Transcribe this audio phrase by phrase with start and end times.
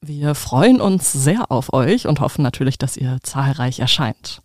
[0.00, 4.42] Wir freuen uns sehr auf euch und hoffen natürlich, dass ihr zahlreich erscheint.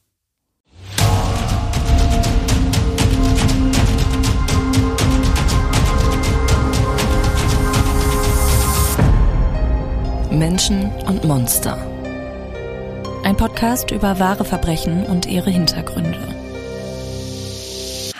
[10.32, 11.78] Menschen und Monster.
[13.24, 16.33] Ein Podcast über wahre Verbrechen und ihre Hintergründe.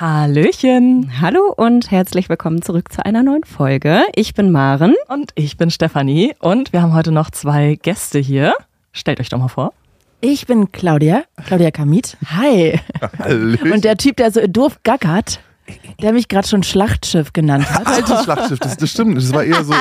[0.08, 1.14] Hallöchen.
[1.22, 4.02] Hallo und herzlich willkommen zurück zu einer neuen Folge.
[4.16, 4.96] Ich bin Maren.
[5.08, 8.54] Und ich bin Stefanie und wir haben heute noch zwei Gäste hier.
[8.92, 9.72] Stellt euch doch mal vor.
[10.20, 12.18] Ich bin Claudia, Claudia Kamit.
[12.36, 12.82] Hi.
[13.18, 13.72] Hallöchen.
[13.72, 15.40] Und der Typ, der so doof gackert,
[16.02, 17.88] der mich gerade schon Schlachtschiff genannt hat.
[17.88, 19.16] altes Schlachtschiff, das, das stimmt.
[19.16, 19.74] Das war eher so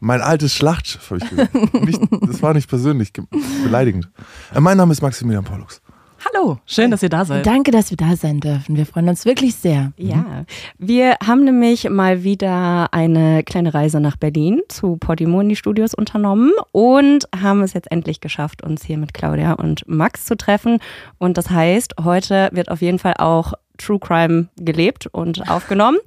[0.00, 1.54] mein altes Schlachtschiff, habe ich gesagt.
[1.84, 3.26] Nicht, das war nicht persönlich ge-
[3.62, 4.08] beleidigend.
[4.52, 5.80] Äh, Mein Name ist Maximilian Pollux.
[6.24, 7.46] Hallo, schön, dass ihr da seid.
[7.46, 8.76] Danke, dass wir da sein dürfen.
[8.76, 9.92] Wir freuen uns wirklich sehr.
[9.96, 10.44] Ja,
[10.76, 17.28] wir haben nämlich mal wieder eine kleine Reise nach Berlin zu Podimoni Studios unternommen und
[17.40, 20.80] haben es jetzt endlich geschafft, uns hier mit Claudia und Max zu treffen.
[21.18, 25.98] Und das heißt, heute wird auf jeden Fall auch True Crime gelebt und aufgenommen.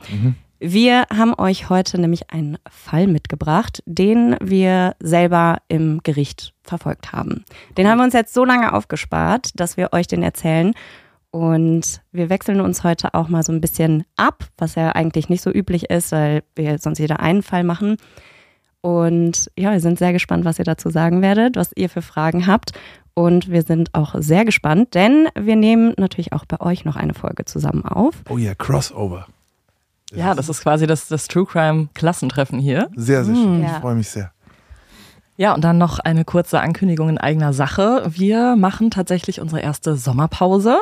[0.64, 7.45] Wir haben euch heute nämlich einen Fall mitgebracht, den wir selber im Gericht verfolgt haben.
[7.78, 10.76] Den haben wir uns jetzt so lange aufgespart, dass wir euch den erzählen.
[11.31, 15.42] Und wir wechseln uns heute auch mal so ein bisschen ab, was ja eigentlich nicht
[15.42, 17.98] so üblich ist, weil wir sonst jeder einen Fall machen.
[18.81, 22.46] Und ja, wir sind sehr gespannt, was ihr dazu sagen werdet, was ihr für Fragen
[22.46, 22.73] habt.
[23.16, 27.16] Und wir sind auch sehr gespannt, denn wir nehmen natürlich auch bei euch noch eine
[27.16, 28.14] Folge zusammen auf.
[28.30, 29.25] Oh ja, Crossover.
[30.14, 32.90] Ja, das ist quasi das, das True Crime Klassentreffen hier.
[32.96, 33.63] Sehr, sehr schön.
[33.63, 33.68] Ja.
[33.75, 34.31] Ich freue mich sehr.
[35.38, 38.03] Ja, und dann noch eine kurze Ankündigung in eigener Sache.
[38.09, 40.80] Wir machen tatsächlich unsere erste Sommerpause.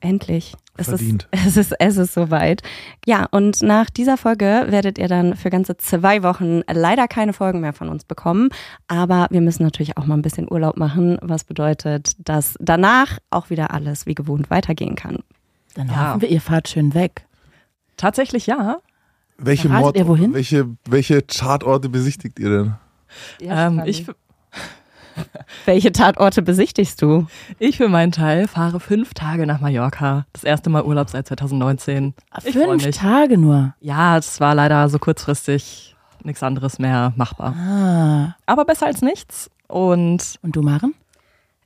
[0.00, 0.54] Endlich.
[0.76, 1.28] Es Verdient.
[1.30, 2.62] Ist, es, ist, es ist soweit.
[3.06, 7.60] Ja, und nach dieser Folge werdet ihr dann für ganze zwei Wochen leider keine Folgen
[7.60, 8.48] mehr von uns bekommen.
[8.88, 13.48] Aber wir müssen natürlich auch mal ein bisschen Urlaub machen, was bedeutet, dass danach auch
[13.50, 15.18] wieder alles wie gewohnt weitergehen kann.
[15.74, 16.08] Dann Ja.
[16.10, 17.26] hoffen wir, ihr fahrt schön weg.
[18.02, 18.78] Tatsächlich ja.
[19.38, 20.34] Welche, Mord ihr wohin?
[20.34, 22.74] welche, welche Chartorte besichtigt ihr denn?
[23.40, 24.06] ähm, ich,
[25.66, 27.28] Welche Tatorte besichtigst du?
[27.60, 30.26] ich für meinen Teil fahre fünf Tage nach Mallorca.
[30.32, 32.14] Das erste Mal Urlaub seit 2019.
[32.44, 32.96] Ich freu Fünf.
[32.98, 33.74] Tage nur.
[33.78, 37.54] Ja, es war leider so kurzfristig nichts anderes mehr machbar.
[37.56, 38.36] Ah.
[38.46, 39.48] Aber besser als nichts.
[39.68, 40.94] Und Und du, Maren?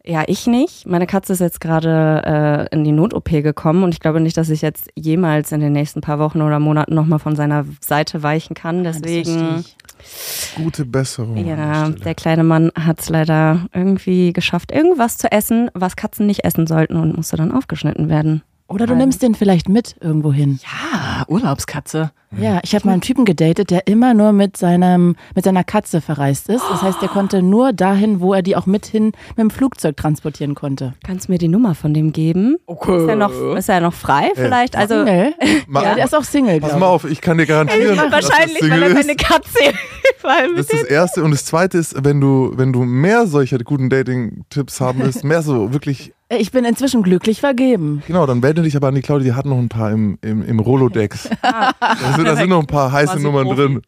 [0.09, 0.87] Ja, ich nicht.
[0.87, 4.51] Meine Katze ist jetzt gerade äh, in die Not-OP gekommen und ich glaube nicht, dass
[4.51, 8.55] ich jetzt jemals in den nächsten paar Wochen oder Monaten nochmal von seiner Seite weichen
[8.55, 8.85] kann.
[8.85, 9.65] Das Deswegen.
[10.57, 11.45] Gute Besserung.
[11.45, 16.45] Ja, der kleine Mann hat es leider irgendwie geschafft, irgendwas zu essen, was Katzen nicht
[16.45, 18.43] essen sollten und musste dann aufgeschnitten werden.
[18.69, 20.59] Oder du nimmst den vielleicht mit irgendwo hin.
[20.63, 22.11] ja, Urlaubskatze.
[22.37, 26.01] Ja, ich habe mal einen Typen gedatet, der immer nur mit, seinem, mit seiner Katze
[26.01, 26.65] verreist ist.
[26.69, 29.97] Das heißt, der konnte nur dahin, wo er die auch mit hin mit dem Flugzeug
[29.97, 30.95] transportieren konnte.
[31.05, 32.57] Kannst du mir die Nummer von dem geben?
[32.67, 33.03] Okay.
[33.05, 34.75] Ist er noch, ist er noch frei vielleicht?
[34.77, 35.35] Also Single?
[35.69, 36.83] Ma- ja, der ist auch Single, Pass mal ich.
[36.85, 39.07] auf, ich kann dir garantieren, dass wahrscheinlich, das weil Single er ist.
[39.07, 39.59] seine Katze
[40.21, 41.23] überall Das ist das Erste.
[41.25, 45.43] Und das Zweite ist, wenn du, wenn du mehr solcher guten Dating-Tipps haben willst, mehr
[45.43, 48.03] so wirklich, Ich bin inzwischen glücklich vergeben.
[48.07, 50.43] genau, dann wende dich aber an die Claudia, die hat noch ein paar im, im,
[50.43, 51.31] im Rolodex.
[51.43, 51.73] Da
[52.17, 53.57] sind, da sind noch ein paar heiße Nummern Profi.
[53.63, 53.83] drin.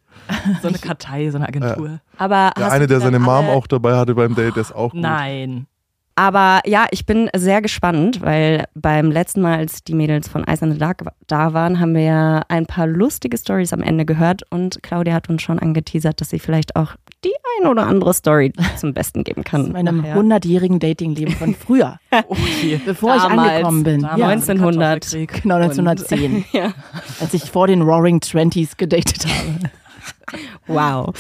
[0.63, 2.01] So eine Kartei, so eine Agentur.
[2.17, 4.93] Aber Der eine, der seine Mom alle- auch dabei hatte beim Date, der ist auch
[4.93, 5.01] gut.
[5.01, 5.67] Nein.
[6.15, 10.63] Aber ja, ich bin sehr gespannt, weil beim letzten Mal, als die Mädels von Ice
[10.65, 14.43] and the Dark da waren, haben wir ja ein paar lustige Stories am Ende gehört
[14.51, 16.95] und Claudia hat uns schon angeteasert, dass sie vielleicht auch
[17.25, 19.67] die ein oder andere Story zum Besten geben kann.
[19.67, 20.17] In meinem nachher.
[20.17, 21.99] 100-jährigen Datingleben von früher,
[22.29, 22.81] Okay.
[22.85, 23.51] bevor ich Damals.
[23.51, 24.01] angekommen bin.
[24.03, 25.03] Ja, im 1900.
[25.03, 25.43] Kartoffelkrieg.
[25.43, 26.73] genau 1910, Ja.
[27.21, 29.71] als ich vor den Roaring Twenties gedatet habe.
[30.67, 31.15] Wow.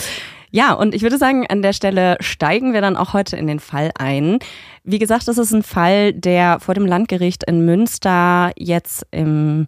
[0.50, 3.60] Ja, und ich würde sagen, an der Stelle steigen wir dann auch heute in den
[3.60, 4.38] Fall ein.
[4.84, 9.66] Wie gesagt, das ist ein Fall, der vor dem Landgericht in Münster jetzt im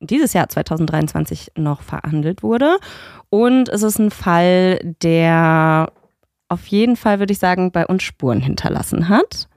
[0.00, 2.78] dieses Jahr 2023 noch verhandelt wurde.
[3.28, 5.92] Und es ist ein Fall, der
[6.48, 9.48] auf jeden Fall, würde ich sagen, bei uns Spuren hinterlassen hat.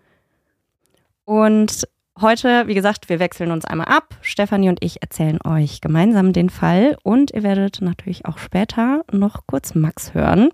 [1.26, 1.88] Und
[2.22, 4.16] heute, wie gesagt, wir wechseln uns einmal ab.
[4.22, 9.48] Stefanie und ich erzählen euch gemeinsam den Fall und ihr werdet natürlich auch später noch
[9.48, 10.50] kurz Max hören.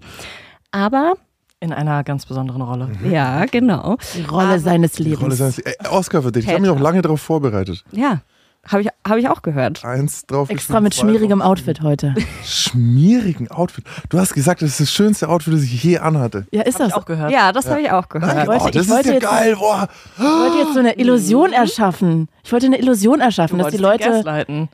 [0.71, 1.13] Aber
[1.59, 2.89] In einer ganz besonderen Rolle.
[3.03, 3.97] Ja, genau.
[4.15, 5.21] Die Rolle seines Die Lebens.
[5.23, 6.45] Rolle seines, äh, Oscar für dich.
[6.45, 7.83] Ich habe mich auch lange darauf vorbereitet.
[7.91, 8.21] Ja,
[8.67, 9.83] habe ich, hab ich auch gehört.
[9.85, 10.49] Eins drauf.
[10.49, 11.49] Extra mit schmierigem drauf.
[11.49, 12.13] Outfit heute.
[12.45, 13.85] Schmierigen Outfit.
[14.09, 16.45] Du hast gesagt, das ist das schönste Outfit, das ich je anhatte.
[16.51, 17.01] Ja, ist Hab ich das.
[17.01, 17.31] auch gehört.
[17.31, 18.35] Ja, das habe ich auch gehört.
[18.35, 19.55] Nein, wollte- oh, das ich wollte ist ja jetzt- geil.
[19.55, 19.87] Boah.
[20.17, 22.27] Ich wollte jetzt so eine Illusion erschaffen.
[22.43, 24.23] Ich wollte eine Illusion erschaffen, Du dass die Leute.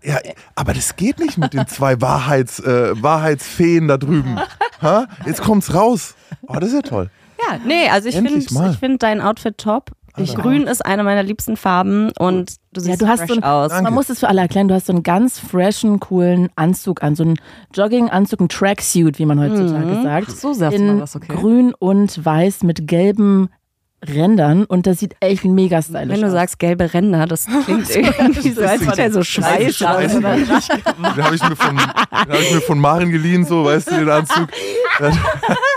[0.04, 0.18] Ja,
[0.56, 4.40] aber das geht nicht mit den zwei Wahrheits, äh, Wahrheitsfeen da drüben.
[4.82, 5.08] Ha?
[5.26, 6.16] Jetzt kommt's raus.
[6.48, 7.10] Oh, das ist ja toll.
[7.40, 9.92] Ja, nee, also ich finde ich find dein Outfit top.
[10.18, 13.36] Ich Grün ist eine meiner liebsten Farben und du siehst Ja, du hast fresh so
[13.36, 13.70] ein- aus.
[13.70, 13.84] Danke.
[13.86, 17.16] Man muss es für alle erklären, du hast so einen ganz freshen, coolen Anzug an,
[17.16, 17.36] so einen
[17.74, 20.32] Jogginganzug, einen Tracksuit, wie man heutzutage sagt.
[20.32, 21.34] So sagt man In das, okay.
[21.36, 23.50] grün und weiß mit gelben
[24.08, 26.34] Rändern und das sieht echt mega stylisch Wenn du aus.
[26.34, 31.56] sagst gelbe Ränder, das klingt irgendwie so, als er so schweiß Den habe ich, mir
[31.56, 34.48] von- den hab ich mir von Maren geliehen, so, weißt du, den Anzug.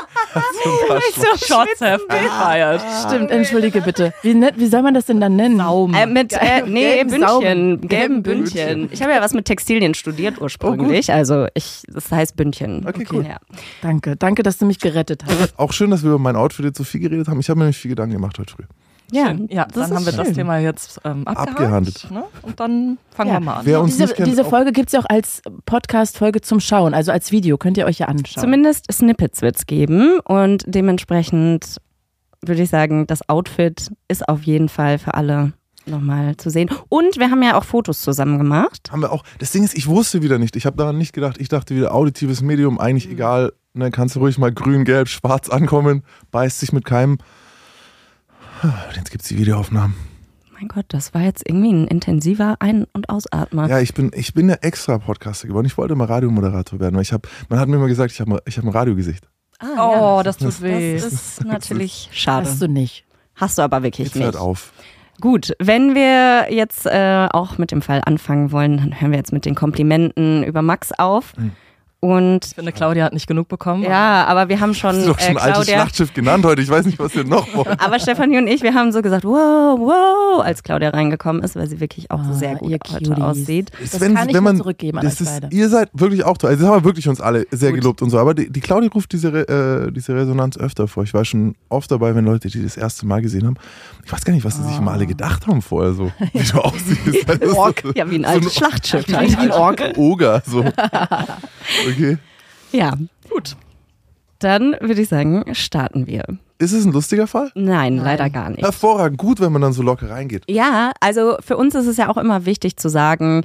[1.14, 2.80] So Shots have been fired.
[3.06, 4.12] Stimmt, entschuldige bitte.
[4.22, 5.58] Wie, nett, wie soll man das denn dann nennen?
[5.58, 5.94] Saum.
[5.94, 7.88] Äh, mit äh, nee, Gelben Bündchen, Saum.
[7.88, 8.88] gelben Bündchen.
[8.92, 12.86] Ich habe ja was mit Textilien studiert ursprünglich, also ich, das heißt Bündchen.
[12.86, 13.24] Okay, cool.
[13.26, 13.38] Ja.
[13.82, 15.58] Danke, danke, dass du mich gerettet hast.
[15.58, 17.40] Auch schön, dass wir über mein Outfit jetzt so viel geredet haben.
[17.40, 18.64] Ich habe mir nämlich viel Gedanken gemacht heute früh.
[19.10, 19.48] Ja, Schön.
[19.50, 20.34] ja das dann ist haben wir das schön.
[20.34, 22.10] Thema jetzt ähm, abgehakt, Abgehandelt.
[22.10, 22.24] Ne?
[22.42, 23.36] Und dann fangen Ja.
[23.36, 23.66] wir mal an.
[23.66, 27.10] Wer uns Diese, kennt, diese Folge gibt es ja auch als Podcast-Folge zum Schauen, also
[27.12, 27.56] als Video.
[27.56, 28.42] Könnt ihr euch ja anschauen.
[28.42, 31.76] Zumindest Snippets wird es geben und dementsprechend
[32.44, 35.52] würde ich sagen, das Outfit ist auf jeden Fall für alle
[35.86, 36.68] nochmal zu sehen.
[36.90, 38.90] Und wir haben ja auch Fotos zusammen gemacht.
[38.92, 39.24] haben wir auch.
[39.38, 40.54] Das Ding ist, ich wusste wieder nicht.
[40.54, 41.36] Ich habe daran nicht gedacht.
[41.40, 43.52] Ich dachte wieder, auditives Medium, eigentlich egal.
[43.72, 46.02] Ne, kannst du ruhig mal grün, gelb, schwarz ankommen.
[46.30, 47.18] Beißt sich mit keinem.
[48.94, 49.94] Jetzt gibt es die Videoaufnahmen.
[50.52, 53.68] Mein Gott, das war jetzt irgendwie ein intensiver Ein- und Ausatmer.
[53.68, 55.66] Ja, ich bin, ich bin ja extra Podcaster geworden.
[55.66, 58.42] Ich wollte mal Radiomoderator werden, weil ich habe, man hat mir immer gesagt, ich habe
[58.44, 59.28] ich hab ein Radiogesicht.
[59.60, 60.94] Ah, Oh, das tut weh.
[60.94, 62.46] Das ist natürlich schade.
[62.48, 63.04] Hast du nicht.
[63.36, 64.24] Hast du aber wirklich Jetzt nicht.
[64.24, 64.72] hört auf.
[65.20, 69.32] Gut, wenn wir jetzt äh, auch mit dem Fall anfangen wollen, dann hören wir jetzt
[69.32, 71.36] mit den Komplimenten über Max auf.
[71.36, 71.52] Mhm.
[72.00, 73.82] Und Ich finde, Claudia hat nicht genug bekommen.
[73.82, 76.44] ja, aber wir haben schon, Das ist doch äh, schon ein altes Claudia, Schlachtschiff genannt
[76.44, 76.62] heute.
[76.62, 77.76] Ich weiß nicht, was wir noch wollen.
[77.80, 81.66] aber Stefanie und ich, wir haben so gesagt, wow, wow, als Claudia reingekommen ist, weil
[81.68, 83.24] sie wirklich auch Ah, sehr gut ihr heute Cuties.
[83.24, 83.72] aussieht.
[83.80, 85.56] Das Wenn- kann ich wenn nur man- zurückgeben an Das euch ist, beide.
[85.56, 86.50] ihr seid wirklich auch toll.
[86.50, 87.80] Also das haben wir wirklich uns alle sehr Gut.
[87.80, 88.18] gelobt und so.
[88.20, 91.02] Aber die, die Claudia ruft diese, Re- äh, diese Resonanz öfter vor.
[91.02, 93.56] Ich war schon oft dabei, wenn Leute die das erste Mal gesehen haben.
[94.04, 96.12] Ich weiß gar nicht, was sie sich immer alle gedacht haben vorher so.
[96.32, 97.26] Wie du aussiehst.
[97.40, 97.80] Das Ork.
[97.84, 99.08] so- Ja, wie ein so altes Schlachtschiff.
[99.08, 99.82] Wie ein Ork.
[99.96, 100.64] Oger, so.
[101.88, 102.18] Okay.
[102.72, 102.94] Ja,
[103.30, 103.56] Gut.
[104.38, 106.24] dann würde ich sagen, starten wir.
[106.58, 107.50] Ist es ein lustiger Fall?
[107.54, 108.62] Nein, leider gar nicht.
[108.62, 109.18] Hervorragend.
[109.18, 110.44] Gut, wenn man dann so locker reingeht.
[110.48, 113.44] Ja, also für uns ist es ja auch immer wichtig zu sagen,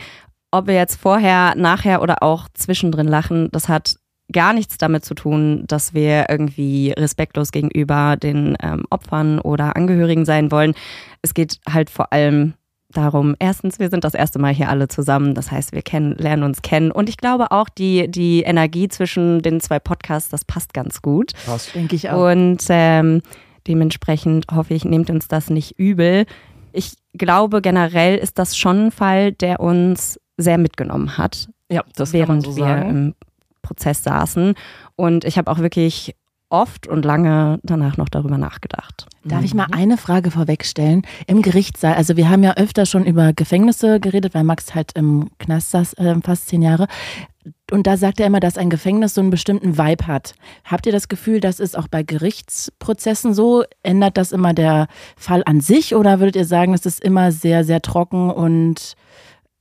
[0.51, 3.95] ob wir jetzt vorher, nachher oder auch zwischendrin lachen, das hat
[4.31, 10.25] gar nichts damit zu tun, dass wir irgendwie respektlos gegenüber den ähm, Opfern oder Angehörigen
[10.25, 10.73] sein wollen.
[11.21, 12.53] Es geht halt vor allem
[12.93, 16.43] darum, erstens, wir sind das erste Mal hier alle zusammen, das heißt, wir kennen, lernen
[16.43, 20.73] uns kennen und ich glaube auch, die, die Energie zwischen den zwei Podcasts, das passt
[20.73, 21.31] ganz gut.
[21.45, 21.73] Passt.
[21.75, 22.31] Denke ich auch.
[22.31, 23.21] Und ähm,
[23.67, 26.25] dementsprechend hoffe ich, nehmt uns das nicht übel.
[26.71, 32.11] Ich glaube, generell ist das schon ein Fall, der uns sehr mitgenommen hat, Ja, das
[32.11, 32.89] kann man während so wir sagen.
[32.89, 33.15] im
[33.61, 34.55] Prozess saßen.
[34.95, 36.15] Und ich habe auch wirklich
[36.53, 39.07] oft und lange danach noch darüber nachgedacht.
[39.25, 41.01] Darf ich mal eine Frage vorwegstellen?
[41.25, 45.31] Im Gerichtssaal, also wir haben ja öfter schon über Gefängnisse geredet, weil Max halt im
[45.39, 46.87] Knast saß äh, fast zehn Jahre.
[47.71, 50.35] Und da sagt er immer, dass ein Gefängnis so einen bestimmten Vibe hat.
[50.63, 53.63] Habt ihr das Gefühl, das ist auch bei Gerichtsprozessen so?
[53.81, 54.87] Ändert das immer der
[55.17, 58.93] Fall an sich oder würdet ihr sagen, es ist immer sehr, sehr trocken und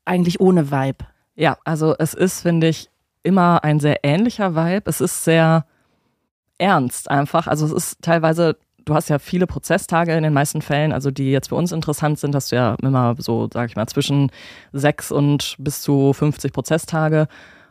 [0.05, 1.07] eigentlich ohne Vibe?
[1.37, 2.90] Ja, also es ist, finde ich,
[3.23, 4.83] immer ein sehr ähnlicher Vibe.
[4.90, 5.64] Es ist sehr
[6.62, 7.47] ernst einfach.
[7.49, 11.31] Also es ist teilweise, du hast ja viele Prozesstage in den meisten Fällen, also die
[11.31, 14.31] jetzt für uns interessant sind, hast du ja immer so, sag ich mal, zwischen
[14.73, 17.26] sechs und bis zu 50 Prozesstage.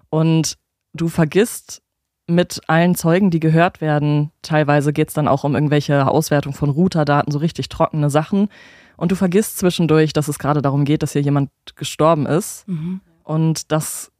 [0.09, 0.57] Und
[0.93, 1.81] du vergisst
[2.27, 6.69] mit allen Zeugen, die gehört werden, teilweise geht es dann auch um irgendwelche Auswertung von
[6.69, 8.49] Routerdaten, so richtig trockene Sachen.
[8.97, 12.65] Und du vergisst zwischendurch, dass es gerade darum geht, dass hier jemand gestorben ist.
[13.23, 14.11] Und das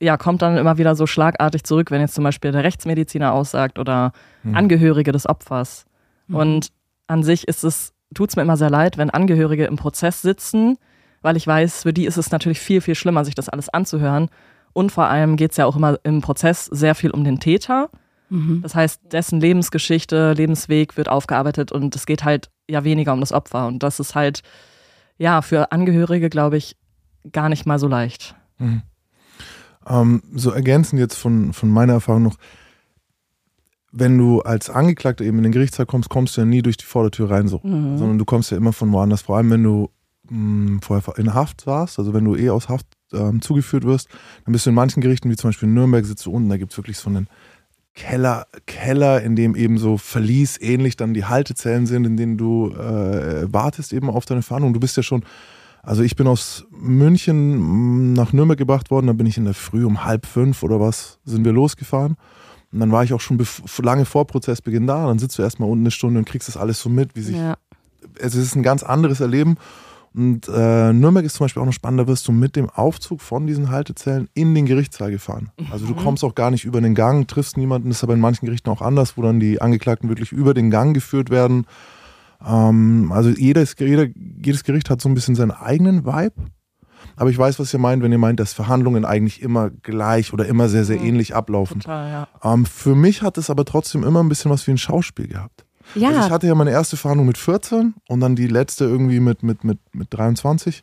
[0.00, 3.78] ja, kommt dann immer wieder so schlagartig zurück, wenn jetzt zum Beispiel der Rechtsmediziner aussagt
[3.78, 4.12] oder
[4.42, 4.54] Hm.
[4.54, 5.86] Angehörige des Opfers.
[6.28, 6.34] Mhm.
[6.36, 6.68] Und
[7.08, 10.76] an sich ist es, tut es mir immer sehr leid, wenn Angehörige im Prozess sitzen,
[11.22, 14.28] weil ich weiß, für die ist es natürlich viel, viel schlimmer, sich das alles anzuhören.
[14.72, 17.90] Und vor allem geht es ja auch immer im Prozess sehr viel um den Täter.
[18.28, 18.60] Mhm.
[18.62, 23.32] Das heißt, dessen Lebensgeschichte, Lebensweg wird aufgearbeitet und es geht halt ja weniger um das
[23.32, 23.66] Opfer.
[23.66, 24.42] Und das ist halt,
[25.16, 26.76] ja, für Angehörige, glaube ich,
[27.32, 28.36] gar nicht mal so leicht.
[28.58, 28.82] Mhm.
[29.88, 32.36] Ähm, so ergänzend jetzt von, von meiner Erfahrung noch.
[33.90, 36.84] wenn du als Angeklagter eben in den Gerichtssaal kommst, kommst du ja nie durch die
[36.84, 37.96] Vordertür rein so, Mhm.
[37.96, 39.22] sondern du kommst ja immer von woanders.
[39.22, 39.88] Vor allem, wenn du
[40.28, 44.08] mh, vorher in Haft warst, also wenn du eh aus Haft ähm, zugeführt wirst,
[44.44, 46.58] dann bist du in manchen Gerichten, wie zum Beispiel in Nürnberg, sitzt du unten, da
[46.58, 47.28] gibt es wirklich so einen
[47.94, 52.70] Keller, Keller, in dem eben so Verlies ähnlich dann die Haltezellen sind, in denen du
[52.72, 54.74] äh, wartest eben auf deine Verhandlung.
[54.74, 55.24] Du bist ja schon,
[55.82, 59.54] also ich bin aus München mh, nach Nürnberg gebracht worden, da bin ich in der
[59.54, 62.16] Früh um halb fünf oder was sind wir losgefahren.
[62.72, 63.38] Und dann war ich auch schon
[63.82, 65.06] lange vor Prozessbeginn da.
[65.06, 67.36] Dann sitzt du erstmal unten eine Stunde und kriegst das alles so mit, wie sich
[67.36, 67.56] Ja.
[68.18, 69.56] es ist ein ganz anderes Erleben.
[70.14, 73.20] Und äh, Nürnberg ist zum Beispiel auch noch spannend, da wirst du mit dem Aufzug
[73.20, 75.50] von diesen Haltezellen in den Gerichtssaal gefahren.
[75.70, 78.20] Also du kommst auch gar nicht über den Gang, triffst niemanden, das ist aber in
[78.20, 81.66] manchen Gerichten auch anders, wo dann die Angeklagten wirklich über den Gang geführt werden.
[82.46, 84.06] Ähm, also jedes, jeder,
[84.42, 86.34] jedes Gericht hat so ein bisschen seinen eigenen Vibe.
[87.16, 90.46] Aber ich weiß, was ihr meint, wenn ihr meint, dass Verhandlungen eigentlich immer gleich oder
[90.46, 91.06] immer sehr, sehr Mhm.
[91.06, 91.80] ähnlich ablaufen.
[91.80, 92.10] Total,
[92.42, 92.52] ja.
[92.52, 95.64] Ähm, für mich hat es aber trotzdem immer ein bisschen was wie ein Schauspiel gehabt.
[95.94, 99.20] Ja, Also ich hatte ja meine erste Verhandlung mit 14 und dann die letzte irgendwie
[99.20, 100.82] mit, mit, mit, mit 23.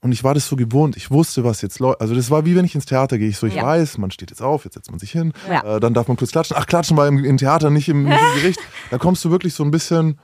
[0.00, 0.96] Und ich war das so gewohnt.
[0.98, 2.00] Ich wusste, was jetzt läuft.
[2.02, 3.28] Also das war wie wenn ich ins Theater gehe.
[3.28, 3.62] Ich so, ich Ja.
[3.62, 5.32] weiß, man steht jetzt auf, jetzt setzt man sich hin.
[5.48, 5.76] Ja.
[5.76, 6.56] Äh, dann darf man kurz klatschen.
[6.58, 8.60] Ach, klatschen war im, im Theater, nicht im, nicht im Gericht.
[8.90, 10.18] Da kommst du wirklich so ein bisschen,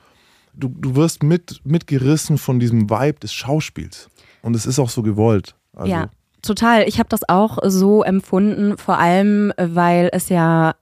[0.53, 4.09] du, du wirst mit, mitgerissen von diesem Vibe des Schauspiels.
[4.41, 5.55] Und es ist auch so gewollt.
[5.73, 6.09] Also, Ja,
[6.41, 6.83] total.
[6.87, 10.75] Ich habe das auch so empfunden, vor allem, weil es ja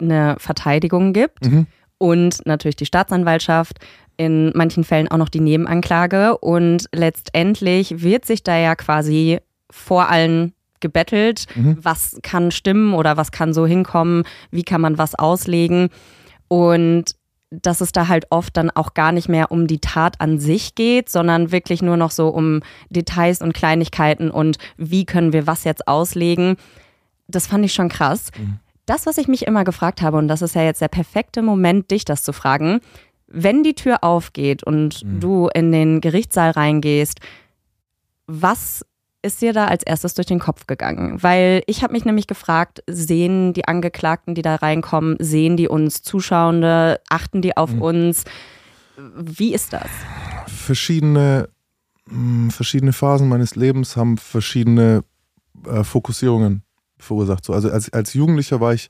[0.00, 1.66] eine Verteidigung gibt Mhm.
[1.98, 3.78] und natürlich die Staatsanwaltschaft,
[4.18, 6.38] in manchen Fällen auch noch die Nebenanklage.
[6.38, 9.38] Und letztendlich wird sich da ja quasi
[9.70, 11.78] vor allen gebettelt, Mhm.
[11.82, 15.88] was kann stimmen oder was kann so hinkommen, wie kann man was auslegen.
[16.48, 17.15] Und
[17.50, 20.74] dass es da halt oft dann auch gar nicht mehr um die Tat an sich
[20.74, 22.60] geht, sondern wirklich nur noch so um
[22.90, 26.56] Details und Kleinigkeiten und wie können wir was jetzt auslegen.
[27.28, 28.30] Das fand ich schon krass.
[28.84, 31.90] Das, was ich mich immer gefragt habe, und das ist ja jetzt der perfekte Moment,
[31.90, 32.80] dich das zu fragen,
[33.26, 37.20] wenn die Tür aufgeht und du in den Gerichtssaal reingehst,
[38.26, 38.84] was
[39.26, 41.22] ist dir da als erstes durch den Kopf gegangen?
[41.22, 46.02] Weil ich habe mich nämlich gefragt, sehen die Angeklagten, die da reinkommen, sehen die uns
[46.02, 48.24] Zuschauende, achten die auf uns?
[48.96, 49.90] Wie ist das?
[50.66, 51.48] verschiedene,
[52.06, 55.04] mh, verschiedene Phasen meines Lebens haben verschiedene
[55.66, 56.62] äh, Fokussierungen
[56.98, 57.44] verursacht.
[57.44, 58.88] So, also als, als Jugendlicher war ich,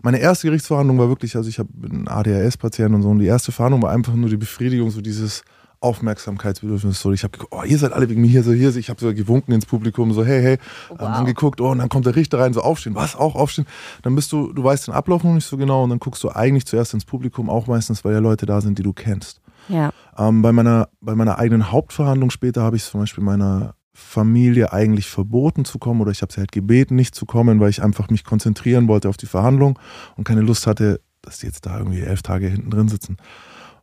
[0.00, 3.52] meine erste Gerichtsverhandlung war wirklich, also ich habe einen ADHS-Patient und so, und die erste
[3.52, 5.42] Verhandlung war einfach nur die Befriedigung, so dieses
[5.80, 7.00] Aufmerksamkeitsbedürfnis.
[7.00, 9.00] So, ich habe geguckt, oh, ihr seid alle wegen mir hier, so hier, ich habe
[9.00, 10.58] so gewunken ins Publikum, so hey, hey,
[10.88, 11.00] wow.
[11.00, 13.66] ähm, dann geguckt, oh, und dann kommt der Richter rein, so aufstehen, was, auch aufstehen.
[14.02, 16.30] Dann bist du, du weißt den Ablauf noch nicht so genau und dann guckst du
[16.30, 19.40] eigentlich zuerst ins Publikum, auch meistens, weil ja Leute da sind, die du kennst.
[19.68, 19.90] Ja.
[20.16, 24.72] Ähm, bei, meiner, bei meiner eigenen Hauptverhandlung später habe ich es zum Beispiel meiner Familie
[24.72, 27.82] eigentlich verboten zu kommen oder ich habe sie halt gebeten, nicht zu kommen, weil ich
[27.82, 29.78] einfach mich konzentrieren wollte auf die Verhandlung
[30.16, 33.16] und keine Lust hatte, dass die jetzt da irgendwie elf Tage hinten drin sitzen.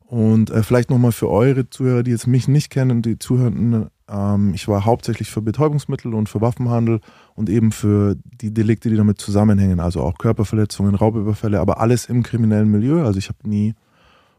[0.08, 4.54] Und äh, vielleicht nochmal für eure Zuhörer, die jetzt mich nicht kennen, die Zuhörenden, ähm,
[4.54, 7.00] ich war hauptsächlich für Betäubungsmittel und für Waffenhandel
[7.34, 12.22] und eben für die Delikte, die damit zusammenhängen, also auch Körperverletzungen, Raubüberfälle, aber alles im
[12.22, 13.04] kriminellen Milieu.
[13.04, 13.74] Also ich habe nie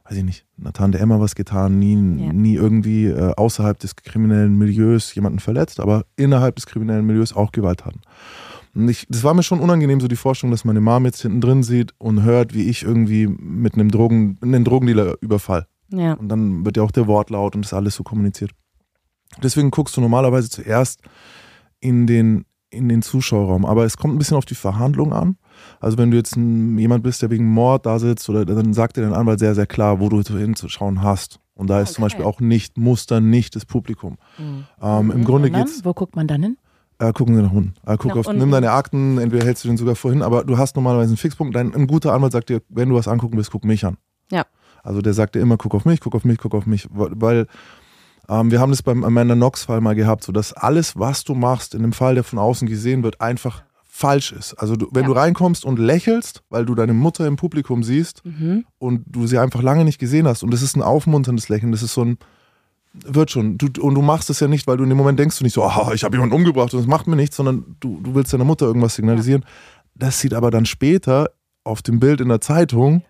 [0.08, 2.32] weiß ich nicht, einer Tante Emma was getan, nie, Ja.
[2.32, 7.50] nie irgendwie äh, außerhalb des kriminellen Milieus jemanden verletzt, aber innerhalb des kriminellen Milieus auch
[7.52, 8.02] Gewalttaten.
[8.76, 11.40] Und ich, das war mir schon unangenehm, so die Vorstellung, dass meine Mom jetzt hinten
[11.40, 15.66] drin sieht und hört, wie ich irgendwie mit einem Drogen, einen Drogendealer überfall.
[15.90, 16.12] Ja.
[16.12, 18.50] Und dann wird ja auch der Wortlaut und das alles so kommuniziert.
[19.42, 21.00] Deswegen guckst du normalerweise zuerst
[21.80, 23.64] in den, in den Zuschauerraum.
[23.64, 25.36] Aber es kommt ein bisschen auf die Verhandlung an.
[25.80, 28.98] Also wenn du jetzt ein, jemand bist, der wegen Mord da sitzt, oder dann sagt
[28.98, 31.40] dir dein Anwalt sehr, sehr klar, wo du hinzuschauen hast.
[31.54, 32.12] Und da ist zum Okay.
[32.12, 34.18] Beispiel auch nicht Muster, nicht das Publikum.
[34.36, 34.64] Mhm.
[34.82, 36.58] Ähm, Im Grunde Sondern, geht's, Wo guckt man dann hin?
[36.98, 37.74] Äh, gucken Sie nach unten.
[37.86, 38.40] Äh, guck Nach auf, unten.
[38.40, 41.54] nimm deine Akten, entweder hältst du den sogar vorhin, aber du hast normalerweise einen Fixpunkt.
[41.54, 43.96] Dein, ein guter Anwalt sagt dir, wenn du was angucken willst, guck mich an.
[44.30, 44.44] Ja.
[44.82, 47.46] Also der sagt dir immer, guck auf mich, guck auf mich, guck auf mich, weil-
[48.28, 51.74] ähm, wir haben das beim Amanda Knox-Fall mal gehabt, so dass alles, was du machst,
[51.74, 54.54] in dem Fall, der von außen gesehen wird, einfach falsch ist.
[54.54, 55.08] Also du, wenn Ja.
[55.08, 58.64] du reinkommst und lächelst, weil du deine Mutter im Publikum siehst Mhm.
[58.78, 61.82] und du sie einfach lange nicht gesehen hast und das ist ein aufmunterndes Lächeln, das
[61.82, 62.18] ist so ein
[63.04, 63.58] wird schon.
[63.58, 65.52] Du, und du machst es ja nicht, weil du in dem Moment denkst du nicht
[65.54, 68.32] so, oh, ich habe jemanden umgebracht und das macht mir nichts, sondern du, du willst
[68.32, 69.44] deiner Mutter irgendwas signalisieren.
[69.94, 71.30] Das sieht aber dann später
[71.64, 73.02] auf dem Bild in der Zeitung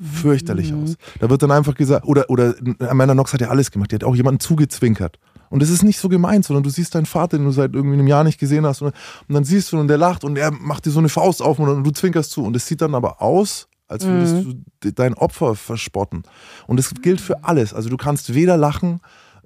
[0.00, 0.84] fürchterlich Mhm.
[0.84, 0.94] aus.
[1.18, 2.54] Da wird dann einfach gesagt, oder, oder
[2.88, 5.18] Amanda Knox hat ja alles gemacht, die hat auch jemanden zugezwinkert.
[5.50, 7.94] Und das ist nicht so gemeint, sondern du siehst deinen Vater, den du seit irgendwie
[7.94, 8.88] einem Jahr nicht gesehen hast, und,
[9.28, 11.58] und dann siehst du und der lacht und er macht dir so eine Faust auf
[11.58, 12.44] und du zwinkerst zu.
[12.44, 14.44] Und es sieht dann aber aus, als würdest Mhm.
[14.44, 14.54] du
[14.84, 16.22] de- dein Opfer verspotten.
[16.66, 17.72] Und das gilt für alles.
[17.74, 19.00] Also du kannst weder lachen,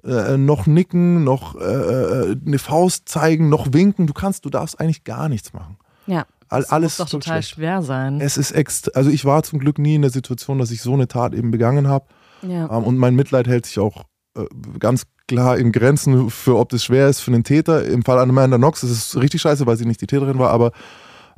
[0.05, 4.07] äh, noch nicken, noch äh, äh, eine Faust zeigen, noch winken.
[4.07, 5.77] Du kannst, du darfst eigentlich gar nichts machen.
[6.07, 6.25] Ja.
[6.49, 7.55] Das alles muss doch total schlecht.
[7.55, 8.21] schwer sein.
[8.21, 10.93] Es ist ext also ich war zum Glück nie in der Situation, dass ich so
[10.93, 12.05] eine Tat eben begangen habe.
[12.43, 12.65] Ja.
[12.77, 14.03] Ähm, und mein Mitleid hält sich auch
[14.37, 14.45] äh,
[14.77, 17.85] ganz klar in Grenzen für, ob das schwer ist für einen Täter.
[17.85, 20.73] Im Fall Amanda Knox ist es richtig scheiße, weil sie nicht die Täterin war, aber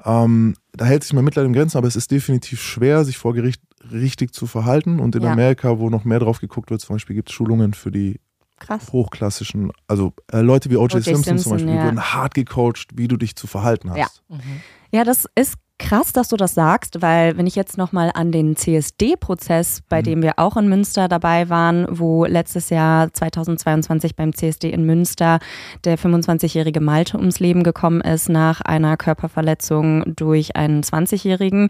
[0.03, 3.33] ähm, da hält sich mein Mitleid in Grenzen, aber es ist definitiv schwer, sich vor
[3.33, 4.99] Gericht richtig zu verhalten.
[4.99, 5.31] Und in Ja.
[5.31, 8.19] Amerika, wo noch mehr drauf geguckt wird, zum Beispiel gibt es Schulungen für die
[8.67, 8.91] Krass.
[8.91, 10.95] hochklassischen, also äh, Leute wie O.J.
[10.95, 11.03] O.J.
[11.03, 11.85] Simpson, zum Simpson, Beispiel, die ja.
[11.85, 13.97] wurden hart gecoacht, wie du dich zu verhalten hast.
[13.97, 14.07] Ja.
[14.29, 14.41] Mhm.
[14.91, 18.55] Ja, das ist krass, dass du das sagst, weil wenn ich jetzt nochmal an den
[18.55, 20.03] CSD-Prozess, bei Mhm.
[20.05, 25.39] dem wir auch in Münster dabei waren, wo letztes Jahr 2022 beim CSD in Münster
[25.83, 31.69] der 25-jährige Malte ums Leben gekommen ist nach einer Körperverletzung durch einen 20-jährigen.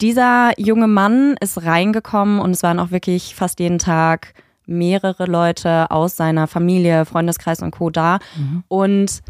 [0.00, 4.34] Dieser junge Mann ist reingekommen und es waren auch wirklich fast jeden Tag
[4.66, 7.90] mehrere Leute aus seiner Familie, Freundeskreis und Co.
[7.90, 8.18] da.
[8.68, 9.20] Und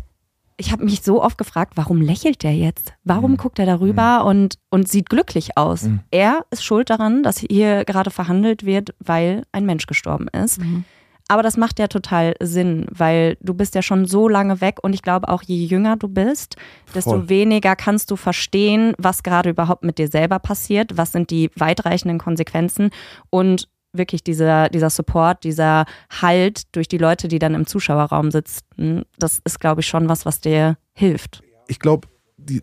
[0.59, 2.93] ich habe mich so oft gefragt, warum lächelt der jetzt?
[3.05, 3.37] Warum Mhm.
[3.39, 5.85] guckt er darüber und, und sieht glücklich aus?
[5.85, 6.01] Mhm.
[6.11, 10.61] Er ist schuld daran, dass hier gerade verhandelt wird, weil ein Mensch gestorben ist.
[10.61, 10.85] Mhm.
[11.29, 14.93] Aber das macht ja total Sinn, weil du bist ja schon so lange weg und
[14.93, 16.57] ich glaube auch, je jünger du bist,
[16.95, 17.29] desto Voll.
[17.31, 22.19] weniger kannst du verstehen, was gerade überhaupt mit dir selber passiert, was sind die weitreichenden
[22.19, 22.91] Konsequenzen
[23.31, 25.85] und wirklich dieser, dieser Support, dieser
[26.21, 30.25] Halt durch die Leute, die dann im Zuschauerraum sitzen, das ist, glaube ich, schon was,
[30.27, 31.43] was dir hilft.
[31.69, 32.63] ich glaube, die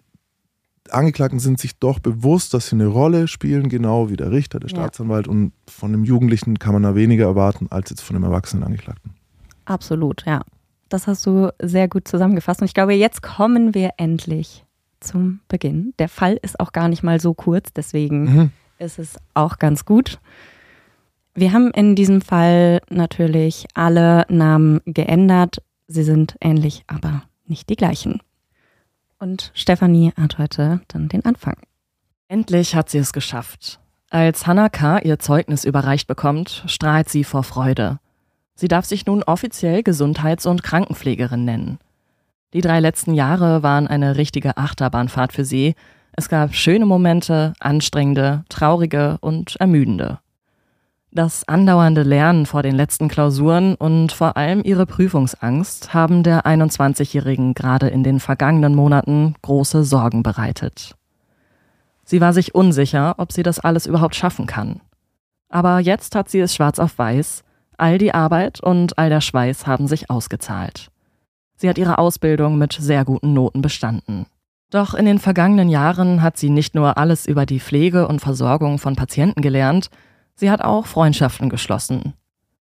[0.92, 4.70] Angeklagten sind sich doch bewusst, dass sie eine Rolle spielen, genau wie der Richter, der
[4.72, 4.76] Ja.
[4.78, 5.28] Staatsanwalt.
[5.28, 9.14] Und von einem Jugendlichen kann man da weniger erwarten als jetzt von einem erwachsenen Angeklagten.
[9.66, 10.42] Absolut, ja.
[10.90, 12.62] Das hast du sehr gut zusammengefasst.
[12.62, 14.66] Und ich glaube, jetzt kommen wir endlich
[15.00, 15.94] zum Beginn.
[16.00, 18.52] Der Fall ist auch gar nicht mal so kurz, deswegen Mhm.
[18.80, 20.20] ist es auch ganz gut.
[21.40, 25.62] Wir haben in diesem Fall natürlich alle Namen geändert.
[25.88, 28.20] Sie sind ähnlich, aber nicht die gleichen.
[29.20, 31.56] Und Stefanie hat heute dann den Anfang.
[32.28, 33.80] Endlich hat sie es geschafft.
[34.10, 35.00] Als Hannah K.
[35.00, 38.02] ihr Zeugnis überreicht bekommt, strahlt sie vor Freude.
[38.56, 41.80] Sie darf sich nun offiziell Gesundheits- und Krankenpflegerin nennen.
[42.52, 45.76] Die drei letzten Jahre waren eine richtige Achterbahnfahrt für sie.
[46.12, 50.20] Es gab schöne Momente, anstrengende, traurige und ermüdende.
[51.12, 57.56] Das andauernde Lernen vor den letzten Klausuren und vor allem ihre Prüfungsangst haben der 21-Jährigen
[57.56, 60.96] gerade in den vergangenen Monaten große Sorgen bereitet.
[62.06, 64.82] Sie war sich unsicher, ob sie das alles überhaupt schaffen kann.
[65.50, 67.44] Aber jetzt hat sie es schwarz auf weiß.
[67.78, 70.90] All die Arbeit und all der Schweiß haben sich ausgezahlt.
[71.56, 74.28] Sie hat ihre Ausbildung mit sehr guten Noten bestanden.
[74.70, 78.78] Doch in den vergangenen Jahren hat sie nicht nur alles über die Pflege und Versorgung
[78.78, 79.90] von Patienten gelernt,
[80.40, 82.14] sie hat auch Freundschaften geschlossen.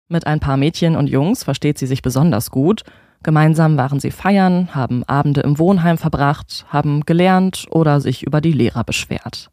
[0.09, 2.83] Mit ein paar Mädchen und Jungs versteht sie sich besonders gut.
[3.23, 8.53] Gemeinsam waren sie feiern, haben Abende im Wohnheim verbracht, haben gelernt oder sich über die
[8.53, 9.51] Lehrer beschwert.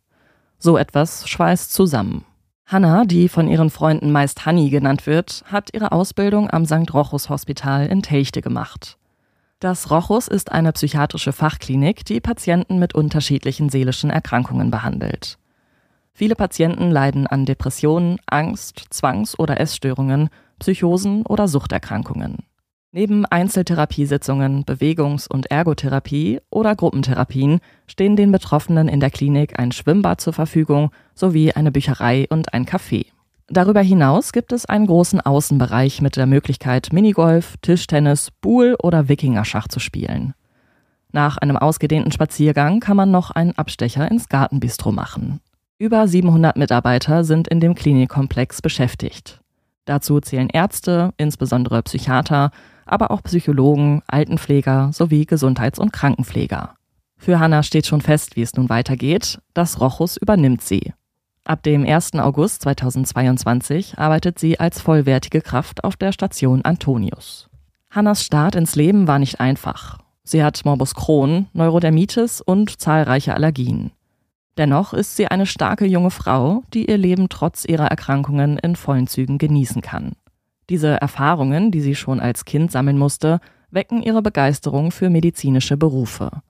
[0.57, 2.25] So etwas schweißt zusammen.
[2.65, 6.93] Hannah, die von ihren Freunden meist Hanni genannt wird, hat ihre Ausbildung am St.
[6.93, 8.97] Rochus Hospital in Telchte gemacht.
[9.59, 15.37] Das Rochus ist eine psychiatrische Fachklinik, die Patienten mit unterschiedlichen seelischen Erkrankungen behandelt.
[16.19, 20.27] Viele Patienten leiden an Depressionen, Angst, Zwangs- oder Essstörungen,
[20.59, 22.39] Psychosen oder Suchterkrankungen.
[22.91, 30.19] Neben Einzeltherapiesitzungen, Bewegungs- und Ergotherapie oder Gruppentherapien stehen den Betroffenen in der Klinik ein Schwimmbad
[30.19, 33.05] zur Verfügung sowie eine Bücherei und ein Café.
[33.47, 39.69] Darüber hinaus gibt es einen großen Außenbereich mit der Möglichkeit, Minigolf, Tischtennis, Buhl oder Wikingerschach
[39.69, 40.33] zu spielen.
[41.13, 45.39] Nach einem ausgedehnten Spaziergang kann man noch einen Abstecher ins Gartenbistro machen.
[45.81, 49.39] Über 700 Mitarbeiter sind in dem Klinikkomplex beschäftigt.
[49.85, 52.51] Dazu zählen Ärzte, insbesondere Psychiater,
[52.85, 56.75] aber auch Psychologen, Altenpfleger sowie Gesundheits- und Krankenpfleger.
[57.15, 59.39] Für Hanna steht schon fest, wie es nun weitergeht.
[59.53, 60.91] Das Rochus übernimmt sie.
[61.45, 62.15] Ab dem 1.
[62.15, 67.49] August 2022 arbeitet sie als vollwertige Kraft auf der Station Antonius.
[67.89, 69.97] Hannas Start ins Leben war nicht einfach.
[70.23, 73.91] Sie hat Morbus Crohn, Neurodermitis und zahlreiche Allergien.
[74.59, 79.07] Dennoch ist sie eine starke junge Frau, die ihr Leben trotz ihrer Erkrankungen in vollen
[79.07, 80.11] Zügen genießen kann.
[80.69, 83.39] Diese Erfahrungen, die sie schon als Kind sammeln musste,
[83.71, 86.41] wecken ihre Begeisterung für medizinische Berufe.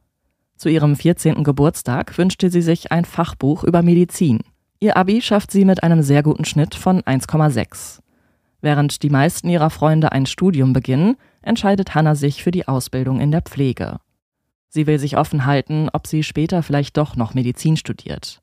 [0.56, 1.44] Zu ihrem 14.
[1.44, 4.40] Geburtstag wünschte sie sich ein Fachbuch über Medizin.
[4.80, 8.00] Ihr Abi schafft sie mit einem sehr guten Schnitt von 1,6.
[8.60, 13.30] Während die meisten ihrer Freunde ein Studium beginnen, entscheidet Hannah sich für die Ausbildung in
[13.30, 14.00] der Pflege.
[14.70, 18.42] Sie will sich offen halten, ob sie später vielleicht doch noch Medizin studiert.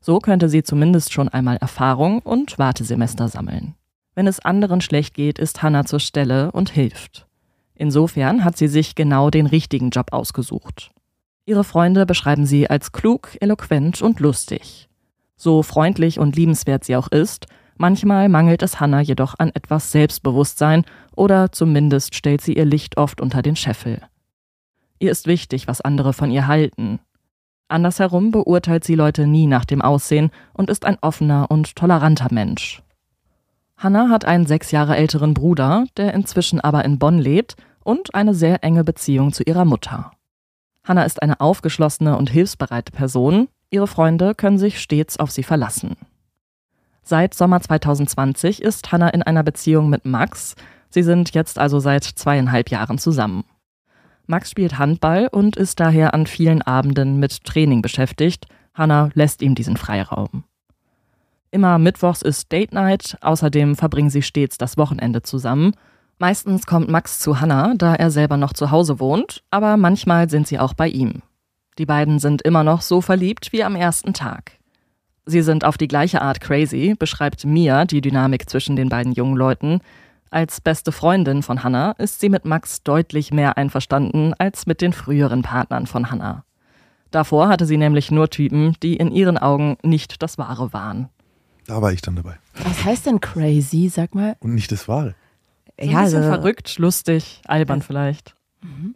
[0.00, 3.74] So könnte sie zumindest schon einmal Erfahrung und Wartesemester sammeln.
[4.14, 7.26] Wenn es anderen schlecht geht, ist Hannah zur Stelle und hilft.
[7.74, 10.90] Insofern hat sie sich genau den richtigen Job ausgesucht.
[11.44, 14.88] Ihre Freunde beschreiben sie als klug, eloquent und lustig.
[15.36, 20.84] So freundlich und liebenswert sie auch ist, manchmal mangelt es Hannah jedoch an etwas Selbstbewusstsein
[21.14, 24.00] oder zumindest stellt sie ihr Licht oft unter den Scheffel.
[24.98, 27.00] Ihr ist wichtig, was andere von ihr halten.
[27.68, 32.82] Andersherum beurteilt sie Leute nie nach dem Aussehen und ist ein offener und toleranter Mensch.
[33.76, 38.34] Hannah hat einen sechs Jahre älteren Bruder, der inzwischen aber in Bonn lebt und eine
[38.34, 40.12] sehr enge Beziehung zu ihrer Mutter.
[40.84, 45.96] Hannah ist eine aufgeschlossene und hilfsbereite Person, ihre Freunde können sich stets auf sie verlassen.
[47.02, 50.54] Seit Sommer 2020 ist Hannah in einer Beziehung mit Max,
[50.88, 53.44] sie sind jetzt also seit zweieinhalb Jahren zusammen.
[54.26, 59.54] Max spielt Handball und ist daher an vielen Abenden mit Training beschäftigt, Hannah lässt ihm
[59.54, 60.44] diesen Freiraum.
[61.50, 65.72] Immer mittwochs ist Date Night, außerdem verbringen sie stets das Wochenende zusammen.
[66.18, 70.46] Meistens kommt Max zu Hannah, da er selber noch zu Hause wohnt, aber manchmal sind
[70.46, 71.22] sie auch bei ihm.
[71.78, 74.52] Die beiden sind immer noch so verliebt wie am ersten Tag.
[75.26, 79.36] Sie sind auf die gleiche Art crazy, beschreibt Mia die Dynamik zwischen den beiden jungen
[79.36, 79.80] Leuten.
[80.36, 84.92] Als beste Freundin von Hannah ist sie mit Max deutlich mehr einverstanden als mit den
[84.92, 86.44] früheren Partnern von Hannah.
[87.10, 91.08] Davor hatte sie nämlich nur Typen, die in ihren Augen nicht das Wahre waren.
[91.66, 92.34] Da war ich dann dabei.
[92.52, 94.36] Was heißt denn crazy, sag mal?
[94.40, 95.14] Und nicht das Wahre.
[95.80, 98.34] So ein bisschen verrückt, lustig, albern vielleicht.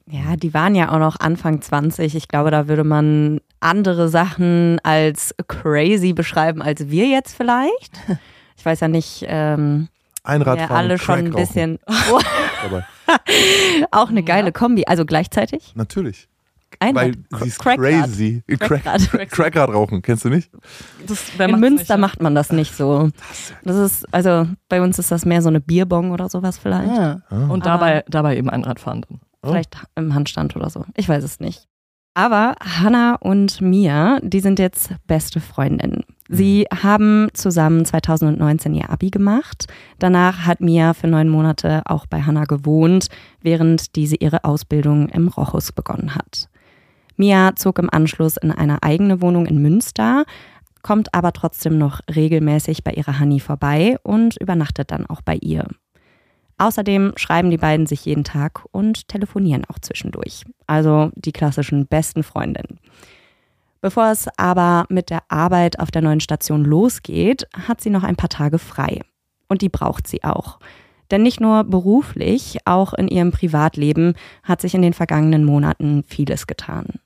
[0.09, 2.17] Ja, die waren ja auch noch Anfang 20.
[2.17, 7.99] Ich glaube, da würde man andere Sachen als crazy beschreiben als wir jetzt vielleicht.
[8.59, 9.89] Ich weiß ja nicht, ähm,
[10.23, 11.79] Einradfahren ja, alle schon Crack ein rauchen bisschen.
[13.91, 14.85] auch eine geile Kombi.
[14.87, 15.73] Also gleichzeitig?
[15.75, 16.29] Natürlich.
[16.79, 18.05] Einrad, Weil sie ist Crackrad.
[18.05, 18.43] crazy.
[18.47, 19.31] Crack, Crackrad.
[19.31, 20.51] Crackrad rauchen, kennst du nicht?
[21.07, 23.11] Das, In Münster nicht, macht man das nicht so.
[23.65, 26.89] Das ist, also bei uns ist das mehr so eine Bierbong oder sowas vielleicht.
[26.89, 27.23] Ah.
[27.31, 27.37] ja?
[27.49, 29.03] Und dabei, dabei eben Einradfahren.
[29.03, 29.21] dann.
[29.43, 29.51] Oh.
[29.51, 30.85] Vielleicht im Handstand oder so.
[30.97, 31.67] Ich weiß es nicht.
[32.15, 36.05] Aber Hannah und Mia, die sind jetzt beste Freundinnen.
[36.33, 39.67] Sie haben zusammen 2019 ihr Abi gemacht.
[39.99, 43.09] Danach hat Mia für neun Monate auch bei Hannah gewohnt,
[43.43, 46.49] während diese ihre Ausbildung im Rochus begonnen hat.
[47.17, 50.25] Mia zog im Anschluss in eine eigene Wohnung in Münster,
[50.83, 55.67] kommt aber trotzdem noch regelmäßig bei ihrer Hanni vorbei und übernachtet dann auch bei ihr.
[56.59, 60.45] Außerdem schreiben die beiden sich jeden Tag und telefonieren auch zwischendurch.
[60.69, 62.79] Also die klassischen besten Freundinnen.
[63.81, 68.17] Bevor es aber mit der Arbeit auf der neuen Station losgeht, hat sie noch ein
[68.17, 69.01] paar Tage frei.
[69.49, 70.59] Und die braucht sie auch.
[71.11, 76.47] Denn nicht nur beruflich, auch in ihrem Privatleben hat sich in den vergangenen Monaten vieles
[76.47, 77.01] getan.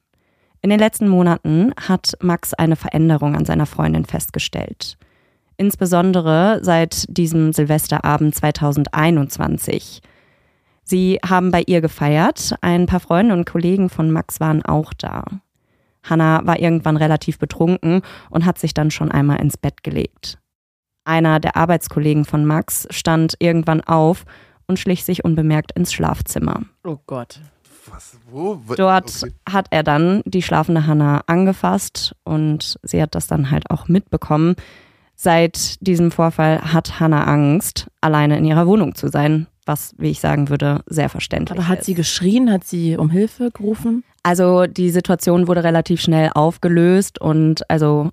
[0.61, 4.97] In den letzten Monaten hat Max eine Veränderung an seiner Freundin festgestellt.
[5.57, 10.03] Insbesondere seit diesem Silvesterabend 2021.
[10.83, 15.25] Sie haben bei ihr gefeiert, ein paar Freunde und Kollegen von Max waren auch da.
[16.05, 20.39] Hannah war irgendwann relativ betrunken und hat sich dann schon einmal ins Bett gelegt.
[21.05, 24.25] Einer der Arbeitskollegen von Max stand irgendwann auf
[24.67, 26.63] und schlich sich unbemerkt ins Schlafzimmer.
[26.85, 27.41] Oh Gott.
[27.93, 28.17] Was?
[28.31, 28.59] Wo?
[28.65, 29.33] Wo- Dort Okay.
[29.51, 34.55] hat er dann die schlafende Hannah angefasst und sie hat das dann halt auch mitbekommen.
[35.17, 40.21] Seit diesem Vorfall hat Hannah Angst, alleine in ihrer Wohnung zu sein, was, wie ich
[40.21, 41.85] sagen würde, sehr verständlich Aber hat ist.
[41.87, 42.51] sie geschrien?
[42.51, 44.03] Hat sie um Hilfe gerufen?
[44.25, 48.11] Also die Situation wurde relativ schnell aufgelöst und also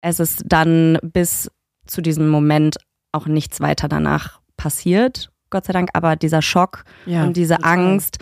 [0.00, 1.50] es ist dann bis
[1.86, 2.76] zu diesem Moment
[3.12, 5.90] auch nichts weiter danach passiert, Gott sei Dank.
[5.94, 7.24] Aber dieser Schock Ja.
[7.24, 7.72] und diese total.
[7.72, 8.18] Angst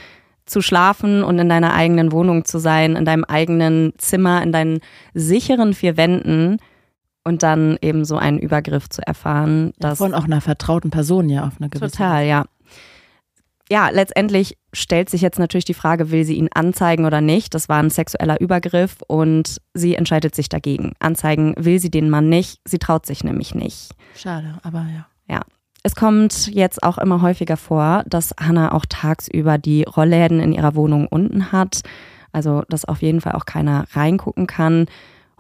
[0.47, 4.81] zu schlafen und in deiner eigenen Wohnung zu sein, in deinem eigenen Zimmer, in deinen
[5.15, 6.57] sicheren vier Wänden
[7.23, 11.29] und dann eben so einen Übergriff zu erfahren, Ja, das von auch einer vertrauten Person
[11.29, 12.47] ja auf eine gewisse Total, ja.
[13.71, 17.55] Ja, letztendlich stellt sich jetzt natürlich die Frage, will sie ihn anzeigen oder nicht?
[17.55, 20.93] Das war ein sexueller Übergriff und sie entscheidet sich dagegen.
[20.99, 23.93] Anzeigen will sie den Mann nicht, sie traut sich nämlich nicht.
[24.17, 25.07] Schade, aber ja.
[25.83, 30.75] Es kommt jetzt auch immer häufiger vor, dass Hannah auch tagsüber die Rollläden in ihrer
[30.75, 31.81] Wohnung unten hat,
[32.33, 34.87] also dass auf jeden Fall auch keiner reingucken kann.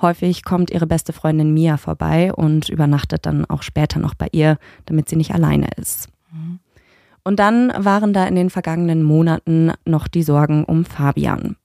[0.00, 4.56] Häufig kommt ihre beste Freundin Mia vorbei und übernachtet dann auch später noch bei ihr,
[4.86, 6.08] damit sie nicht alleine ist.
[7.24, 11.56] Und dann waren da in den vergangenen Monaten noch die Sorgen um Fabian.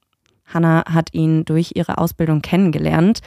[0.45, 3.21] Hannah hat ihn durch ihre Ausbildung kennengelernt,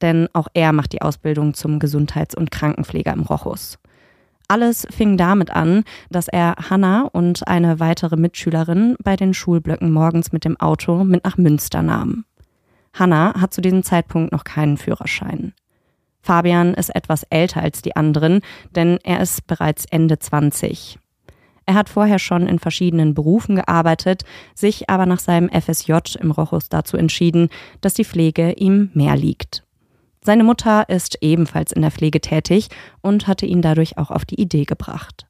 [0.00, 3.78] denn auch er macht die Ausbildung zum Gesundheits- und Krankenpfleger im Rochus.
[4.48, 10.32] Alles fing damit an, dass er Hannah und eine weitere Mitschülerin bei den Schulblöcken morgens
[10.32, 12.24] mit dem Auto mit nach Münster nahm.
[12.94, 15.52] Hannah hat zu diesem Zeitpunkt noch keinen Führerschein.
[16.22, 18.40] Fabian ist etwas älter als die anderen,
[18.74, 20.98] denn er ist bereits Ende 20.
[21.68, 26.70] Er hat vorher schon in verschiedenen Berufen gearbeitet, sich aber nach seinem FSJ im Rochus
[26.70, 27.50] dazu entschieden,
[27.82, 29.64] dass die Pflege ihm mehr liegt.
[30.22, 32.70] Seine Mutter ist ebenfalls in der Pflege tätig
[33.02, 35.26] und hatte ihn dadurch auch auf die Idee gebracht.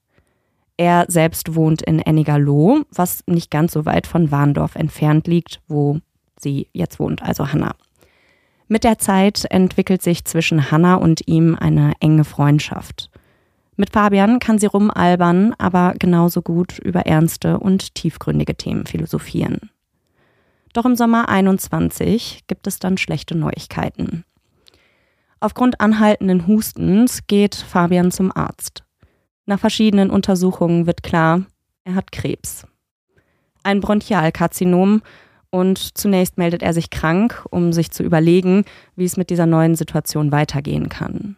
[0.76, 5.98] Er selbst wohnt in Ennigerloh, was nicht ganz so weit von Warndorf entfernt liegt, wo
[6.38, 7.74] sie jetzt wohnt, also Hannah.
[8.68, 13.07] Mit der Zeit entwickelt sich zwischen Hannah und ihm eine enge Freundschaft.
[13.80, 19.70] Mit Fabian kann sie rumalbern, aber genauso gut über ernste und tiefgründige Themen philosophieren.
[20.72, 24.24] Doch im Sommer 21 gibt es dann schlechte Neuigkeiten.
[25.38, 28.82] Aufgrund anhaltenden Hustens geht Fabian zum Arzt.
[29.46, 31.42] Nach verschiedenen Untersuchungen wird klar,
[31.84, 32.66] er hat Krebs.
[33.62, 35.02] Ein Bronchialkarzinom
[35.50, 38.64] und zunächst meldet er sich krank, um sich zu überlegen,
[38.96, 41.36] wie es mit dieser neuen Situation weitergehen kann.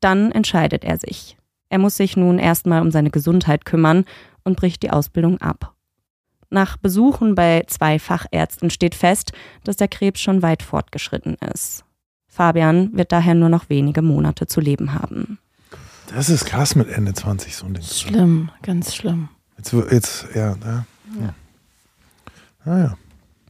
[0.00, 1.36] Dann entscheidet er sich.
[1.68, 4.04] Er muss sich nun erstmal um seine Gesundheit kümmern
[4.44, 5.74] und bricht die Ausbildung ab.
[6.48, 9.32] Nach Besuchen bei zwei Fachärzten steht fest,
[9.64, 11.84] dass der Krebs schon weit fortgeschritten ist.
[12.28, 15.38] Fabian wird daher nur noch wenige Monate zu leben haben.
[16.14, 17.82] Das ist krass mit Ende 20, so ein Ding.
[17.82, 19.28] Schlimm, ganz schlimm.
[19.56, 20.84] Jetzt, jetzt ja, ja.
[21.20, 21.34] ja.
[22.64, 22.94] Naja.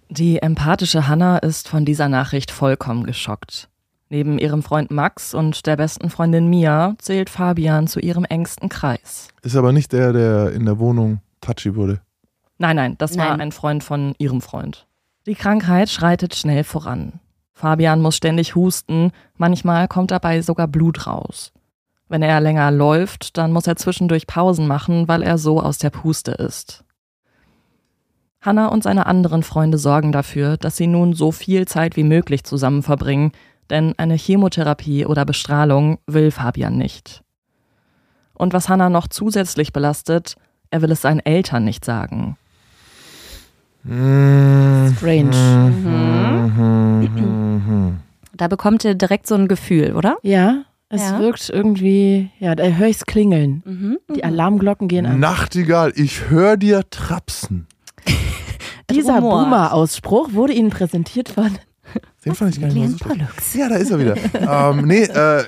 [0.08, 3.68] Die empathische Hannah ist von dieser Nachricht vollkommen geschockt.
[4.08, 9.28] Neben ihrem Freund Max und der besten Freundin Mia zählt Fabian zu ihrem engsten Kreis.
[9.42, 12.00] Ist aber nicht der, der in der Wohnung touchy wurde.
[12.58, 13.28] Nein, nein, das nein.
[13.28, 14.86] war ein Freund von ihrem Freund.
[15.26, 17.14] Die Krankheit schreitet schnell voran.
[17.52, 21.52] Fabian muss ständig husten, manchmal kommt dabei sogar Blut raus.
[22.08, 25.90] Wenn er länger läuft, dann muss er zwischendurch Pausen machen, weil er so aus der
[25.90, 26.84] Puste ist.
[28.40, 32.44] Hanna und seine anderen Freunde sorgen dafür, dass sie nun so viel Zeit wie möglich
[32.44, 33.32] zusammen verbringen,
[33.70, 37.22] denn eine Chemotherapie oder Bestrahlung will Fabian nicht.
[38.34, 40.36] Und was Hanna noch zusätzlich belastet,
[40.70, 42.36] er will es seinen Eltern nicht sagen.
[43.84, 45.36] Strange.
[45.70, 46.06] Mhm.
[48.36, 50.18] Da bekommt ihr direkt so ein Gefühl, oder?
[50.22, 51.18] Ja, es ja.
[51.18, 53.62] wirkt irgendwie, ja, da höre ich es klingeln.
[53.64, 53.98] Mhm.
[54.14, 55.18] Die Alarmglocken gehen an.
[55.18, 57.66] Nachtigall, ich höre dir trapsen.
[58.90, 61.50] Dieser Boomer-Ausspruch wurde Ihnen präsentiert von
[62.26, 64.16] den fand ich gar nicht so Ja, da ist er wieder.
[64.34, 65.44] ähm, nee, äh,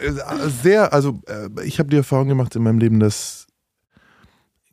[0.62, 3.46] sehr, also äh, ich habe die Erfahrung gemacht in meinem Leben, dass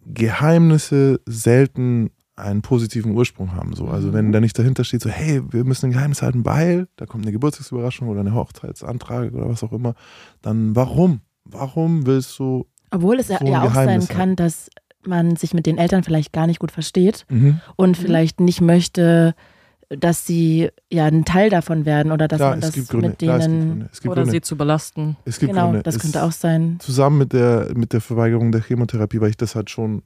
[0.06, 3.74] Geheimnisse selten einen positiven Ursprung haben.
[3.74, 3.88] So.
[3.88, 4.32] Also wenn mhm.
[4.34, 7.32] da nicht dahinter steht, so, hey, wir müssen ein Geheimnis halten, weil da kommt eine
[7.32, 9.96] Geburtstagsüberraschung oder eine Hochzeitsantrag oder was auch immer,
[10.42, 11.22] dann warum?
[11.44, 12.68] Warum willst du.
[12.92, 14.70] Obwohl es so ja auch sein kann, dass
[15.08, 17.62] man sich mit den Eltern vielleicht gar nicht gut versteht mhm.
[17.76, 18.02] und mhm.
[18.02, 19.34] vielleicht nicht möchte,
[20.00, 23.90] dass sie ja ein Teil davon werden oder dass Klar, man das Gründe, mit denen
[24.06, 24.32] oder Gründe.
[24.32, 25.18] sie zu belasten.
[25.26, 25.84] Es gibt genau, Gründe.
[25.84, 26.78] das es könnte auch sein.
[26.80, 30.04] Zusammen mit der mit der Verweigerung der Chemotherapie, weil ich das halt schon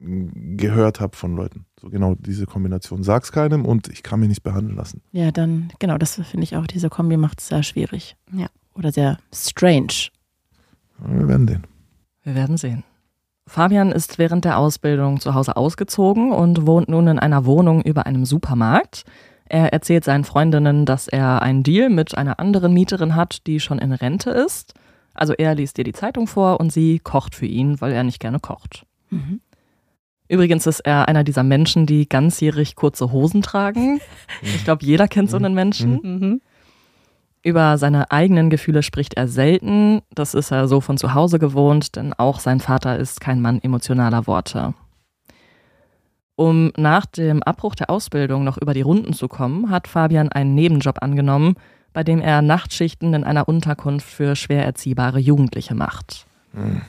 [0.00, 1.66] gehört habe von Leuten.
[1.78, 3.02] So genau diese Kombination.
[3.02, 5.02] Sag's keinem und ich kann mich nicht behandeln lassen.
[5.12, 6.66] Ja, dann genau, das finde ich auch.
[6.66, 8.16] Diese Kombi macht es sehr schwierig.
[8.32, 8.46] Ja.
[8.74, 10.08] Oder sehr strange.
[11.04, 11.66] Wir werden sehen.
[12.22, 12.84] Wir werden sehen.
[13.50, 18.06] Fabian ist während der Ausbildung zu Hause ausgezogen und wohnt nun in einer Wohnung über
[18.06, 19.02] einem Supermarkt.
[19.44, 23.80] Er erzählt seinen Freundinnen, dass er einen Deal mit einer anderen Mieterin hat, die schon
[23.80, 24.74] in Rente ist.
[25.14, 28.20] Also er liest ihr die Zeitung vor und sie kocht für ihn, weil er nicht
[28.20, 28.86] gerne kocht.
[29.10, 29.40] Mhm.
[30.28, 34.00] Übrigens ist er einer dieser Menschen, die ganzjährig kurze Hosen tragen.
[34.42, 35.98] Ich glaube, jeder kennt so einen Menschen.
[36.04, 36.40] Mhm.
[37.42, 40.02] Über seine eigenen Gefühle spricht er selten.
[40.14, 43.62] Das ist er so von zu Hause gewohnt, denn auch sein Vater ist kein Mann
[43.62, 44.74] emotionaler Worte.
[46.36, 50.54] Um nach dem Abbruch der Ausbildung noch über die Runden zu kommen, hat Fabian einen
[50.54, 51.54] Nebenjob angenommen,
[51.92, 56.26] bei dem er Nachtschichten in einer Unterkunft für schwer erziehbare Jugendliche macht.
[56.52, 56.82] Mhm.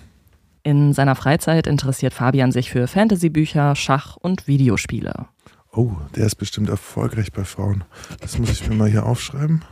[0.63, 5.25] In seiner Freizeit interessiert Fabian sich für Fantasybücher, Schach und Videospiele.
[5.73, 7.85] Oh, der ist bestimmt erfolgreich bei Frauen.
[8.19, 9.63] Das muss ich mir mal hier aufschreiben.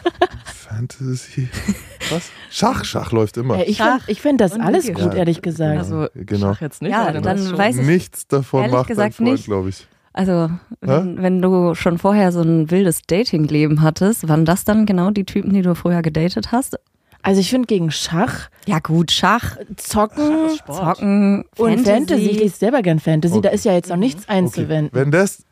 [0.44, 1.48] Fantasy.
[2.10, 2.30] Was?
[2.50, 3.56] Schach, Schach läuft immer.
[3.68, 5.78] Ja, ich finde find das alles gut, ehrlich gesagt.
[5.78, 6.54] Also genau.
[6.54, 6.90] Schach jetzt nicht.
[6.90, 9.86] Ja, dann weiß ich nichts davon macht gesagt dein Freund, glaube ich.
[10.12, 15.10] Also, wenn, wenn, du schon vorher so ein wildes Dating-Leben hattest, waren das dann genau
[15.10, 16.78] die Typen, die du früher gedatet hast?
[17.26, 18.50] Also ich finde gegen Schach.
[18.66, 22.30] Ja gut, Schach, Zocken, Schach Zocken und Fantasy.
[22.30, 23.34] Ich lese selber gern Fantasy.
[23.34, 23.42] Okay.
[23.42, 24.90] Da ist ja jetzt noch nichts einzuwenden.
[24.92, 25.00] Okay.
[25.00, 25.44] Wenn das,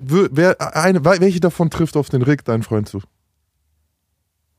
[0.00, 3.02] wer, eine, welche davon trifft auf den Rick, dein Freund zu?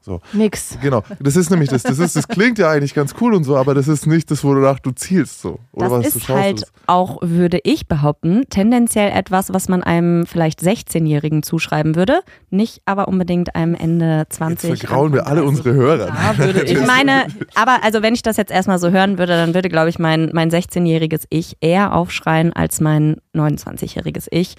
[0.10, 0.22] So.
[0.34, 0.76] Nix.
[0.82, 1.84] Genau, das ist nämlich das.
[1.84, 4.44] Das, ist, das klingt ja eigentlich ganz cool und so, aber das ist nicht das,
[4.44, 5.42] wonach du zielst.
[5.42, 5.60] So.
[5.72, 6.40] Oder Das was du ist schaust.
[6.42, 6.74] halt ist.
[6.88, 13.08] auch, würde ich behaupten, tendenziell etwas, was man einem vielleicht 16-Jährigen zuschreiben würde, nicht aber
[13.08, 14.70] unbedingt einem Ende 20.
[14.72, 15.48] Jetzt vergrauen wir alle 30.
[15.50, 16.08] unsere Hörer.
[16.08, 19.34] Da würde ich Ich meine, aber also wenn ich das jetzt erstmal so hören würde,
[19.34, 24.56] dann würde, glaube ich, mein, mein 16-jähriges Ich eher aufschreien als mein 29-jähriges Ich.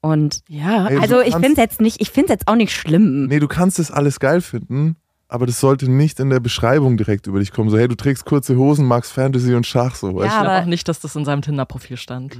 [0.00, 2.54] Und Ja, Ey, du also ich finde es jetzt nicht, ich finde es jetzt auch
[2.54, 3.26] nicht schlimm.
[3.26, 7.26] Nee, du kannst das alles geil finden, aber das sollte nicht in der Beschreibung direkt
[7.26, 7.68] über dich kommen.
[7.70, 9.96] So, hey, du trägst kurze Hosen, magst Fantasy und Schach.
[9.96, 12.36] So, weißt Ja, Ich glaube aber- auch nicht, dass das in seinem Tinder-Profil stand.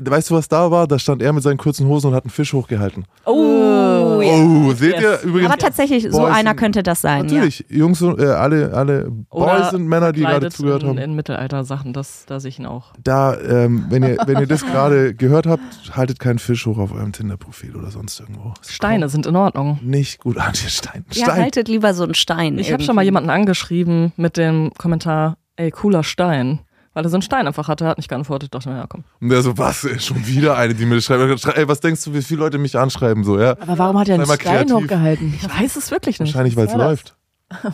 [0.00, 0.86] Weißt du, was da war?
[0.86, 3.04] Da stand er mit seinen kurzen Hosen und hat einen Fisch hochgehalten.
[3.26, 4.32] Oh, ja.
[4.32, 5.24] Oh, seht ihr Yes.
[5.24, 5.50] übrigens?
[5.50, 7.26] Aber tatsächlich, so Boys einer sind- könnte das sein.
[7.26, 10.98] Natürlich, Jungs, und, äh, alle, alle Oder Boys und Männer, die gerade zugehört in, haben.
[10.98, 12.92] in Mittelalter-Sachen, das, da sehe ich ihn auch.
[13.02, 15.62] Da, ähm, wenn, ihr, wenn ihr das gerade gehört habt,
[15.96, 18.54] haltet keinen Fisch hoch auf eurem Tinder-Profil oder sonst irgendwo.
[18.62, 19.78] Es Steine sind in Ordnung.
[19.82, 21.04] Nicht gut an, die Stein.
[21.12, 21.42] Ja, Stein.
[21.42, 22.58] haltet lieber so einen Stein.
[22.58, 26.60] Ich habe schon mal jemanden angeschrieben mit dem Kommentar, ey, cooler Stein.
[26.94, 29.04] Weil er so einen Stein einfach hatte, hat nicht geantwortet, dachte mir, ja komm.
[29.20, 31.40] Und der so, was, ey, schon wieder eine, die mir das schreibt.
[31.40, 33.24] Schrei- Ey, was denkst du, wie viele Leute mich anschreiben?
[33.24, 33.52] So, ja?
[33.52, 34.74] aber warum hat er einen Stein kreativ.
[34.74, 35.34] hochgehalten?
[35.40, 36.34] Ich weiß es wirklich nicht.
[36.34, 37.16] Wahrscheinlich, weil es läuft.
[37.50, 37.72] Das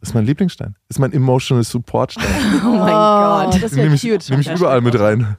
[0.02, 0.74] ist mein Lieblingsstein.
[0.88, 2.26] Das ist mein Emotional Support Stein.
[2.64, 3.62] Oh mein Gott.
[3.62, 4.28] Das wäre nehme ich, cute.
[4.30, 5.36] nehm ich überall mit rein.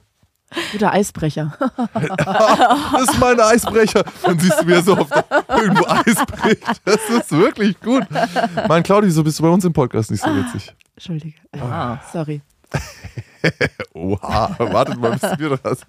[0.72, 1.56] Guter Eisbrecher.
[1.94, 4.04] Das ist mein Eisbrecher.
[4.24, 6.80] Dann siehst du, wie er so der, irgendwo Eis bricht.
[6.84, 8.04] Das ist wirklich gut.
[8.68, 10.74] Mein Claudi, so bist du bei uns im Podcast nicht so witzig.
[10.94, 11.34] Entschuldige.
[11.60, 11.98] Ah.
[12.12, 12.42] Sorry.
[13.94, 15.84] Oha, wartet mal, bis wir das.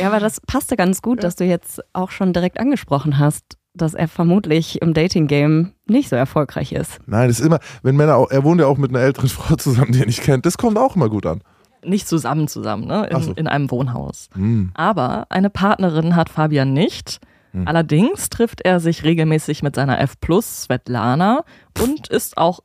[0.00, 3.94] Ja, aber das passte ganz gut, dass du jetzt auch schon direkt angesprochen hast, dass
[3.94, 6.98] er vermutlich im Dating-Game nicht so erfolgreich ist.
[7.06, 9.56] Nein, das ist immer, wenn Männer auch, er wohnt ja auch mit einer älteren Frau
[9.56, 11.42] zusammen, die er nicht kennt, das kommt auch immer gut an.
[11.84, 13.08] Nicht zusammen zusammen, ne?
[13.12, 13.30] Ach so.
[13.30, 14.28] In, in einem Wohnhaus.
[14.34, 14.72] Hm.
[14.74, 17.20] Aber eine Partnerin hat Fabian nicht.
[17.52, 17.68] Hm.
[17.68, 21.44] Allerdings trifft er sich regelmäßig mit seiner F Plus Svetlana
[21.80, 22.60] und ist auch.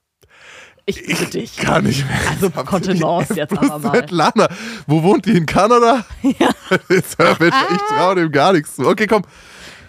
[0.85, 1.55] Ich bitte dich.
[1.57, 2.19] Kann nicht mehr.
[2.29, 3.89] Also Kontenance jetzt aber mal.
[3.89, 4.49] Svetlana,
[4.85, 6.05] wo wohnt die in Kanada?
[6.23, 6.49] Ja.
[6.89, 8.87] Ich traue dem gar nichts zu.
[8.87, 9.23] Okay, komm.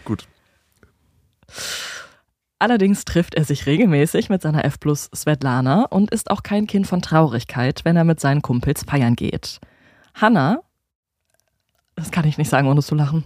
[0.05, 0.27] Gut.
[2.59, 6.87] Allerdings trifft er sich regelmäßig mit seiner F Plus Svetlana und ist auch kein Kind
[6.87, 9.61] von Traurigkeit, wenn er mit seinen Kumpels feiern geht.
[10.15, 10.61] Hanna,
[11.97, 13.25] das kann ich nicht sagen, ohne zu lachen.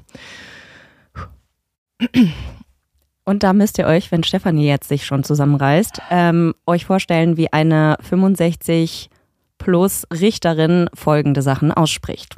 [3.28, 7.52] Und da müsst ihr euch, wenn Stefanie jetzt sich schon zusammenreißt, ähm, euch vorstellen, wie
[7.52, 9.10] eine 65
[9.58, 12.36] plus Richterin folgende Sachen ausspricht.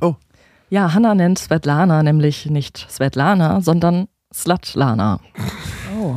[0.69, 5.21] Ja, Hanna nennt Svetlana nämlich nicht Svetlana, sondern Slatlana.
[5.97, 6.17] Oh.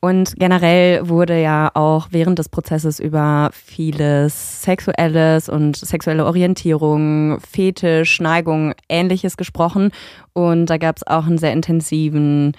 [0.00, 8.18] Und generell wurde ja auch während des Prozesses über vieles Sexuelles und sexuelle Orientierung, Fetisch,
[8.18, 9.90] Neigung, ähnliches gesprochen.
[10.32, 12.54] Und da gab es auch einen sehr intensiven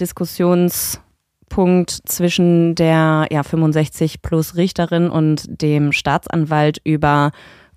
[0.00, 7.30] Diskussionspunkt zwischen der ja, 65 plus Richterin und dem Staatsanwalt über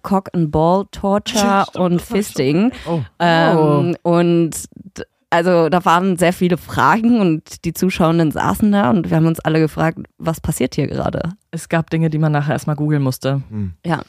[0.03, 2.71] Cock and Ball Torture und Fisting.
[2.87, 3.01] Oh.
[3.19, 4.51] Ähm, Und
[4.97, 9.25] d- also da waren sehr viele Fragen und die Zuschauenden saßen da und wir haben
[9.27, 11.31] uns alle gefragt, was passiert hier gerade?
[11.51, 13.41] Es gab Dinge, die man nachher erstmal googeln musste.
[13.49, 13.73] Hm.
[13.85, 14.01] Ja.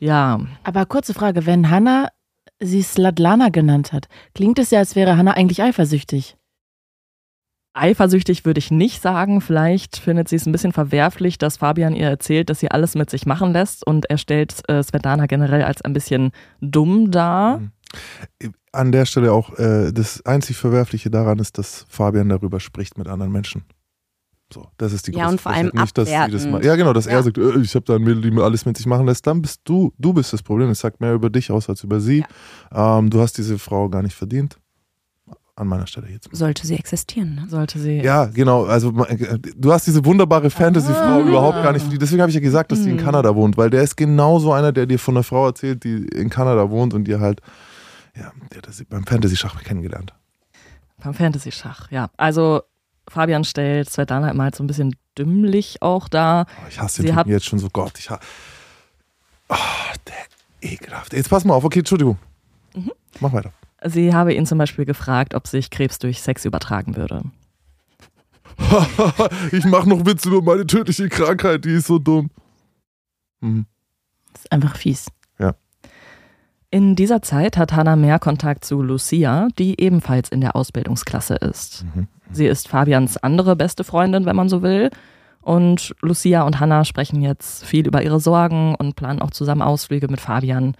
[0.00, 2.08] Ja, Aber kurze Frage, wenn Hannah
[2.60, 6.36] sie Slatlana genannt hat, klingt es ja, als wäre Hannah eigentlich eifersüchtig.
[7.74, 9.40] Eifersüchtig würde ich nicht sagen.
[9.40, 13.10] Vielleicht findet sie es ein bisschen verwerflich, dass Fabian ihr erzählt, dass sie alles mit
[13.10, 17.58] sich machen lässt und er stellt äh, Svetlana generell als ein bisschen dumm dar.
[17.58, 17.70] Mhm.
[18.72, 23.06] An der Stelle auch, äh, das einzig Verwerfliche daran ist, dass Fabian darüber spricht mit
[23.06, 23.62] anderen Menschen.
[24.52, 25.70] So, das ist die Ja, große und vor allem.
[25.74, 27.12] Nicht, dass sie das mal, ja, genau, dass Ja.
[27.12, 29.26] er sagt, äh, ich habe da ein Mädel, die mir alles mit sich machen lässt.
[29.26, 30.68] Dann bist du, du bist das Problem.
[30.70, 32.24] Es sagt mehr über dich aus als über sie.
[32.72, 34.58] Ähm, du hast diese Frau gar nicht verdient.
[35.56, 36.28] An meiner Stelle jetzt.
[36.32, 37.36] Sollte sie existieren.
[37.36, 37.46] Ne?
[37.48, 37.98] Sollte sie.
[38.00, 38.64] Ja, genau.
[38.64, 41.20] Also äh, du hast diese wunderbare Fantasy-Frau Ah.
[41.20, 41.86] überhaupt gar nicht.
[42.02, 43.04] Deswegen habe ich ja gesagt, dass die in Hm.
[43.04, 46.28] Kanada wohnt, weil der ist genauso einer, der dir von einer Frau erzählt, die in
[46.28, 47.40] Kanada wohnt und dir halt,
[48.16, 50.12] ja, der hat das beim Fantasy-Schach kennengelernt.
[51.02, 52.10] Beim Fantasy-Schach, ja.
[52.16, 52.62] Also
[53.08, 56.46] Fabian stellt Svetlana immer halt so ein bisschen dümmlich auch dar.
[56.64, 58.20] Oh, ich hasse Sie den hat- Typen jetzt schon so, Gott, ich hasse.
[59.48, 59.54] Oh,
[60.08, 61.12] der ekelhaft.
[61.12, 62.18] Jetzt pass mal auf, okay, Entschuldigung.
[62.74, 62.90] Mhm.
[63.20, 63.52] Mach weiter.
[63.86, 67.22] Sie habe ihn zum Beispiel gefragt, ob sich Krebs durch Sex übertragen würde.
[69.52, 72.30] ich mache noch Witze über meine tödliche Krankheit, die ist so dumm.
[73.40, 73.66] Mhm.
[74.32, 75.06] Das ist einfach fies.
[76.74, 81.84] In dieser Zeit hat Hannah mehr Kontakt zu Lucia, die ebenfalls in der Ausbildungsklasse ist.
[81.94, 82.08] Mhm.
[82.32, 84.90] Sie ist Fabians andere beste Freundin, wenn man so will.
[85.40, 90.08] Und Lucia und Hannah sprechen jetzt viel über ihre Sorgen und planen auch zusammen Ausflüge
[90.08, 90.74] mit Fabian.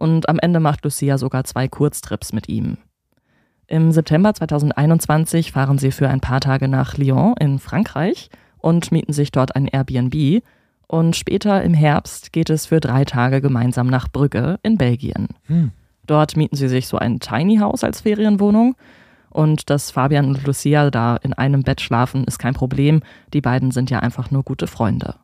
[0.00, 2.78] Und am Ende macht Lucia sogar zwei Kurztrips mit ihm.
[3.66, 9.12] Im September 2021 fahren sie für ein paar Tage nach Lyon in Frankreich und mieten
[9.12, 10.42] sich dort ein Airbnb.
[10.86, 15.28] Und später im Herbst geht es für drei Tage gemeinsam nach Brügge in Belgien.
[15.48, 15.70] Hm.
[16.06, 18.76] Dort mieten sie sich so ein Tiny House als Ferienwohnung.
[19.28, 23.02] Und dass Fabian und Lucia da in einem Bett schlafen, ist kein Problem.
[23.34, 25.16] Die beiden sind ja einfach nur gute Freunde.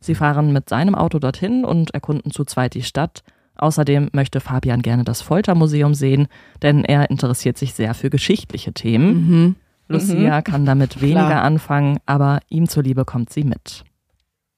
[0.00, 3.24] Sie fahren mit seinem Auto dorthin und erkunden zu zweit die Stadt.
[3.56, 6.28] Außerdem möchte Fabian gerne das Foltermuseum sehen,
[6.62, 9.28] denn er interessiert sich sehr für geschichtliche Themen.
[9.28, 9.54] Mhm.
[9.88, 11.42] Lucia kann damit weniger Klar.
[11.42, 13.84] anfangen, aber ihm zuliebe kommt sie mit.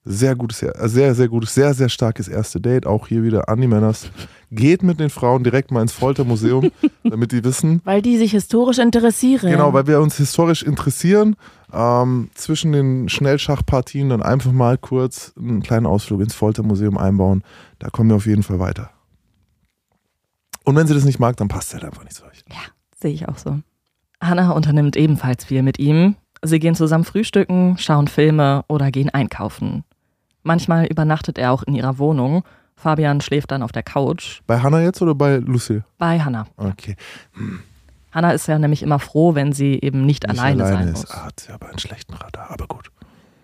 [0.09, 2.87] Sehr gutes, sehr, sehr gutes, sehr, sehr starkes erste Date.
[2.87, 4.09] Auch hier wieder Andi Männers.
[4.53, 6.71] Geht mit den Frauen direkt mal ins Foltermuseum,
[7.03, 7.81] damit die wissen.
[7.83, 9.51] Weil die sich historisch interessieren.
[9.51, 11.35] Genau, weil wir uns historisch interessieren.
[11.73, 17.43] Ähm, zwischen den Schnellschachpartien dann einfach mal kurz einen kleinen Ausflug ins Foltermuseum einbauen.
[17.79, 18.91] Da kommen wir auf jeden Fall weiter.
[20.65, 22.45] Und wenn sie das nicht mag, dann passt es halt einfach nicht zu euch.
[22.99, 23.59] Sehe ich auch so.
[24.21, 26.17] Hannah unternimmt ebenfalls viel mit ihm.
[26.43, 29.85] Sie gehen zusammen frühstücken, schauen Filme oder gehen einkaufen.
[30.43, 32.43] Manchmal übernachtet er auch in ihrer Wohnung.
[32.77, 35.83] Fabian schläft dann auf der Couch Bei Hannah jetzt oder bei Lucy?
[35.99, 36.47] bei Hannah.
[36.57, 36.97] Okay.
[38.17, 41.01] Hannah ist ja nämlich immer froh, wenn sie eben nicht, Nicht alleine, sein ist.
[41.03, 41.11] muss.
[41.11, 42.91] Ah, hat sie aber einen schlechten Radar, aber gut.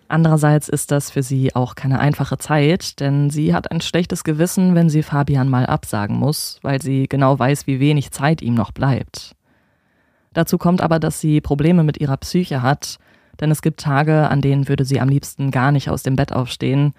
[0.07, 4.73] Andererseits ist das für sie auch keine einfache Zeit, denn sie hat ein schlechtes Gewissen,
[4.73, 8.71] wenn sie Fabian mal absagen muss, weil sie genau weiß, wie wenig Zeit ihm noch
[8.71, 9.35] bleibt.
[10.33, 12.97] Dazu kommt aber, dass sie Probleme mit ihrer Psyche hat,
[13.39, 16.33] denn es gibt Tage, an denen würde sie am liebsten gar nicht aus dem Bett
[16.33, 16.93] aufstehen.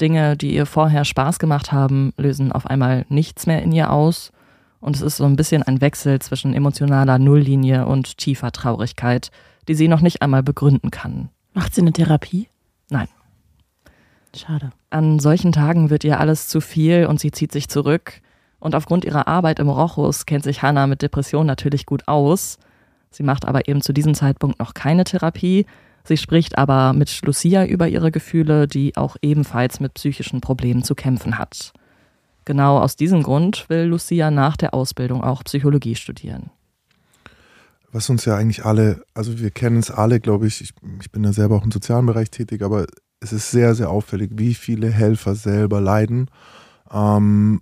[0.00, 4.32] Dinge, die ihr vorher Spaß gemacht haben, lösen auf einmal nichts mehr in ihr aus.
[4.80, 9.30] Und es ist so ein bisschen ein Wechsel zwischen emotionaler Nulllinie und tiefer Traurigkeit,
[9.66, 11.30] die sie noch nicht einmal begründen kann.
[11.52, 12.48] Macht sie eine Therapie?
[12.90, 13.08] Nein.
[14.36, 14.70] Schade.
[14.90, 18.20] An solchen Tagen wird ihr alles zu viel und sie zieht sich zurück.
[18.60, 22.58] Und aufgrund ihrer Arbeit im Rochus kennt sich Hannah mit Depression natürlich gut aus.
[23.10, 25.66] Sie macht aber eben zu diesem Zeitpunkt noch keine Therapie.
[26.04, 30.94] Sie spricht aber mit Lucia über ihre Gefühle, die auch ebenfalls mit psychischen Problemen zu
[30.94, 31.72] kämpfen hat.
[32.48, 36.48] Genau aus diesem Grund will Lucia nach der Ausbildung auch Psychologie studieren.
[37.92, 40.70] was uns ja eigentlich alle, also wir kennen es alle, glaube ich, ich,
[41.02, 42.86] ich bin ja selber auch im sozialen Bereich tätig, aber
[43.20, 46.30] es ist sehr, sehr auffällig, wie viele Helfer selber leiden.
[46.90, 47.60] Ähm,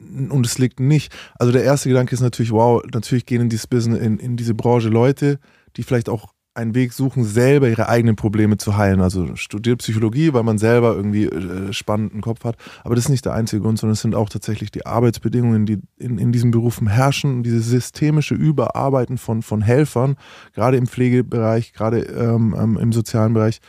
[0.00, 3.68] und es liegt nicht, also der erste Gedanke ist natürlich, wow, natürlich gehen in dieses
[3.68, 5.38] Business, in, in diese Branche Leute,
[5.76, 9.00] die vielleicht auch einen Weg suchen, selber ihre eigenen Probleme zu heilen.
[9.00, 12.56] Also studiert Psychologie, weil man selber irgendwie äh, spannenden Kopf hat.
[12.82, 15.78] Aber das ist nicht der einzige Grund, sondern es sind auch tatsächlich die Arbeitsbedingungen, die
[15.98, 17.42] in, in diesen Berufen herrschen.
[17.42, 20.16] Dieses systemische Überarbeiten von, von Helfern,
[20.54, 23.60] gerade im Pflegebereich, gerade ähm, ähm, im sozialen Bereich.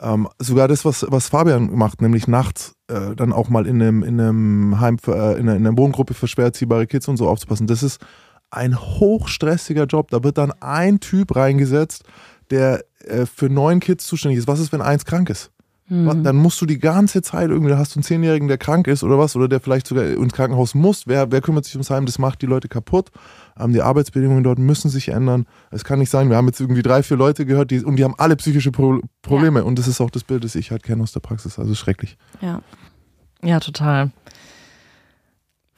[0.00, 4.02] Ähm, sogar das, was, was Fabian macht, nämlich nachts äh, dann auch mal in einem,
[4.02, 7.28] in einem Heim, äh, in, einer, in einer Wohngruppe für schwer erziehbare Kids und so
[7.28, 7.66] aufzupassen.
[7.66, 8.00] Das ist
[8.50, 10.10] ein hochstressiger Job.
[10.10, 12.04] Da wird dann ein Typ reingesetzt,
[12.50, 14.48] der äh, für neun Kids zuständig ist.
[14.48, 15.50] Was ist, wenn eins krank ist?
[15.92, 18.86] Was- Dann musst du die ganze Zeit irgendwie, da hast du einen Zehnjährigen, der krank
[18.86, 21.08] ist oder was, oder der vielleicht sogar ins Krankenhaus muss.
[21.08, 22.06] Wer, wer kümmert sich ums Heim?
[22.06, 23.10] Das macht die Leute kaputt.
[23.58, 25.46] Ähm, die Arbeitsbedingungen dort müssen sich ändern.
[25.72, 28.04] Es kann nicht sein, wir haben jetzt irgendwie drei, vier Leute gehört, die, und die
[28.04, 29.64] haben alle psychische Pro Probleme.
[29.64, 31.58] Und das ist auch das Bild, das ich halt kenne aus der Praxis.
[31.58, 32.16] Also schrecklich.
[32.40, 32.62] Ja.
[33.42, 34.12] Ja, total.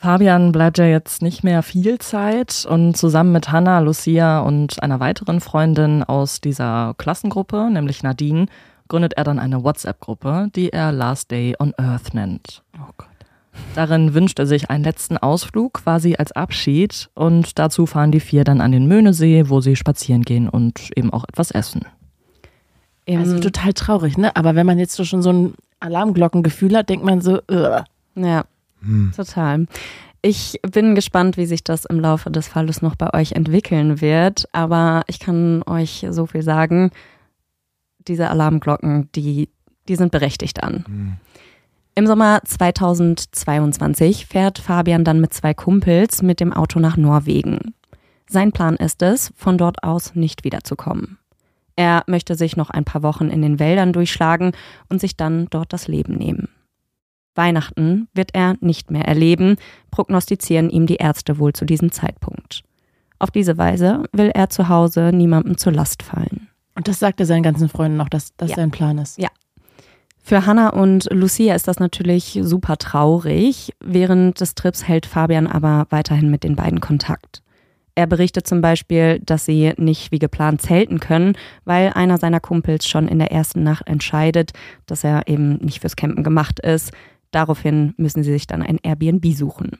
[0.02, 4.98] Fabian bleibt ja jetzt nicht mehr viel Zeit und zusammen mit Hannah, Lucia und einer
[4.98, 8.46] weiteren Freundin aus dieser Klassengruppe, nämlich Nadine,
[8.88, 12.64] gründet er dann eine WhatsApp-Gruppe, die er Last Day on Earth nennt.
[12.74, 13.06] Oh Gott.
[13.76, 18.42] Darin wünscht er sich einen letzten Ausflug quasi als Abschied und dazu fahren die vier
[18.42, 21.82] dann an den Möhnesee, wo sie spazieren gehen und eben auch etwas essen.
[23.08, 24.34] Also total traurig, ne?
[24.34, 27.82] Aber wenn man jetzt so schon so ein Alarmglockengefühl hat, denkt man so, äh,
[28.16, 28.44] Ja,
[28.82, 29.12] Hm.
[29.14, 29.66] total.
[30.22, 34.48] Ich bin gespannt, wie sich das im Laufe des Falles noch bei euch entwickeln wird.
[34.52, 36.90] Aber ich kann euch so viel sagen,
[38.06, 39.48] diese Alarmglocken, die,
[39.88, 40.84] die sind berechtigt an.
[40.86, 41.16] Hm.
[41.94, 47.74] Im Sommer 2022 fährt Fabian dann mit zwei Kumpels mit dem Auto nach Norwegen.
[48.28, 51.18] Sein Plan ist es, von dort aus nicht wiederzukommen.
[51.76, 54.52] Er möchte sich noch ein paar Wochen in den Wäldern durchschlagen
[54.88, 56.48] und sich dann dort das Leben nehmen.
[57.34, 59.56] Weihnachten wird er nicht mehr erleben,
[59.90, 62.62] prognostizieren ihm die Ärzte wohl zu diesem Zeitpunkt.
[63.18, 66.48] Auf diese Weise will er zu Hause niemandem zur Last fallen.
[66.74, 68.56] und das sagt er seinen ganzen Freunden noch, dass das Ja.
[68.56, 69.18] sein Plan ist.
[69.18, 69.28] Ja.
[70.24, 73.72] Für Hannah und Lucia ist das natürlich super traurig.
[73.84, 77.42] Während des Trips hält Fabian aber weiterhin mit den beiden Kontakt.
[77.94, 82.88] Er berichtet zum Beispiel, dass sie nicht wie geplant zelten können, weil einer seiner Kumpels
[82.88, 84.52] schon in der ersten Nacht entscheidet,
[84.86, 86.92] dass er eben nicht fürs Campen gemacht ist.
[87.32, 89.78] Daraufhin müssen sie sich dann ein Airbnb suchen.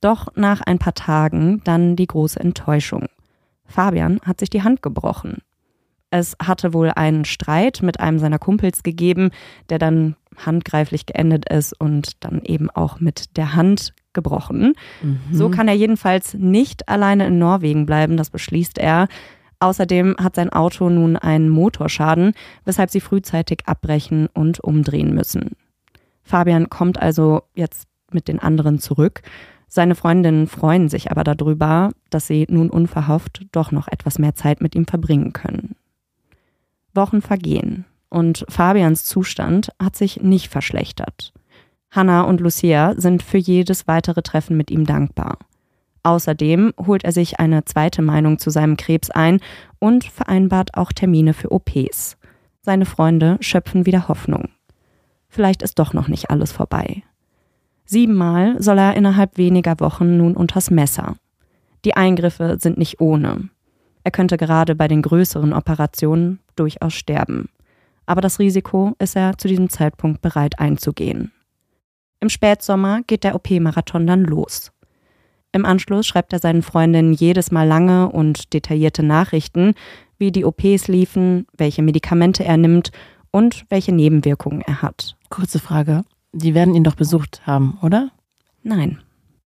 [0.00, 3.06] Doch nach ein paar Tagen dann die große Enttäuschung.
[3.66, 5.38] Fabian hat sich die Hand gebrochen.
[6.10, 9.30] Es hatte wohl einen Streit mit einem seiner Kumpels gegeben,
[9.68, 14.74] der dann handgreiflich geendet ist und dann eben auch mit der Hand gebrochen.
[15.02, 15.20] Mhm.
[15.30, 19.06] So kann er jedenfalls nicht alleine in Norwegen bleiben, das beschließt er.
[19.60, 22.32] Außerdem hat sein Auto nun einen Motorschaden,
[22.64, 25.50] weshalb sie frühzeitig abbrechen und umdrehen müssen.
[26.30, 29.22] Fabian kommt also jetzt mit den anderen zurück.
[29.66, 34.60] Seine Freundinnen freuen sich aber darüber, dass sie nun unverhofft doch noch etwas mehr Zeit
[34.60, 35.74] mit ihm verbringen können.
[36.94, 41.32] Wochen vergehen und Fabians Zustand hat sich nicht verschlechtert.
[41.90, 45.38] Hannah und Lucia sind für jedes weitere Treffen mit ihm dankbar.
[46.04, 49.40] Außerdem holt er sich eine zweite Meinung zu seinem Krebs ein
[49.80, 52.16] und vereinbart auch Termine für OPs.
[52.62, 54.48] Seine Freunde schöpfen wieder Hoffnung.
[55.30, 57.02] Vielleicht ist doch noch nicht alles vorbei.
[57.84, 61.16] Siebenmal soll er innerhalb weniger Wochen nun unters Messer.
[61.84, 63.48] Die Eingriffe sind nicht ohne.
[64.04, 67.48] Er könnte gerade bei den größeren Operationen durchaus sterben.
[68.06, 71.32] Aber das Risiko ist er zu diesem Zeitpunkt bereit einzugehen.
[72.18, 74.72] Im Spätsommer geht der OP-Marathon dann los.
[75.52, 79.74] Im Anschluss schreibt er seinen Freundinnen jedes Mal lange und detaillierte Nachrichten,
[80.18, 82.92] wie die OPs liefen, welche Medikamente er nimmt
[83.30, 85.16] und welche Nebenwirkungen er hat.
[85.28, 86.02] Kurze Frage.
[86.32, 88.10] Die werden ihn doch besucht haben, oder?
[88.62, 88.98] Nein.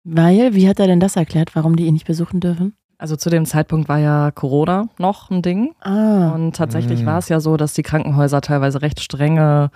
[0.03, 2.73] Weil, wie hat er denn das erklärt, warum die ihn nicht besuchen dürfen?
[2.97, 5.73] Also zu dem Zeitpunkt war ja Corona noch ein Ding.
[5.81, 6.29] Ah.
[6.31, 7.05] Und tatsächlich Mhm.
[7.05, 9.71] war es ja so, dass die Krankenhäuser teilweise recht strenge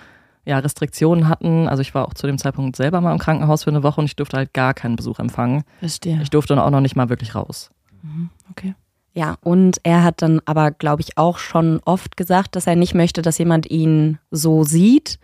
[0.45, 1.67] ja, Restriktionen hatten.
[1.67, 4.05] Also ich war auch zu dem Zeitpunkt selber mal im Krankenhaus für eine Woche und
[4.05, 5.63] ich durfte halt gar keinen Besuch empfangen.
[5.79, 6.21] Verstehe.
[6.21, 7.69] Ich durfte dann auch noch nicht mal wirklich raus.
[8.01, 8.73] Mhm, Okay.
[9.17, 12.93] Ja, und er hat dann aber, glaube ich, auch schon oft gesagt, dass er nicht
[12.93, 15.17] möchte, dass jemand ihn so sieht.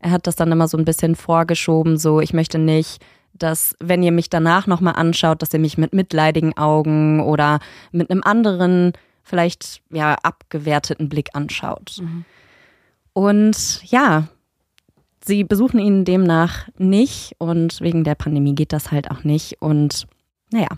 [0.00, 4.02] Er hat das dann immer so ein bisschen vorgeschoben, so ich möchte nicht, dass wenn
[4.02, 8.92] ihr mich danach nochmal anschaut, dass ihr mich mit mitleidigen Augen oder mit einem anderen,
[9.22, 12.02] vielleicht ja abgewerteten Blick anschaut.
[13.14, 14.28] Und ja,
[15.24, 19.62] sie besuchen ihn demnach nicht und wegen der Pandemie geht das halt auch nicht.
[19.62, 20.06] Und
[20.52, 20.68] naja,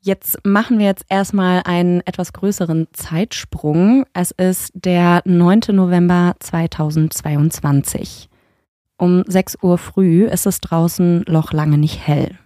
[0.00, 4.04] jetzt machen wir jetzt erstmal einen etwas größeren Zeitsprung.
[4.12, 5.60] Es ist der 9.
[5.72, 8.28] November 2022.
[8.96, 12.38] Um 6 Uhr früh ist es draußen noch lange nicht hell.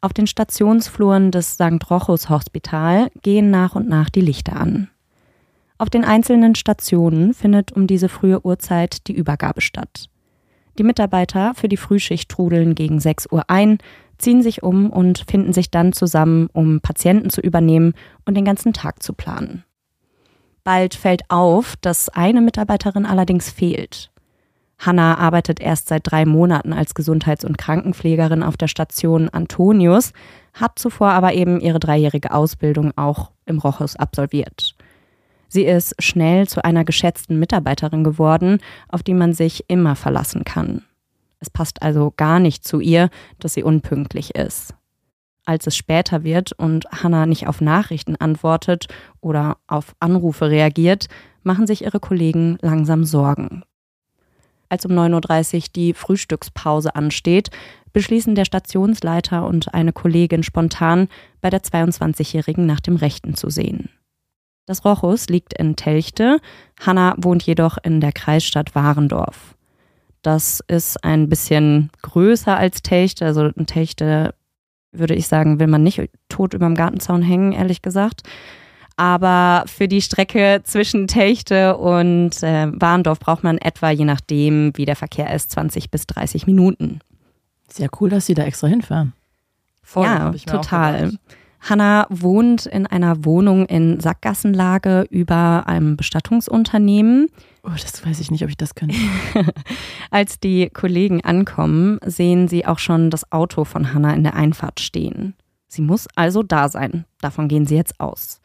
[0.00, 1.90] Auf den Stationsfluren des St.
[1.90, 4.88] Rochus Hospital gehen nach und nach die Lichter an.
[5.78, 10.08] Auf den einzelnen Stationen findet um diese frühe Uhrzeit die Übergabe statt.
[10.78, 13.78] Die Mitarbeiter für die Frühschicht trudeln gegen 6 Uhr ein,
[14.18, 17.94] ziehen sich um und finden sich dann zusammen, um Patienten zu übernehmen
[18.24, 19.64] und den ganzen Tag zu planen.
[20.64, 24.10] Bald fällt auf, dass eine Mitarbeiterin allerdings fehlt.
[24.78, 30.12] Hanna arbeitet erst seit drei Monaten als Gesundheits- und Krankenpflegerin auf der Station Antonius,
[30.52, 34.74] hat zuvor aber eben ihre dreijährige Ausbildung auch im Rochus absolviert.
[35.48, 38.58] Sie ist schnell zu einer geschätzten Mitarbeiterin geworden,
[38.88, 40.82] auf die man sich immer verlassen kann.
[41.40, 44.74] Es passt also gar nicht zu ihr, dass sie unpünktlich ist.
[45.44, 48.88] Als es später wird und Hannah nicht auf Nachrichten antwortet
[49.20, 51.06] oder auf Anrufe reagiert,
[51.44, 53.62] machen sich ihre Kollegen langsam Sorgen.
[54.68, 57.50] Als um 9.30 Uhr die Frühstückspause ansteht,
[57.92, 61.08] beschließen der Stationsleiter und eine Kollegin spontan,
[61.40, 63.90] bei der 22-Jährigen nach dem Rechten zu sehen.
[64.66, 66.40] Das Rochus liegt in Telchte,
[66.80, 69.56] Hanna wohnt jedoch in der Kreisstadt Warendorf.
[70.26, 74.34] Das ist ein bisschen größer als Telchte, also in Telchte
[74.90, 78.24] würde ich sagen, will man nicht tot überm Gartenzaun hängen, ehrlich gesagt.
[78.96, 84.84] Aber für die Strecke zwischen Telchte und äh, Warndorf braucht man etwa, je nachdem, wie
[84.84, 86.98] der Verkehr ist, 20 bis 30 Minuten.
[87.68, 89.12] Sehr cool, dass Sie da extra hinfahren.
[89.84, 91.12] Voll, ja, total.
[91.60, 97.28] Hanna wohnt in einer Wohnung in Sackgassenlage über einem Bestattungsunternehmen.
[97.64, 98.96] Oh, das weiß ich nicht, ob ich das könnte.
[100.10, 104.80] Als die Kollegen ankommen, sehen sie auch schon das Auto von Hanna in der Einfahrt
[104.80, 105.34] stehen.
[105.68, 107.04] Sie muss also da sein.
[107.20, 108.40] Davon gehen sie jetzt aus.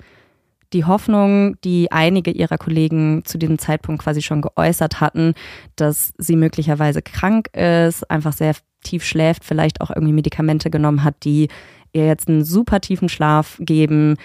[0.74, 5.34] Die Hoffnung, die einige ihrer Kollegen zu diesem Zeitpunkt quasi schon geäußert hatten,
[5.76, 11.16] dass sie möglicherweise krank ist, einfach sehr tief schläft, vielleicht auch irgendwie Medikamente genommen hat,
[11.24, 11.49] die
[11.94, 14.16] ihr jetzt einen super tiefen Schlaf geben,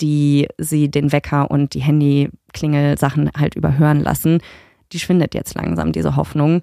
[0.00, 4.40] die sie den Wecker und die Handyklingelsachen halt überhören lassen,
[4.92, 6.62] die schwindet jetzt langsam, diese Hoffnung.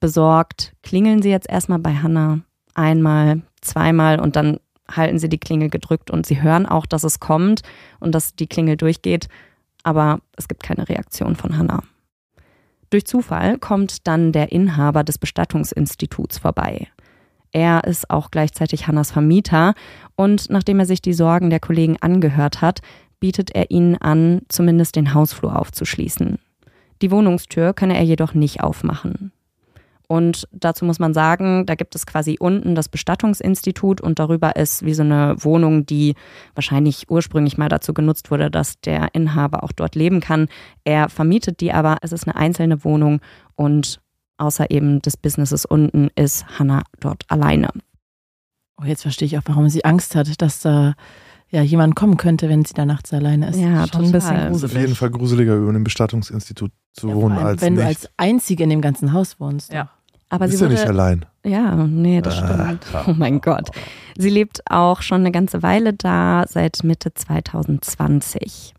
[0.00, 2.40] Besorgt klingeln sie jetzt erstmal bei Hannah
[2.74, 4.58] einmal, zweimal und dann
[4.90, 7.62] halten sie die Klingel gedrückt und sie hören auch, dass es kommt
[8.00, 9.28] und dass die Klingel durchgeht,
[9.82, 11.82] aber es gibt keine Reaktion von Hannah.
[12.90, 16.88] Durch Zufall kommt dann der Inhaber des Bestattungsinstituts vorbei.
[17.52, 19.74] Er ist auch gleichzeitig Hannas Vermieter
[20.16, 22.80] und nachdem er sich die Sorgen der Kollegen angehört hat,
[23.20, 26.38] bietet er ihnen an, zumindest den Hausflur aufzuschließen.
[27.02, 29.32] Die Wohnungstür könne er jedoch nicht aufmachen.
[30.08, 34.84] Und dazu muss man sagen, da gibt es quasi unten das Bestattungsinstitut und darüber ist
[34.84, 36.16] wie so eine Wohnung, die
[36.54, 40.48] wahrscheinlich ursprünglich mal dazu genutzt wurde, dass der Inhaber auch dort leben kann.
[40.84, 43.20] Er vermietet die aber, es ist eine einzelne Wohnung
[43.54, 44.00] und
[44.38, 47.68] außer eben des Businesses unten ist Hannah dort alleine.
[48.80, 50.94] Oh, jetzt verstehe ich auch, warum sie Angst hat, dass da
[51.50, 53.60] ja, jemand kommen könnte, wenn sie da nachts alleine ist.
[53.60, 54.74] Ja, Schon ein bisschen gruselig.
[54.74, 57.82] Auf jeden Fall gruseliger, über einem Bestattungsinstitut zu Ja, wohnen allem, als wenn nicht.
[57.84, 59.70] du als Einzige in dem ganzen Haus wohnst.
[59.72, 59.90] Ja.
[60.30, 61.26] Aber Bist sie ja nicht wurde, allein.
[61.44, 62.46] Ja, nee, das Ah,
[62.78, 62.86] stimmt.
[63.06, 63.68] Oh mein Gott.
[64.16, 68.72] Sie lebt auch schon eine ganze Weile da, seit Mitte 2020.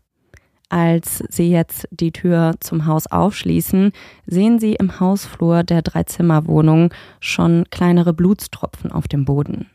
[0.74, 3.92] Als sie jetzt die Tür zum Haus aufschließen,
[4.26, 9.70] sehen sie im Hausflur der Dreizimmerwohnung schon kleinere Blutstropfen auf dem Boden.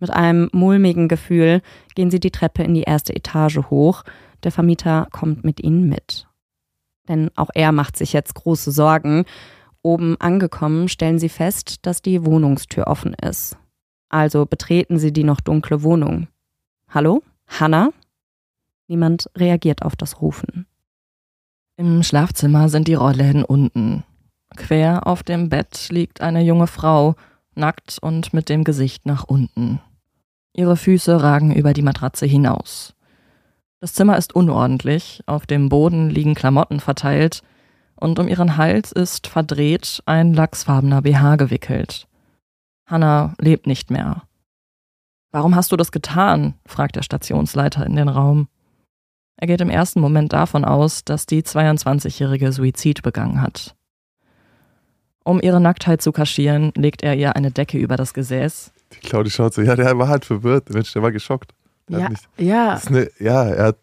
[0.00, 1.62] Mit einem mulmigen Gefühl
[1.94, 4.02] gehen sie die Treppe in die erste Etage hoch.
[4.42, 6.26] Der Vermieter kommt mit ihnen mit.
[7.08, 9.26] Denn auch er macht sich jetzt große Sorgen.
[9.80, 13.56] Oben angekommen stellen sie fest, dass die Wohnungstür offen ist.
[14.08, 16.26] Also betreten sie die noch dunkle Wohnung.
[16.88, 17.22] Hallo?
[17.46, 17.90] Hannah?
[18.88, 20.66] Niemand reagiert auf das Rufen.
[21.76, 24.04] Im Schlafzimmer sind die Rollläden unten.
[24.56, 27.14] Quer auf dem Bett liegt eine junge Frau,
[27.54, 29.80] nackt und mit dem Gesicht nach unten.
[30.54, 32.94] Ihre Füße ragen über die Matratze hinaus.
[33.80, 37.42] Das Zimmer ist unordentlich, auf dem Boden liegen Klamotten verteilt
[37.96, 42.06] und um ihren Hals ist verdreht ein lachsfarbener BH gewickelt.
[42.86, 44.22] Hannah lebt nicht mehr.
[45.30, 46.54] Warum hast du das getan?
[46.66, 48.48] fragt der Stationsleiter in den Raum.
[49.42, 53.74] Er geht im ersten Moment davon aus, dass die 22-jährige Suizid begangen hat.
[55.24, 58.70] Um ihre Nacktheit zu kaschieren, legt er ihr eine Decke über das Gesäß.
[58.92, 60.70] Die Claudi schaut so, ja, der war halt verwirrt.
[60.70, 61.50] Mensch, der war geschockt.
[61.88, 62.80] Der Ja, hat nicht, ja.
[62.86, 63.78] eine, ja, er hat,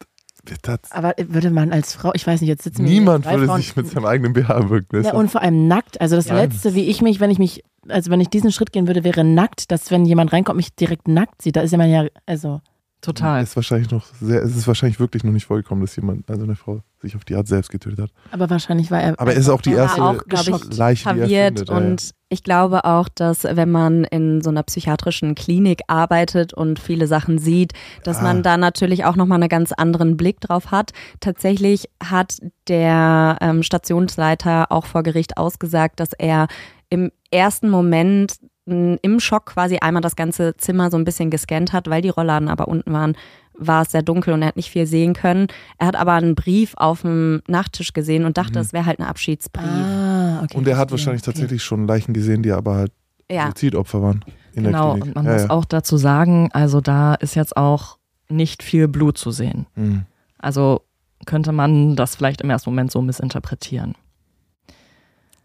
[0.47, 3.57] der Aber würde man als Frau, ich weiß nicht, jetzt sitzen wir niemand würde Frauen-
[3.59, 4.87] sich mit seinem eigenen BH wirken.
[4.95, 5.99] Das Ja, und vor allem nackt.
[5.99, 6.35] Also das Ja.
[6.35, 9.25] Letzte, wie ich mich, wenn ich mich, also wenn ich diesen Schritt gehen würde, wäre
[9.25, 11.57] nackt, dass wenn jemand reinkommt, mich direkt nackt sieht.
[11.57, 12.61] Da ist ja man ja, also.
[13.01, 13.41] Total.
[13.41, 16.55] ist wahrscheinlich noch sehr, es ist wahrscheinlich wirklich noch nicht vorgekommen, dass jemand, also eine
[16.55, 18.11] Frau, sich auf die Art selbst getötet hat.
[18.31, 19.17] Aber wahrscheinlich war er.
[19.17, 20.77] Aber er ist auch die Er erste auch, ich.
[20.77, 21.69] Leiche, die er verwirrt findet.
[21.69, 26.77] ja, und ich glaube auch, dass wenn man in so einer psychiatrischen Klinik arbeitet und
[26.77, 27.71] viele Sachen sieht,
[28.03, 28.23] dass Ah.
[28.23, 30.91] man da natürlich auch nochmal einen ganz anderen Blick drauf hat.
[31.21, 32.37] Tatsächlich hat
[32.67, 36.47] der ähm, Stationsleiter auch vor Gericht ausgesagt, dass er
[36.89, 38.35] im ersten Moment
[38.69, 42.47] im Schock quasi einmal das ganze Zimmer so ein bisschen gescannt hat, weil die Rollladen
[42.49, 43.15] aber unten waren,
[43.61, 45.47] war es sehr dunkel und er hat nicht viel sehen können.
[45.77, 48.65] Er hat aber einen Brief auf dem Nachttisch gesehen und dachte, Mhm.
[48.65, 49.65] es wäre halt ein Abschiedsbrief.
[49.65, 50.57] Ah, okay.
[50.57, 51.31] Und er hat wahrscheinlich Okay.
[51.31, 52.91] tatsächlich schon Leichen gesehen, die aber halt
[53.29, 53.47] Ja.
[53.47, 54.23] Suizidopfer waren.
[54.53, 55.07] In Genau, der Klinik.
[55.07, 55.49] und man ja, muss ja.
[55.51, 57.97] auch dazu sagen, also da ist jetzt auch
[58.29, 59.65] nicht viel Blut zu sehen.
[59.75, 60.05] Mhm.
[60.37, 60.81] Also
[61.25, 63.95] könnte man das vielleicht im ersten Moment so missinterpretieren.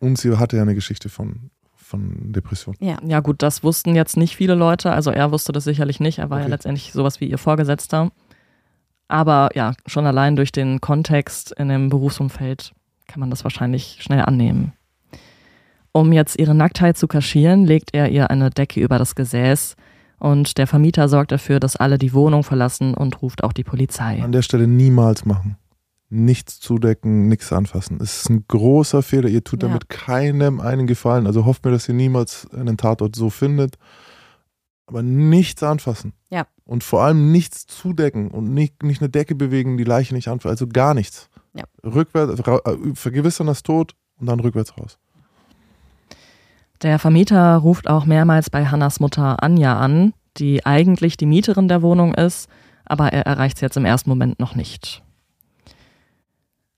[0.01, 1.51] Und sie hatte ja eine Geschichte von,
[1.97, 2.75] von Depression.
[2.81, 2.97] Ja.
[3.07, 6.31] Ja gut, das wussten jetzt nicht viele Leute, also er wusste das sicherlich nicht, er
[6.31, 6.51] war ja Okay.
[6.53, 8.11] letztendlich sowas wie ihr Vorgesetzter.
[9.09, 12.73] Aber ja, schon allein durch den Kontext in dem Berufsumfeld
[13.07, 14.73] kann man das wahrscheinlich schnell annehmen.
[15.93, 19.77] Um jetzt ihre Nacktheit zu kaschieren, legt er ihr eine Decke über das Gesäß
[20.19, 24.21] und der Vermieter sorgt dafür, dass alle die Wohnung verlassen und ruft auch die Polizei.
[24.23, 25.57] An der Stelle niemals machen.
[26.17, 27.99] Nichts zudecken, nichts anfassen.
[28.01, 29.29] Es ist ein großer Fehler.
[29.29, 29.69] Ihr tut Ja.
[29.69, 31.27] damit keinem einen Gefallen.
[31.27, 33.77] Also hofft mir, dass ihr niemals einen Tatort so findet.
[34.87, 36.13] Aber nichts anfassen.
[36.31, 36.47] Ja.
[36.65, 40.51] Und vor allem nichts zudecken und nicht, nicht eine Decke bewegen, die Leiche nicht anfassen.
[40.51, 41.29] Also gar nichts.
[41.55, 41.65] Ja.
[41.85, 44.99] Rückwärts, äh, vergewissern das Tod und dann rückwärts raus.
[46.83, 51.81] Der Vermieter ruft auch mehrmals bei Hannas Mutter Anja an, die eigentlich die Mieterin der
[51.83, 52.49] Wohnung ist,
[52.85, 55.03] aber er erreicht sie jetzt im ersten Moment noch nicht.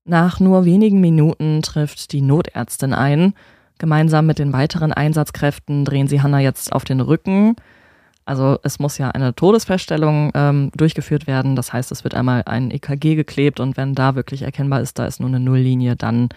[0.07, 3.35] Nach nur wenigen Minuten trifft die Notärztin ein.
[3.79, 7.57] Gemeinsam mit den weiteren Einsatzkräften drehen sie Hanna jetzt auf den Rücken.
[8.25, 11.57] Also es muss ja eine Todesfeststellung ähm, durchgeführt werden.
[11.57, 15.07] Das heißt, es wird einmal ein EKG geklebt und wenn da wirklich erkennbar ist, da
[15.07, 16.29] ist nur eine Nulllinie, dann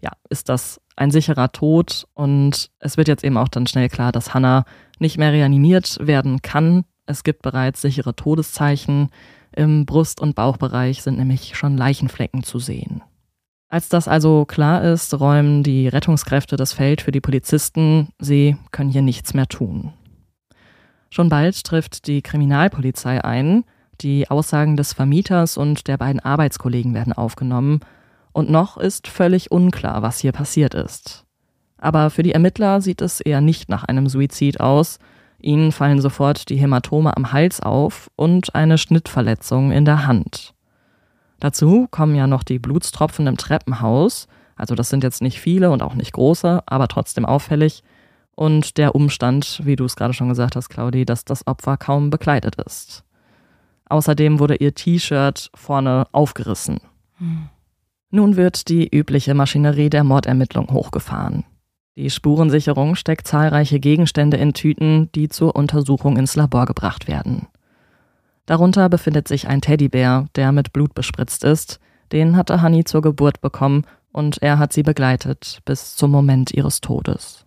[0.00, 2.08] ja, ist das ein sicherer Tod.
[2.14, 4.64] Und es wird jetzt eben auch dann schnell klar, dass Hannah
[4.98, 6.84] nicht mehr reanimiert werden kann.
[7.06, 9.10] Es gibt bereits sichere Todeszeichen.
[9.56, 13.02] Im Brust- und Bauchbereich sind nämlich schon Leichenflecken zu sehen.
[13.68, 18.10] Als das also klar ist, räumen die Rettungskräfte das Feld für die Polizisten.
[18.20, 19.92] Sie können hier nichts mehr tun.
[21.10, 23.64] Schon bald trifft die Kriminalpolizei ein.
[24.02, 27.80] Die Aussagen des Vermieters und der beiden Arbeitskollegen werden aufgenommen.
[28.32, 31.24] Und noch ist völlig unklar, was hier passiert ist.
[31.78, 34.98] Aber für die Ermittler sieht es eher nicht nach einem Suizid aus.
[35.40, 40.54] Ihnen fallen sofort die Hämatome am Hals auf und eine Schnittverletzung in der Hand.
[41.40, 44.26] Dazu kommen ja noch die Blutstropfen im Treppenhaus.
[44.56, 47.82] Also das sind jetzt nicht viele und auch nicht große, aber trotzdem auffällig.
[48.34, 52.10] Und der Umstand, wie du es gerade schon gesagt hast, Claudi, dass das Opfer kaum
[52.10, 53.04] bekleidet ist.
[53.88, 56.80] Außerdem wurde ihr T-Shirt vorne aufgerissen.
[57.18, 57.48] Hm.
[58.10, 61.44] Nun wird die übliche Maschinerie der Mordermittlung hochgefahren.
[61.96, 67.46] Die Spurensicherung steckt zahlreiche Gegenstände in Tüten, die zur Untersuchung ins Labor gebracht werden.
[68.44, 71.80] Darunter befindet sich ein Teddybär, der mit Blut bespritzt ist.
[72.12, 76.80] Den hatte Honey zur Geburt bekommen und er hat sie begleitet bis zum Moment ihres
[76.80, 77.46] Todes.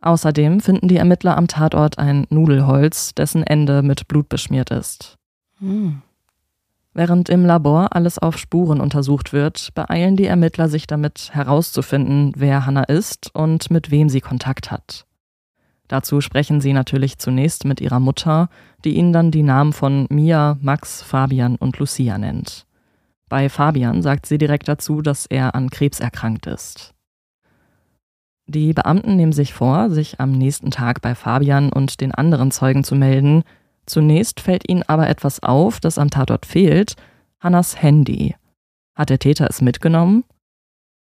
[0.00, 5.16] Außerdem finden die Ermittler am Tatort ein Nudelholz, dessen Ende mit Blut beschmiert ist.
[5.60, 6.02] Hm.
[6.94, 12.66] Während im Labor alles auf Spuren untersucht wird, beeilen die Ermittler sich damit herauszufinden, wer
[12.66, 15.06] Hannah ist und mit wem sie Kontakt hat.
[15.88, 18.48] Dazu sprechen sie natürlich zunächst mit ihrer Mutter,
[18.84, 22.66] die ihnen dann die Namen von Mia, Max, Fabian und Lucia nennt.
[23.28, 26.94] Bei Fabian sagt sie direkt dazu, dass er an Krebs erkrankt ist.
[28.46, 32.84] Die Beamten nehmen sich vor, sich am nächsten Tag bei Fabian und den anderen Zeugen
[32.84, 33.44] zu melden.
[33.86, 36.94] Zunächst fällt ihnen aber etwas auf, das am Tatort fehlt:
[37.40, 38.34] Hannas Handy.
[38.94, 40.24] Hat der Täter es mitgenommen?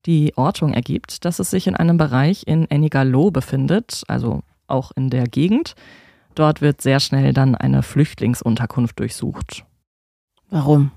[0.07, 5.11] Die Ortung ergibt, dass es sich in einem Bereich in Enigalo befindet, also auch in
[5.11, 5.75] der Gegend.
[6.35, 9.65] Dort wird sehr schnell dann eine Flüchtlingsunterkunft durchsucht.
[10.51, 10.91] Warum?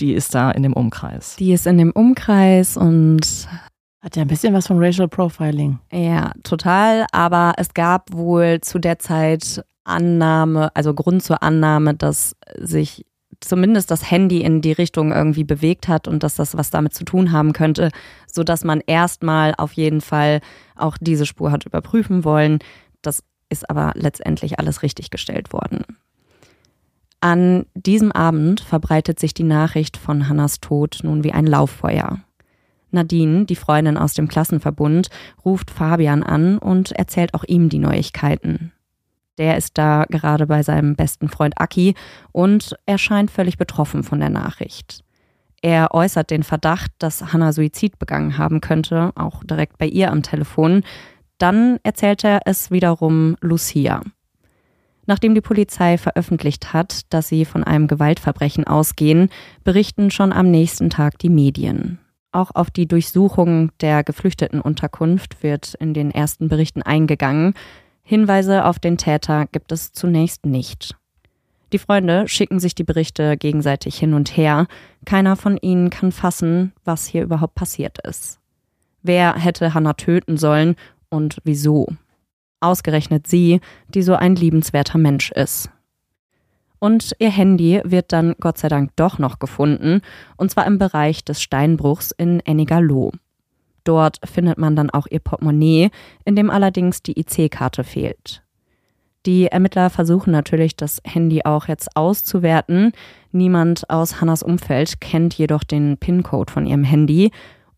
[0.00, 1.36] Die ist da in dem Umkreis.
[1.36, 3.48] Die ist in dem Umkreis und
[4.00, 5.78] hat ja ein bisschen was von Racial Profiling.
[5.92, 7.06] Ja, total.
[7.12, 13.04] Aber es gab wohl zu der Zeit Annahme, also Grund zur Annahme, dass sich
[13.40, 17.04] zumindest das Handy in die Richtung irgendwie bewegt hat und dass das was damit zu
[17.04, 17.90] tun haben könnte,
[18.30, 20.40] sodass man erstmal auf jeden Fall
[20.76, 22.58] auch diese Spur hat überprüfen wollen.
[23.02, 25.84] Das ist aber letztendlich alles richtig gestellt worden.
[27.20, 32.20] An diesem Abend verbreitet sich die Nachricht von Hannas Tod nun wie ein Lauffeuer.
[32.90, 35.08] Nadine, die Freundin aus dem Klassenverbund,
[35.42, 38.73] ruft Fabian an und erzählt auch ihm die Neuigkeiten.
[39.38, 41.94] Der ist da gerade bei seinem besten Freund Aki
[42.32, 45.04] und er scheint völlig betroffen von der Nachricht.
[45.62, 50.22] Er äußert den Verdacht, dass Hannah Suizid begangen haben könnte, auch direkt bei ihr am
[50.22, 50.84] Telefon.
[51.38, 54.02] Dann erzählt er es wiederum Lucia.
[55.06, 59.28] Nachdem die Polizei veröffentlicht hat, dass sie von einem Gewaltverbrechen ausgehen,
[59.62, 61.98] berichten schon am nächsten Tag die Medien.
[62.32, 67.54] Auch auf die Durchsuchung der Geflüchtetenunterkunft wird in den ersten Berichten eingegangen.
[68.04, 70.94] Hinweise auf den Täter gibt es zunächst nicht.
[71.72, 74.66] Die Freunde schicken sich die Berichte gegenseitig hin und her.
[75.06, 78.38] Keiner von ihnen kann fassen, was hier überhaupt passiert ist.
[79.02, 80.76] Wer hätte Hannah töten sollen
[81.08, 81.88] und wieso?
[82.60, 85.70] Ausgerechnet sie, die so ein liebenswerter Mensch ist.
[86.78, 90.02] Und ihr Handy wird dann Gott sei Dank doch noch gefunden,
[90.36, 93.12] und zwar im Bereich des Steinbruchs in Ennigerloh.
[93.84, 95.90] Dort findet man dann auch ihr Portemonnaie,
[96.24, 98.42] in dem allerdings die IC-Karte fehlt.
[99.26, 102.92] Die Ermittler versuchen natürlich, das Handy auch jetzt auszuwerten.
[103.32, 107.30] Niemand aus Hannas Umfeld kennt jedoch den PIN-Code von ihrem Handy.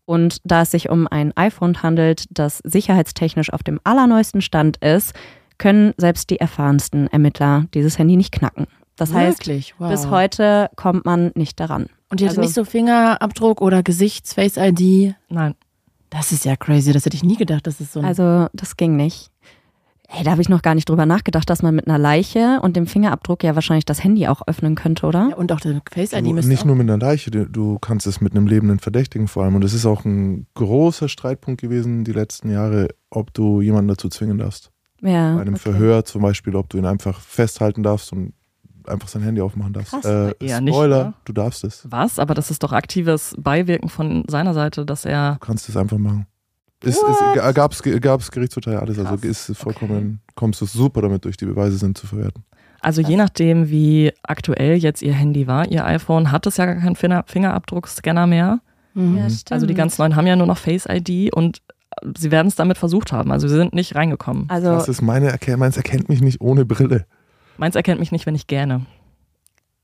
[0.05, 5.13] Und da es sich um ein iPhone handelt, das sicherheitstechnisch auf dem allerneuesten Stand ist,
[5.57, 8.67] können selbst die erfahrensten Ermittler dieses Handy nicht knacken.
[8.95, 9.73] Das Wirklich?
[9.73, 9.91] heißt, wow.
[9.91, 11.87] bis heute kommt man nicht daran.
[12.09, 15.15] Und die hatte also, nicht so Fingerabdruck oder Gesichts, Face ID?
[15.29, 15.55] Nein.
[16.09, 18.95] Das ist ja crazy, das hätte ich nie gedacht, dass es so Also, das ging
[18.95, 19.29] nicht.
[20.09, 22.77] Hey, da habe ich noch gar nicht drüber nachgedacht, dass man mit einer Leiche und
[22.77, 25.27] dem Fingerabdruck ja wahrscheinlich das Handy auch öffnen könnte, oder?
[25.31, 28.21] Ja, und auch der Face ID müsste Nicht nur mit einer Leiche, du kannst es
[28.21, 29.55] mit einem lebenden Verdächtigen vor allem.
[29.55, 34.07] Und es ist auch ein großer Streitpunkt gewesen die letzten Jahre, ob du jemanden dazu
[34.07, 34.71] zwingen darfst.
[35.01, 35.35] Ja.
[35.35, 35.71] Bei einem okay.
[35.71, 38.33] Verhör zum Beispiel, ob du ihn einfach festhalten darfst und
[38.89, 39.91] einfach sein Handy aufmachen darfst.
[39.91, 41.85] Krass, äh, eher Spoiler, nicht, du darfst es.
[41.89, 42.19] Was?
[42.19, 45.33] Aber das ist doch aktives Beiwirken von seiner Seite, dass er.
[45.33, 46.27] Du kannst es einfach machen.
[46.83, 47.71] Es, es gab
[48.21, 48.99] es Gerichtsurteile, alles.
[48.99, 49.23] Also Krass.
[49.23, 50.33] Also ist vollkommen, okay.
[50.35, 52.43] kommst du super damit durch, die Beweise sind zu verwerten.
[52.81, 56.75] Also je nachdem, wie aktuell jetzt ihr Handy war, ihr iPhone hat es ja gar
[56.75, 58.59] keinen Fingerabdruckscanner mehr.
[58.93, 59.17] Mhm.
[59.17, 61.61] Ja, also die ganz neuen haben ja nur noch Face ID und
[62.17, 63.31] sie werden es damit versucht haben.
[63.31, 64.45] Also sie sind nicht reingekommen.
[64.49, 65.61] Also das ist meine Erkennung.
[65.61, 67.05] Meins erkennt mich nicht ohne Brille.
[67.57, 68.85] Meins erkennt mich nicht, wenn ich gähne.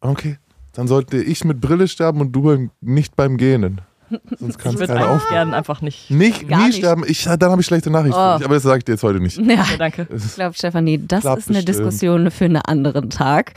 [0.01, 0.38] Okay.
[0.74, 3.82] Dann sollte ich mit Brille sterben und du nicht beim Gähnen.
[4.39, 5.28] Sonst kann es keiner auf.
[5.30, 6.11] gerne einfach nicht.
[6.11, 6.78] Nicht, nie nicht.
[6.78, 7.03] sterben.
[7.07, 8.45] Ich, dann habe ich schlechte Nachrichten oh.
[8.45, 9.38] aber das sage ich dir jetzt heute nicht.
[9.38, 10.07] Ja, ja danke.
[10.13, 11.67] Ich glaube, Stefanie, das ist eine bestimmt.
[11.67, 13.53] Diskussion für einen anderen Tag.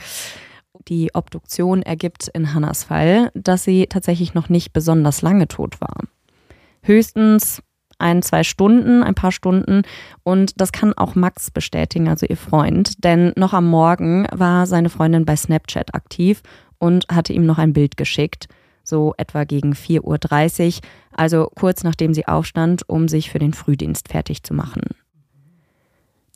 [0.87, 6.03] Die Obduktion ergibt in Hannas Fall, dass sie tatsächlich noch nicht besonders lange tot war.
[6.81, 7.61] Höchstens
[7.99, 9.81] ein, zwei Stunden, ein paar Stunden.
[10.23, 13.03] Und das kann auch Max bestätigen, also ihr Freund.
[13.03, 16.41] Denn noch am Morgen war seine Freundin bei Snapchat aktiv
[16.77, 18.47] und hatte ihm noch ein Bild geschickt,
[18.83, 20.01] so etwa gegen 4.30
[20.77, 20.81] Uhr,
[21.11, 24.83] also kurz nachdem sie aufstand, um sich für den Frühdienst fertig zu machen.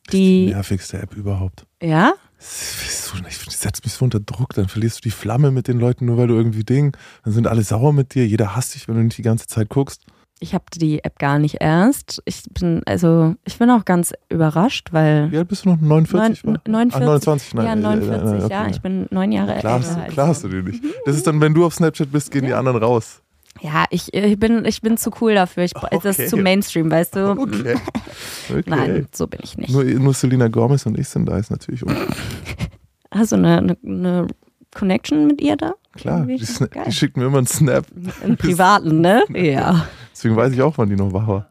[0.06, 1.66] Das ist die Die, nervigste App überhaupt.
[1.82, 6.06] ja, Ich setze mich so unter Druck, dann verlierst du die Flamme mit den Leuten,
[6.06, 6.98] nur weil du irgendwie Ding.
[7.24, 9.70] Dann sind alle sauer mit dir, jeder hasst dich, wenn du nicht die ganze Zeit
[9.70, 10.06] guckst.
[10.42, 12.22] Ich habe die App gar nicht erst.
[12.26, 15.32] Ich bin, also, ich bin auch ganz überrascht, weil.
[15.32, 15.80] Wie alt bist du noch?
[15.80, 16.44] 49?
[16.44, 16.60] Neun- wa?
[16.70, 16.96] 49.
[16.96, 17.66] Ah, 29, nein.
[17.66, 18.54] ja, äh, äh, 49, okay.
[18.54, 18.68] ja.
[18.68, 19.96] Ich bin neun Jahre Klar, älter.
[20.02, 20.84] hast klar hast du die nicht.
[21.06, 23.22] Das ist dann, wenn du auf Snapchat bist, gehen die anderen raus.
[23.62, 25.64] Ja, ich, ich, bin, ich bin zu cool dafür.
[25.64, 26.24] Ich, Das Okay.
[26.24, 27.32] ist zu Mainstream, weißt du?
[27.32, 27.76] Okay.
[28.50, 28.64] okay.
[28.66, 29.72] Nein, so bin ich nicht.
[29.72, 31.96] Nur, nur Selena Gomez und ich sind da, ist natürlich okay.
[33.14, 34.28] Hast du eine, eine, eine
[34.74, 35.74] Connection mit ihr da?
[35.94, 37.86] Klar, die, die schickt mir immer einen Snap.
[38.26, 39.24] Im Privaten, ne?
[39.36, 39.86] Ja.
[40.12, 41.48] Deswegen weiß ich auch, wann die noch wach war.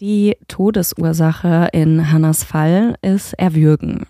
[0.00, 4.06] Die Todesursache in Hannas Fall ist Erwürgen.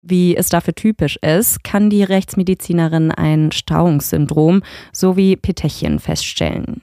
[0.00, 6.80] Wie es dafür typisch ist, kann die Rechtsmedizinerin ein Stauungssyndrom sowie Petechien feststellen.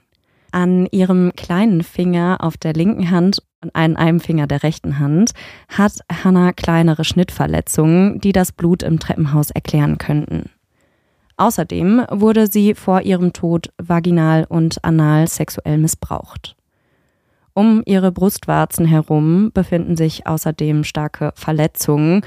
[0.52, 5.32] An ihrem kleinen Finger auf der linken Hand und an einem Finger der rechten Hand
[5.68, 10.50] hat Hannah kleinere Schnittverletzungen, die das Blut im Treppenhaus erklären könnten.
[11.36, 16.56] Außerdem wurde sie vor ihrem Tod vaginal und anal sexuell missbraucht.
[17.54, 22.22] Um ihre Brustwarzen herum befinden sich außerdem starke Verletzungen,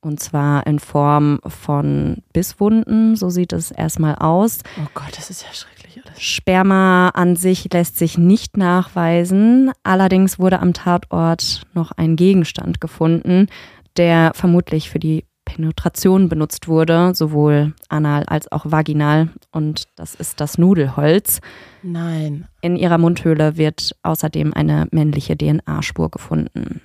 [0.00, 4.60] und zwar in Form von Bisswunden, so sieht es erstmal aus.
[4.78, 6.20] Oh Gott, das ist ja schrecklich alles.
[6.20, 13.48] Sperma an sich lässt sich nicht nachweisen, allerdings wurde am Tatort noch ein Gegenstand gefunden,
[13.96, 20.40] der vermutlich für die Penetration benutzt wurde, sowohl anal als auch vaginal, und das ist
[20.40, 21.40] das Nudelholz.
[21.82, 22.46] Nein.
[22.60, 26.82] In ihrer Mundhöhle wird außerdem eine männliche DNA-Spur gefunden.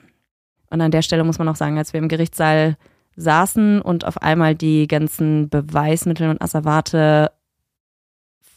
[0.70, 2.78] Und an der Stelle muss man auch sagen, als wir im Gerichtssaal
[3.18, 7.32] saßen und auf einmal die ganzen Beweismittel und Asservate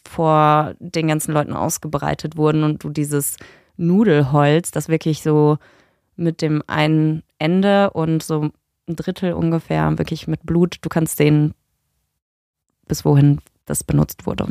[0.05, 3.39] vor den ganzen Leuten ausgebreitet wurden und du dieses
[3.77, 5.59] Nudelholz, das wirklich so
[6.15, 8.51] mit dem einen Ende und so
[8.89, 11.55] ein Drittel ungefähr wirklich mit Blut, du kannst sehen,
[12.87, 14.49] bis wohin das benutzt wurde.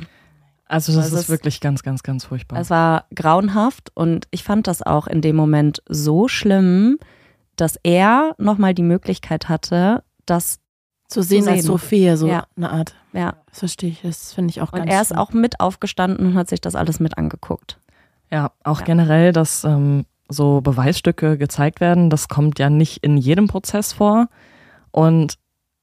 [0.68, 2.60] Also das Also ist es- wirklich ganz, ganz, ganz furchtbar.
[2.60, 6.98] Es war grauenhaft und ich fand das auch in dem Moment so schlimm,
[7.56, 10.60] dass er nochmal die Möglichkeit hatte, das,
[11.08, 11.70] Zu sehen als sehen.
[11.70, 12.46] Trophäe, so Ja.
[12.58, 12.96] eine Art.
[13.14, 13.36] ja.
[13.50, 14.02] Das verstehe ich.
[14.02, 15.20] Das finde ich auch Und ganz er ist schlimm.
[15.20, 17.80] auch mit aufgestanden und hat sich das alles mit angeguckt.
[18.32, 18.86] Ja, auch Ja.
[18.86, 24.28] generell, dass ähm, so Beweisstücke gezeigt werden, das kommt ja nicht in jedem Prozess vor.
[24.92, 25.36] Und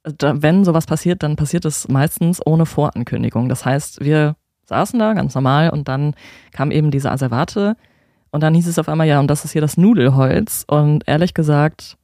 [0.03, 3.49] da, wenn sowas passiert, dann passiert es meistens ohne Vorankündigung.
[3.49, 4.34] Das heißt, wir
[4.66, 6.14] saßen da ganz normal und dann
[6.53, 7.76] kam eben diese Asservate
[8.30, 10.64] und dann hieß es auf einmal, ja, und das ist hier das Nudelholz.
[10.66, 11.97] Und ehrlich gesagt,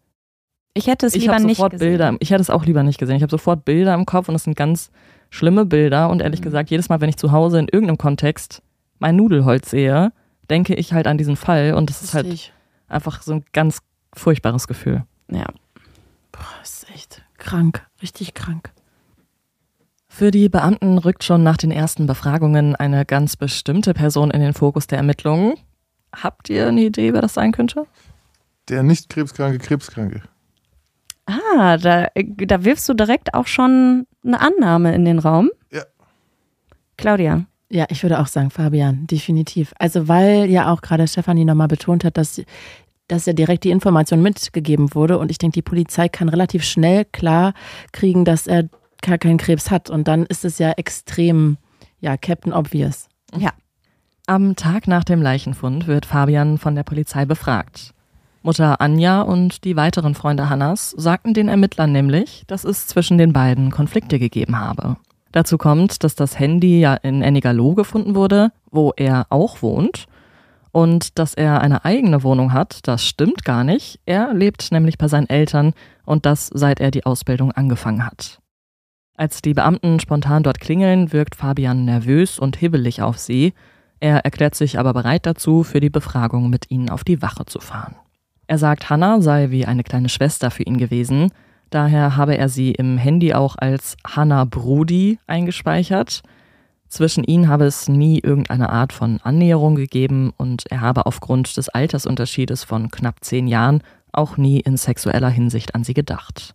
[0.74, 1.89] Ich hätte es ich lieber habe nicht sofort gesehen.
[1.89, 3.16] Bilder, ich hätte es auch lieber nicht gesehen.
[3.16, 4.91] Ich habe sofort Bilder im Kopf und es sind ganz
[5.30, 6.09] schlimme Bilder.
[6.11, 6.45] Und ehrlich Mhm.
[6.45, 8.62] gesagt, jedes Mal, wenn ich zu Hause in irgendeinem Kontext
[9.01, 10.12] mein Nudelholz sehe,
[10.51, 12.53] denke ich halt an diesen Fall und das ist halt ich.
[12.88, 13.80] einfach so ein ganz
[14.14, 15.05] furchtbares Gefühl.
[15.30, 15.46] Ja.
[16.32, 17.86] Boah, das ist echt krank.
[18.03, 18.72] Richtig krank.
[20.09, 24.55] Für die Beamten rückt schon nach den ersten Befragungen eine ganz bestimmte Person in den
[24.55, 25.55] Fokus der Ermittlungen.
[26.12, 27.86] Habt ihr eine Idee, wer das sein könnte?
[28.68, 30.22] Der nicht krebskranke Krebskranke.
[31.26, 35.51] Ah, da, da wirfst du direkt auch schon eine Annahme in den Raum.
[35.70, 35.82] Ja.
[36.96, 37.44] Claudia.
[37.71, 39.75] Ja, ich würde auch sagen, Fabian, definitiv.
[39.79, 42.41] Also, weil ja auch gerade Stefanie nochmal betont hat, dass,
[43.09, 45.19] dass ja direkt die Information mitgegeben wurde.
[45.19, 47.53] Und ich denke, die Polizei kann relativ schnell klar
[47.93, 48.69] kriegen, dass er
[49.03, 49.91] gar keinen Krebs hat.
[49.91, 51.59] Und dann ist es ja extrem,
[52.01, 53.09] ja, Captain Obvious.
[54.27, 57.95] Am Tag nach dem Leichenfund wird Fabian von der Polizei befragt.
[58.43, 63.33] Mutter Anja und die weiteren Freunde Hannas sagten den Ermittlern nämlich, dass es zwischen den
[63.33, 64.97] beiden Konflikte gegeben habe.
[65.33, 70.07] Dazu kommt, dass das Handy ja in Ennigerloh gefunden wurde, wo er auch wohnt.
[70.70, 74.01] Und dass er eine eigene Wohnung hat, das stimmt gar nicht.
[74.07, 75.72] Er lebt nämlich bei seinen Eltern
[76.05, 78.41] und das seit er die Ausbildung angefangen hat.
[79.14, 83.53] Als die Beamten spontan dort klingeln, wirkt Fabian nervös und hibbelig auf sie.
[83.99, 87.59] Er erklärt sich aber bereit dazu, für die Befragung mit ihnen auf die Wache zu
[87.59, 87.97] fahren.
[88.47, 91.33] Er sagt, Hannah sei wie eine kleine Schwester für ihn gewesen.
[91.71, 96.23] Daher habe er sie im Handy auch als Hannah Brudi eingespeichert.
[96.89, 101.69] Zwischen ihnen habe es nie irgendeine Art von Annäherung gegeben und er habe aufgrund des
[101.69, 106.55] Altersunterschiedes von knapp zehn Jahren auch nie in sexueller Hinsicht an sie gedacht.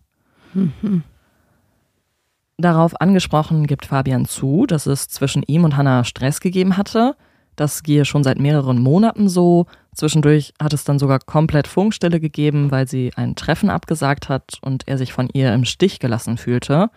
[2.56, 7.16] Darauf angesprochen gibt Fabian zu, dass es zwischen ihm und Hannah Stress gegeben hatte.
[7.56, 9.66] Das gehe schon seit mehreren Monaten so.
[9.94, 14.88] Zwischendurch hat es dann sogar komplett Funkstille gegeben, weil sie ein Treffen abgesagt hat und
[14.88, 16.90] er sich von ihr im Stich gelassen fühlte.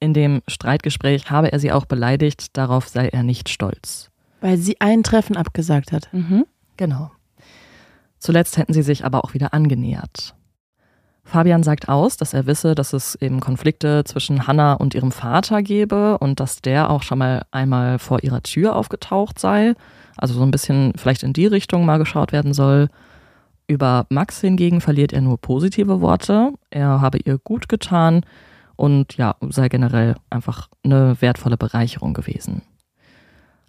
[0.00, 4.10] In dem Streitgespräch habe er sie auch beleidigt, darauf sei er nicht stolz.
[4.40, 6.12] Weil sie ein Treffen abgesagt hat.
[6.12, 6.44] Mhm.
[6.76, 7.10] Genau.
[8.18, 10.34] Zuletzt hätten sie sich aber auch wieder angenähert.
[11.26, 15.60] Fabian sagt aus, dass er wisse, dass es eben Konflikte zwischen Hannah und ihrem Vater
[15.60, 19.74] gebe und dass der auch schon mal einmal vor ihrer Tür aufgetaucht sei.
[20.16, 22.88] Also so ein bisschen vielleicht in die Richtung mal geschaut werden soll.
[23.66, 26.52] Über Max hingegen verliert er nur positive Worte.
[26.70, 28.20] Er habe ihr gut getan
[28.76, 32.62] und ja, sei generell einfach eine wertvolle Bereicherung gewesen.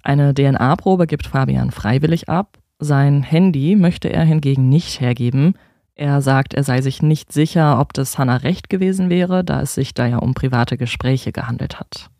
[0.03, 2.60] Eine DNA-Probe gibt Fabian freiwillig ab.
[2.78, 5.55] Sein Handy möchte er hingegen nicht hergeben.
[6.00, 9.74] Er sagt, er sei sich nicht sicher, ob das Hannah recht gewesen wäre, da es
[9.74, 12.12] sich da ja um private Gespräche gehandelt hat.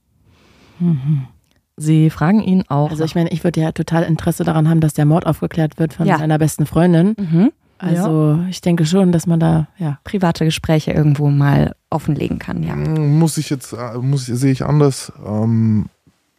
[1.76, 2.90] Sie fragen ihn auch.
[2.90, 5.94] Also ich meine, ich würde ja total Interesse daran haben, dass der Mord aufgeklärt wird
[5.94, 6.18] von Ja.
[6.18, 7.16] seiner besten Freundin.
[7.20, 7.52] Mhm.
[7.78, 10.00] Also ich denke schon, dass man da, ja.
[10.04, 12.76] Private Gespräche irgendwo mal offenlegen kann, ja.
[12.76, 15.14] Muss ich jetzt, muss ich, sehe ich anders.
[15.24, 15.86] Ähm,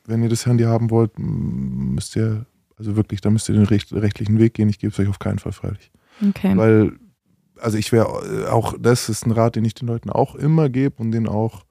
[0.07, 3.93] wenn ihr das Handy haben wollt, müsst ihr, also wirklich, da müsst ihr den recht,
[3.93, 4.69] rechtlichen Weg gehen.
[4.69, 5.93] Ich gebe es euch auf keinen Fall freilich.
[6.29, 6.57] Okay.
[6.57, 6.93] Weil,
[7.61, 10.69] also ich wäre äh, auch, das ist ein Rat, den ich den Leuten auch immer
[10.69, 11.65] gebe und den auch,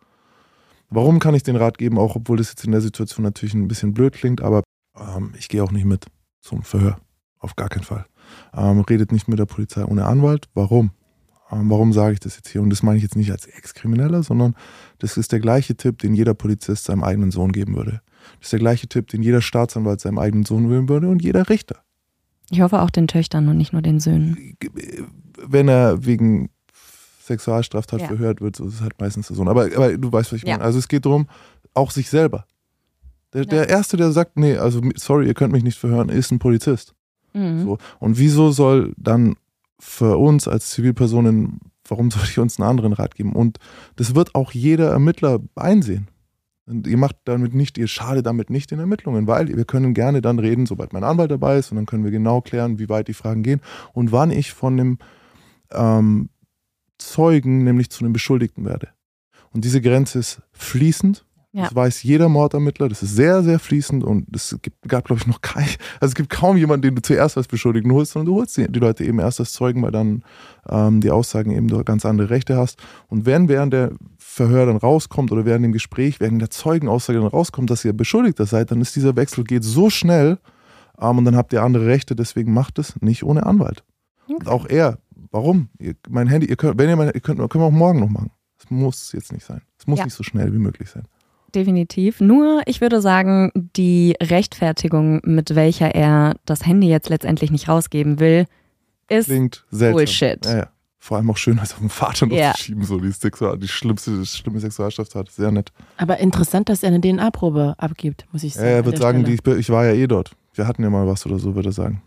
[0.89, 3.67] warum kann ich den Rat geben, auch obwohl das jetzt in der Situation natürlich ein
[3.67, 4.63] bisschen blöd klingt, aber
[4.97, 6.05] ähm, ich gehe auch nicht mit
[6.41, 6.97] zum Verhör.
[7.39, 8.05] Auf gar keinen Fall.
[8.53, 10.47] Ähm, redet nicht mit der Polizei ohne Anwalt.
[10.53, 10.91] Warum?
[11.51, 12.61] Ähm, warum sage ich das jetzt hier?
[12.61, 14.55] Und das meine ich jetzt nicht als Ex-Krimineller, sondern
[14.99, 18.01] das ist der gleiche Tipp, den jeder Polizist seinem eigenen Sohn geben würde.
[18.39, 21.47] Das ist der gleiche Tipp, den jeder Staatsanwalt seinem eigenen Sohn geben würde und jeder
[21.49, 21.77] Richter.
[22.49, 24.55] Ich hoffe auch den Töchtern und nicht nur den Söhnen.
[25.45, 26.49] Wenn er wegen
[27.23, 28.07] Sexualstraftat Ja.
[28.07, 29.47] verhört wird, so ist es halt meistens Sohn.
[29.47, 30.53] Aber, aber du weißt, was ich Ja.
[30.55, 30.63] meine.
[30.63, 31.27] Also es geht darum,
[31.73, 32.45] auch sich selber.
[33.33, 36.39] Der, der Erste, der sagt, nee, also sorry, ihr könnt mich nicht verhören, ist ein
[36.39, 36.93] Polizist.
[37.33, 37.63] Mhm.
[37.63, 37.77] So.
[37.99, 39.35] Und wieso soll dann
[39.79, 43.33] für uns als Zivilpersonen, warum soll ich uns einen anderen Rat geben?
[43.33, 43.57] Und
[43.97, 46.07] das wird auch jeder Ermittler einsehen.
[46.65, 50.21] Und ihr macht damit nicht, ihr schadet damit nicht den Ermittlungen, weil wir können gerne
[50.21, 53.07] dann reden, sobald mein Anwalt dabei ist und dann können wir genau klären, wie weit
[53.07, 53.61] die Fragen gehen
[53.93, 54.97] und wann ich von dem
[55.72, 56.30] ähm,
[56.97, 58.89] Zeugen nämlich zu einem Beschuldigten werde.
[59.53, 61.26] Und diese Grenze ist fließend.
[61.53, 61.63] Ja.
[61.63, 62.89] Das weiß jeder Mordermittler.
[62.89, 65.65] Das ist sehr, sehr fließend und es gibt, gab, glaube ich, noch kein,
[65.99, 68.72] also es gibt kaum jemanden, den du zuerst als Beschuldigten holst, sondern du holst die,
[68.72, 70.24] die Leute eben erst als Zeugen, weil dann
[70.70, 72.78] ähm, die Aussagen eben du ganz andere Rechte hast.
[73.07, 77.28] Und wenn während der Verhör dann rauskommt oder während dem Gespräch, während der Zeugenaussage dann
[77.28, 80.38] rauskommt, dass ihr Beschuldigter seid, dann ist dieser Wechsel geht so schnell
[81.01, 83.84] ähm, und dann habt ihr andere Rechte, deswegen macht es nicht ohne Anwalt.
[84.28, 84.99] Und auch er,
[85.38, 85.69] warum?
[85.79, 88.09] Ihr, mein Handy, ihr könnt, wenn ihr mein, ihr könnt, können wir auch morgen noch
[88.09, 88.31] machen.
[88.59, 89.61] Es muss jetzt nicht sein.
[89.79, 90.05] Es muss Ja.
[90.05, 91.03] nicht so schnell wie möglich sein.
[91.55, 92.19] Definitiv.
[92.19, 98.19] Nur, ich würde sagen, die Rechtfertigung, mit welcher er das Handy jetzt letztendlich nicht rausgeben
[98.19, 98.45] will,
[99.09, 99.93] ist Klingt seltsam.
[99.93, 100.45] Bullshit.
[100.45, 100.67] Ja, ja.
[100.99, 102.53] Vor allem auch schön, als auf den Vater noch Ja.
[102.53, 105.31] zu schieben, so die, Sexual, die schlimmste, das schlimme Sexualstraftat.
[105.31, 105.71] Sehr nett.
[105.95, 108.71] Aber interessant, dass er eine DNA-Probe abgibt, muss ich Ja, sagen.
[108.73, 110.35] er an wird sagen, die, ich, ich war ja eh dort.
[110.53, 112.01] Wir hatten ja mal was oder so, würde er sagen.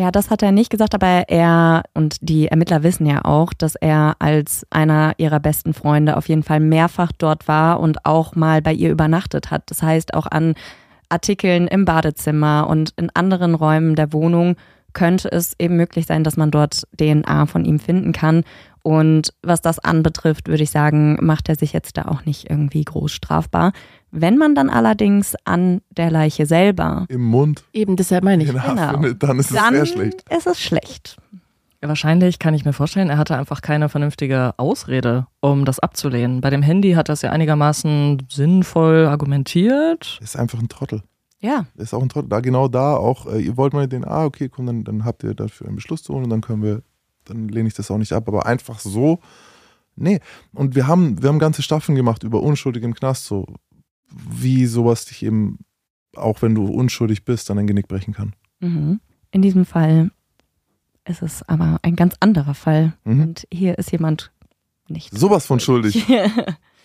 [0.00, 3.74] Ja, das hat er nicht gesagt, aber er und die Ermittler wissen ja auch, dass
[3.74, 8.62] er als einer ihrer besten Freunde auf jeden Fall mehrfach dort war und auch mal
[8.62, 9.64] bei ihr übernachtet hat.
[9.66, 10.54] Das heißt, auch an
[11.08, 14.54] Artikeln im Badezimmer und in anderen Räumen der Wohnung
[14.92, 18.44] könnte es eben möglich sein, dass man dort DNA von ihm finden kann.
[18.84, 22.84] Und was das anbetrifft, würde ich sagen, macht er sich jetzt da auch nicht irgendwie
[22.84, 23.72] groß strafbar.
[24.10, 28.52] Wenn man dann allerdings an der Leiche selber, Im Mund Eben, deshalb meine ich.
[28.52, 28.92] Haar genau.
[28.92, 30.24] findet, dann ist es dann sehr schlecht.
[30.30, 31.18] ist es schlecht.
[31.80, 36.40] Wahrscheinlich kann ich mir vorstellen, er hatte einfach keine vernünftige Ausrede, um das abzulehnen.
[36.40, 40.18] Bei dem Handy hat er es ja einigermaßen sinnvoll argumentiert.
[40.20, 41.02] Ist einfach ein Trottel.
[41.40, 41.66] Ja.
[41.76, 42.28] Ist auch ein Trottel.
[42.28, 45.22] Da genau da auch, äh, ihr wollt mal den, ah, okay, komm, dann, dann habt
[45.22, 46.82] ihr dafür einen Beschluss zu holen und dann können wir,
[47.24, 48.26] dann lehne ich das auch nicht ab.
[48.26, 49.20] Aber einfach so,
[49.94, 50.18] nee.
[50.52, 53.46] Und wir haben, wir haben ganze Staffeln gemacht über unschuldig im Knast, so
[54.10, 55.58] wie sowas dich eben,
[56.14, 58.34] auch wenn du unschuldig bist, dann ein Genick brechen kann.
[58.60, 59.00] Mhm.
[59.30, 60.10] In diesem Fall
[61.04, 62.94] ist es aber ein ganz anderer Fall.
[63.04, 63.22] Mhm.
[63.22, 64.32] Und hier ist jemand
[64.88, 65.16] nicht.
[65.16, 66.06] Sowas von schuldig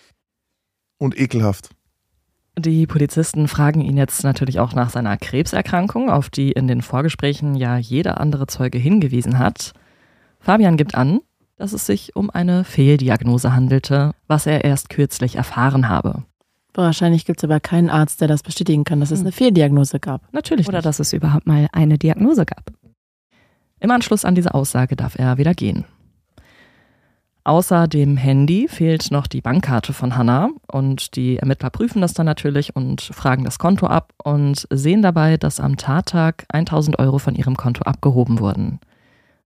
[0.98, 1.70] und ekelhaft.
[2.56, 7.56] Die Polizisten fragen ihn jetzt natürlich auch nach seiner Krebserkrankung, auf die in den Vorgesprächen
[7.56, 9.72] ja jeder andere Zeuge hingewiesen hat.
[10.38, 11.20] Fabian gibt an,
[11.56, 16.24] dass es sich um eine Fehldiagnose handelte, was er erst kürzlich erfahren habe.
[16.74, 20.22] Wahrscheinlich gibt es aber keinen Arzt, der das bestätigen kann, dass es eine Fehldiagnose gab.
[20.32, 20.86] Natürlich Oder nicht.
[20.86, 22.72] dass es überhaupt mal eine Diagnose gab.
[23.78, 25.84] Im Anschluss an diese Aussage darf er wieder gehen.
[27.44, 32.24] Außer dem Handy fehlt noch die Bankkarte von Hannah und die Ermittler prüfen das dann
[32.24, 37.34] natürlich und fragen das Konto ab und sehen dabei, dass am Tattag 1000 Euro von
[37.34, 38.80] ihrem Konto abgehoben wurden.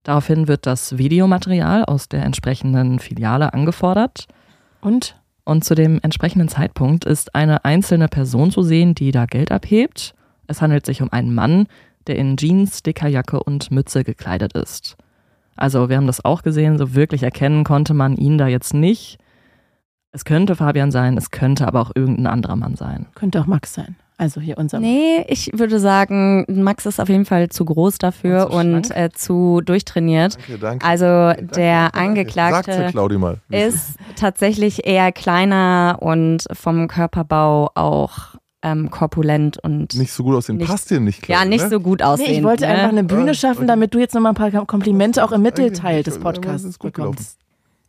[0.04, 4.28] Daraufhin wird das Videomaterial aus der entsprechenden Filiale angefordert
[4.80, 5.17] Und?
[5.48, 10.14] Und zu dem entsprechenden Zeitpunkt ist eine einzelne Person zu sehen, die da Geld abhebt.
[10.46, 11.68] Es handelt sich um einen Mann,
[12.06, 14.98] der in Jeans, dicker Jacke und Mütze gekleidet ist.
[15.56, 19.16] Also wir haben das auch gesehen, so wirklich erkennen konnte man ihn da jetzt nicht.
[20.12, 23.06] Es könnte Fabian sein, es könnte aber auch irgendein anderer Mann sein.
[23.14, 23.96] Könnte auch Max sein.
[24.20, 24.80] Also hier unser.
[24.80, 29.60] Nee, ich würde sagen, Max ist auf jeden Fall zu groß dafür Und äh, zu
[29.64, 30.34] durchtrainiert.
[30.36, 30.84] Danke, danke.
[30.86, 31.98] Also Danke, der danke.
[31.98, 33.38] Angeklagte der Claudi mal.
[33.48, 40.56] ist tatsächlich eher kleiner und vom Körperbau auch ähm, korpulent und nicht so gut aussehen.
[40.56, 41.70] Nicht- Passt dir nicht, Claudi, ja nicht ne?
[41.70, 42.32] so gut Nee, aussehen.
[42.38, 42.70] ich wollte ne?
[42.70, 46.18] einfach eine Bühne schaffen, damit du jetzt nochmal ein paar Komplimente auch im Mittelteil des
[46.18, 47.38] Podcasts bekommst.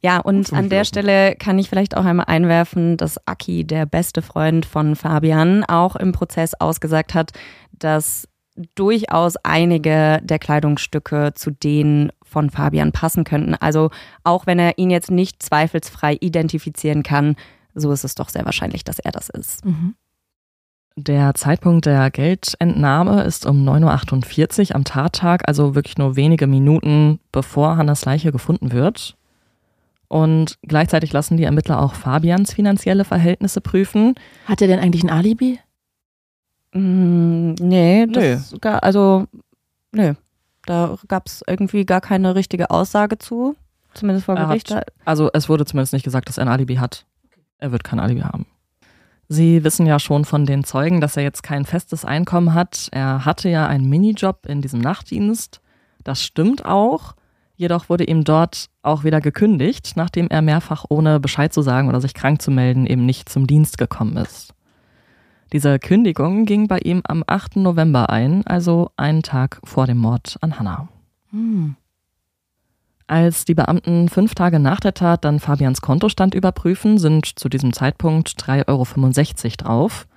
[0.02, 0.86] Ja, und an der.
[0.86, 5.96] Stelle kann ich vielleicht auch einmal einwerfen, dass Aki, der beste Freund von Fabian, auch
[5.96, 7.32] im Prozess ausgesagt hat,
[7.72, 8.28] dass
[8.76, 13.56] durchaus einige der Kleidungsstücke zu denen von Fabian passen könnten.
[13.56, 13.90] Also
[14.24, 17.36] auch wenn er ihn jetzt nicht zweifelsfrei identifizieren kann,
[17.74, 19.66] so ist es doch sehr wahrscheinlich, dass er das ist.
[19.66, 19.96] Mhm.
[20.96, 27.20] Der Zeitpunkt der Geldentnahme ist um 9.48 Uhr am Tattag, also wirklich nur wenige Minuten
[27.32, 29.16] bevor Hannas Leiche gefunden wird.
[30.10, 34.16] Und gleichzeitig lassen die Ermittler auch Fabians finanzielle Verhältnisse prüfen.
[34.46, 35.60] Hat er denn eigentlich ein Alibi?
[36.74, 39.26] Mm, nee, das Gar, also
[39.92, 40.14] nö.
[40.66, 43.56] Da gab es irgendwie gar keine richtige Aussage zu.
[43.94, 44.76] Zumindest vor Er hat- Gericht.
[45.06, 47.06] Also es wurde zumindest nicht gesagt, dass er ein Alibi hat.
[47.58, 48.46] Er wird kein Alibi haben.
[49.28, 52.88] Sie wissen ja schon von den Zeugen, dass er jetzt kein festes Einkommen hat.
[52.92, 55.62] Er hatte ja einen Minijob in diesem Nachtdienst.
[56.04, 57.14] Das stimmt auch.
[57.60, 62.00] Jedoch wurde ihm dort auch wieder gekündigt, nachdem er mehrfach ohne Bescheid zu sagen oder
[62.00, 64.54] sich krank zu melden eben nicht zum Dienst gekommen ist.
[65.52, 67.58] Diese Kündigung ging bei ihm am 8.
[67.58, 70.88] November ein, also einen Tag vor dem Mord an Hannah.
[71.32, 71.76] Hm.
[73.08, 77.74] Als die Beamten fünf Tage nach der Tat dann Fabians Kontostand überprüfen, sind zu diesem
[77.74, 80.08] Zeitpunkt 3,65 Euro drauf.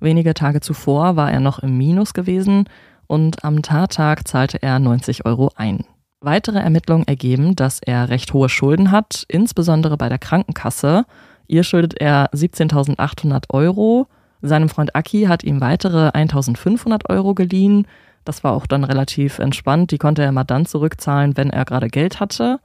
[0.00, 2.64] Wenige Tage zuvor war er noch im Minus gewesen
[3.06, 5.84] und am Tattag zahlte er 90 Euro ein.
[6.20, 11.04] Weitere Ermittlungen ergeben, dass er recht hohe Schulden hat, insbesondere bei der Krankenkasse.
[11.46, 14.08] Ihr schuldet er 17.800 Euro.
[14.42, 17.86] Seinem Freund Aki hat ihm weitere 1.500 Euro geliehen.
[18.24, 19.92] Das war auch dann relativ entspannt.
[19.92, 22.58] Die konnte er immer dann zurückzahlen, wenn er gerade Geld hatte.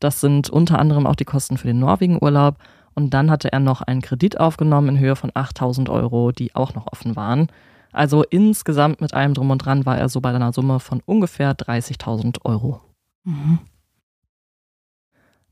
[0.00, 2.56] Das sind unter anderem auch die Kosten für den Norwegen-Urlaub.
[2.94, 6.74] Und dann hatte er noch einen Kredit aufgenommen in Höhe von 8000 Euro, die auch
[6.74, 7.48] noch offen waren.
[7.92, 11.56] Also insgesamt mit allem drum und dran war er so bei einer Summe von ungefähr
[11.56, 12.80] 30.000 Euro.
[13.24, 13.58] Mhm.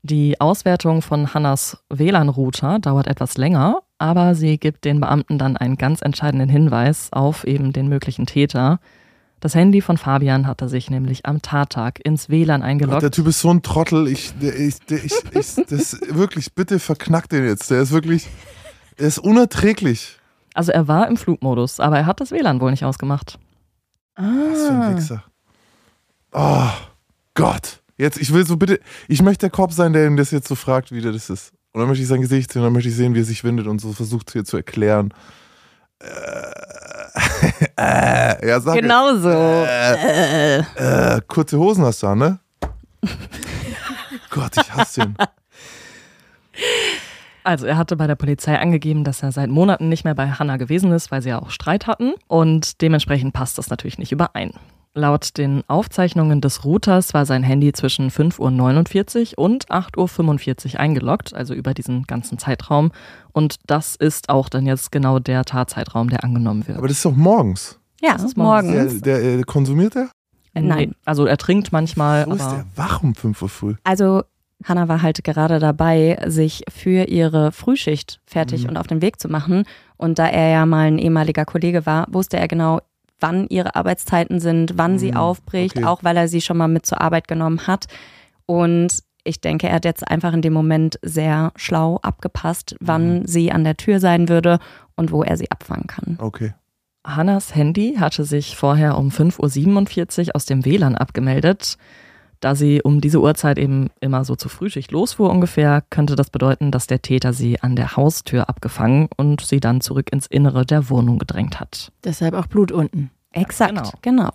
[0.03, 5.75] Die Auswertung von Hannas WLAN-Router dauert etwas länger, aber sie gibt den Beamten dann einen
[5.75, 8.79] ganz entscheidenden Hinweis auf eben den möglichen Täter.
[9.39, 13.01] Das Handy von Fabian hatte sich nämlich am Tattag ins WLAN Gott, eingeloggt.
[13.01, 14.07] der Typ ist so ein Trottel.
[14.07, 17.69] Ich, der, ich, der, ich, ich das wirklich, bitte verknackt den jetzt.
[17.69, 18.27] Der ist wirklich,
[18.95, 20.16] er ist unerträglich.
[20.57, 23.37] Also er war im Flugmodus, aber er hat das WLAN wohl nicht ausgemacht.
[24.15, 24.95] Was für ein Ah.
[24.97, 25.23] Wichser.
[26.31, 26.69] Oh
[27.35, 27.83] Gott.
[27.95, 30.55] Jetzt, ich will so bitte, ich möchte der Kopf sein, der ihm das jetzt so
[30.55, 31.51] fragt, wie der das ist.
[31.73, 33.67] Und dann möchte ich sein Gesicht sehen, dann möchte ich sehen, wie er sich windet
[33.67, 35.13] und so versucht hier zu erklären.
[35.99, 36.07] Äh,
[38.41, 38.75] äh, ja, sag.
[38.75, 39.29] Genau so.
[39.29, 42.39] Äh, äh, kurze Hosen hast du an, ne?
[44.31, 45.15] Gott, ich hasse ihn.
[47.47, 50.57] Also er hatte bei der Polizei angegeben, dass er seit Monaten nicht mehr bei Hannah
[50.57, 52.11] gewesen ist, weil sie ja auch Streit hatten.
[52.27, 54.51] Und dementsprechend passt das natürlich nicht überein.
[54.93, 61.33] Laut den Aufzeichnungen des Routers war sein Handy zwischen 5.49 Uhr und 8.45 Uhr eingeloggt,
[61.33, 62.91] also über diesen ganzen Zeitraum.
[63.31, 66.77] Und das ist auch dann jetzt genau der Tatzeitraum, der angenommen wird.
[66.77, 67.79] Aber das ist doch morgens.
[68.01, 69.01] Ja, Das ist Der, morgens.
[69.01, 70.09] der, äh, konsumiert er?
[70.53, 70.95] Äh, Nein.
[71.05, 73.75] Also er trinkt manchmal, Wo ist der wach um 5 Uhr früh?
[73.85, 74.23] Also
[74.63, 78.69] Hannah war halt gerade dabei, sich für ihre Frühschicht fertig Mhm.
[78.69, 79.63] und auf den Weg zu machen.
[79.97, 82.79] Und da er ja mal ein ehemaliger Kollege war, wusste er genau,
[83.19, 85.85] wann ihre Arbeitszeiten sind, wann sie Mhm, aufbricht, okay.
[85.85, 87.85] auch weil er sie schon mal mit zur Arbeit genommen hat.
[88.45, 93.27] Und ich denke, er hat jetzt einfach in dem Moment sehr schlau abgepasst, wann Mhm.
[93.27, 94.59] sie an der Tür sein würde
[94.95, 96.17] und wo er sie abfangen kann.
[96.19, 96.53] Okay.
[97.05, 101.77] Hannas Handy hatte sich vorher um 5.47 Uhr aus dem WLAN abgemeldet.
[102.39, 106.71] Da sie um diese Uhrzeit eben immer so zur Frühschicht losfuhr ungefähr, könnte das bedeuten,
[106.71, 110.89] dass der Täter sie an der Haustür abgefangen und sie dann zurück ins Innere der
[110.89, 111.91] Wohnung gedrängt hat.
[112.03, 113.09] Deshalb auch Blut unten.
[113.31, 113.91] Exakt, genau.
[114.01, 114.31] genau.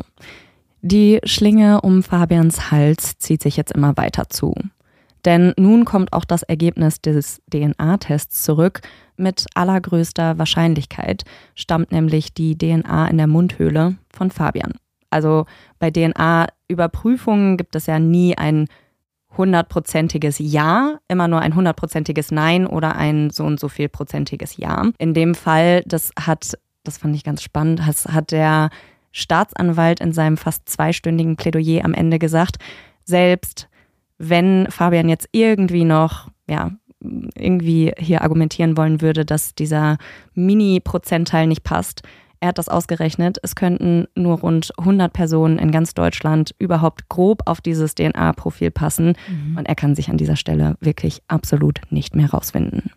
[0.81, 4.55] Die Schlinge um Fabians Hals zieht sich jetzt immer weiter zu.
[5.25, 8.81] Denn nun kommt auch das Ergebnis des DNA-Tests zurück.
[9.17, 11.23] Mit allergrößter Wahrscheinlichkeit
[11.55, 14.73] stammt nämlich die DNA in der Mundhöhle von Fabian.
[15.13, 15.47] Also
[15.79, 18.67] bei DNA-Überprüfungen gibt es ja nie ein
[19.37, 24.85] hundertprozentiges Ja, immer nur ein hundertprozentiges Nein oder ein so und so viel prozentiges Ja.
[24.99, 28.71] In dem Fall, das hat, das fand ich ganz spannend, das hat der
[29.11, 32.57] Staatsanwalt in seinem fast zweistündigen Plädoyer am Ende gesagt,
[33.05, 33.69] selbst
[34.19, 36.71] wenn Fabian jetzt irgendwie noch, ja,
[37.35, 39.99] irgendwie hier argumentieren wollen würde, dass dieser
[40.35, 42.03] Mini-Prozentteil nicht passt,
[42.43, 47.43] er hat das ausgerechnet, es könnten nur rund 100 Personen in ganz Deutschland überhaupt grob
[47.47, 49.15] auf dieses DNA-Profil passen.
[49.29, 49.59] Mhm.
[49.59, 52.91] Und er kann sich an dieser Stelle wirklich absolut nicht mehr rausfinden.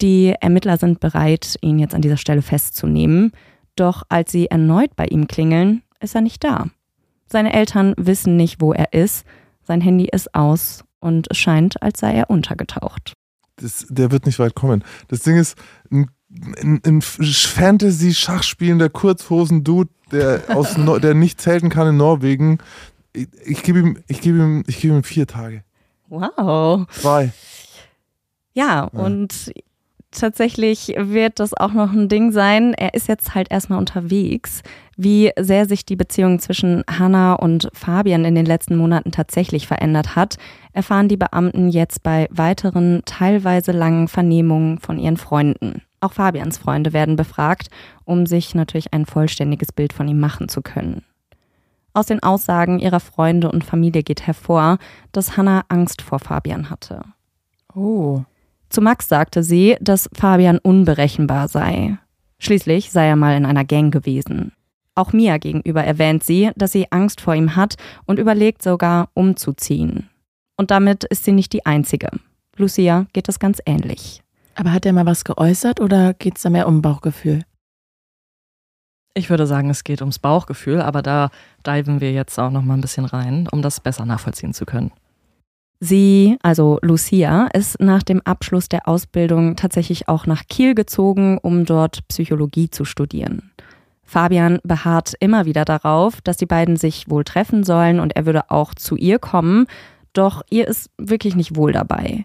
[0.00, 3.30] Die Ermittler sind bereit, ihn jetzt an dieser Stelle festzunehmen.
[3.76, 6.66] Doch als sie erneut bei ihm klingeln, ist er nicht da.
[7.28, 9.24] Seine Eltern wissen nicht, wo er ist.
[9.62, 13.12] Sein Handy ist aus und es scheint, als sei er untergetaucht.
[13.54, 14.82] Das, der wird nicht weit kommen.
[15.06, 15.56] Das Ding ist,
[15.92, 16.08] ein
[16.60, 22.58] ein, ein Fantasy-Schach spielender Kurzhosen-Dude, der, aus no der nicht zelten kann in Norwegen.
[23.12, 25.62] Ich, ich gebe ihm, ich gebe ihm, ich gebe ihm vier Tage.
[26.08, 26.86] Wow.
[26.90, 27.32] Zwei.
[28.54, 29.52] Ja, ja, und
[30.10, 32.74] tatsächlich wird das auch noch ein Ding sein.
[32.74, 34.62] Er ist jetzt halt erstmal unterwegs.
[34.96, 40.16] Wie sehr sich die Beziehung zwischen Hannah und Fabian in den letzten Monaten tatsächlich verändert
[40.16, 40.36] hat,
[40.72, 45.82] erfahren die Beamten jetzt bei weiteren teilweise langen Vernehmungen von ihren Freunden.
[46.06, 47.68] Auch Fabians Freunde werden befragt,
[48.04, 51.02] um sich natürlich ein vollständiges Bild von ihm machen zu können.
[51.94, 54.78] Aus den Aussagen ihrer Freunde und Familie geht hervor,
[55.10, 57.02] dass Hannah Angst vor Fabian hatte.
[57.74, 58.22] Oh.
[58.68, 61.98] Zu Max sagte sie, dass Fabian unberechenbar sei.
[62.38, 64.52] Schließlich sei er mal in einer Gang gewesen.
[64.94, 67.74] Auch Mia gegenüber erwähnt sie, dass sie Angst vor ihm hat
[68.04, 70.08] und überlegt sogar, umzuziehen.
[70.56, 72.10] Und damit ist sie nicht die Einzige.
[72.56, 74.22] Lucia geht es ganz ähnlich.
[74.56, 77.42] Aber hat er mal was geäußert oder geht es da mehr um Bauchgefühl?
[79.14, 81.30] Ich würde sagen, es geht ums Bauchgefühl, aber da
[81.66, 84.92] diven wir jetzt auch noch mal ein bisschen rein, um das besser nachvollziehen zu können.
[85.78, 91.66] Sie, also Lucia, ist nach dem Abschluss der Ausbildung tatsächlich auch nach Kiel gezogen, um
[91.66, 93.52] dort Psychologie zu studieren.
[94.02, 98.50] Fabian beharrt immer wieder darauf, dass die beiden sich wohl treffen sollen und er würde
[98.50, 99.66] auch zu ihr kommen,
[100.14, 102.24] doch ihr ist wirklich nicht wohl dabei.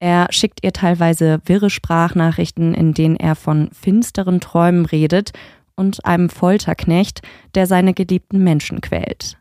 [0.00, 5.32] Er schickt ihr teilweise wirre Sprachnachrichten, in denen er von finsteren Träumen redet
[5.76, 7.20] und einem Folterknecht,
[7.54, 9.36] der seine geliebten Menschen quält.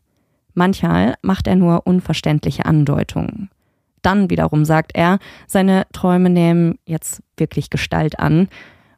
[0.54, 3.50] Manchmal macht er nur unverständliche Andeutungen.
[4.02, 8.50] Dann wiederum sagt er, seine Träume nehmen jetzt wirklich Gestalt an.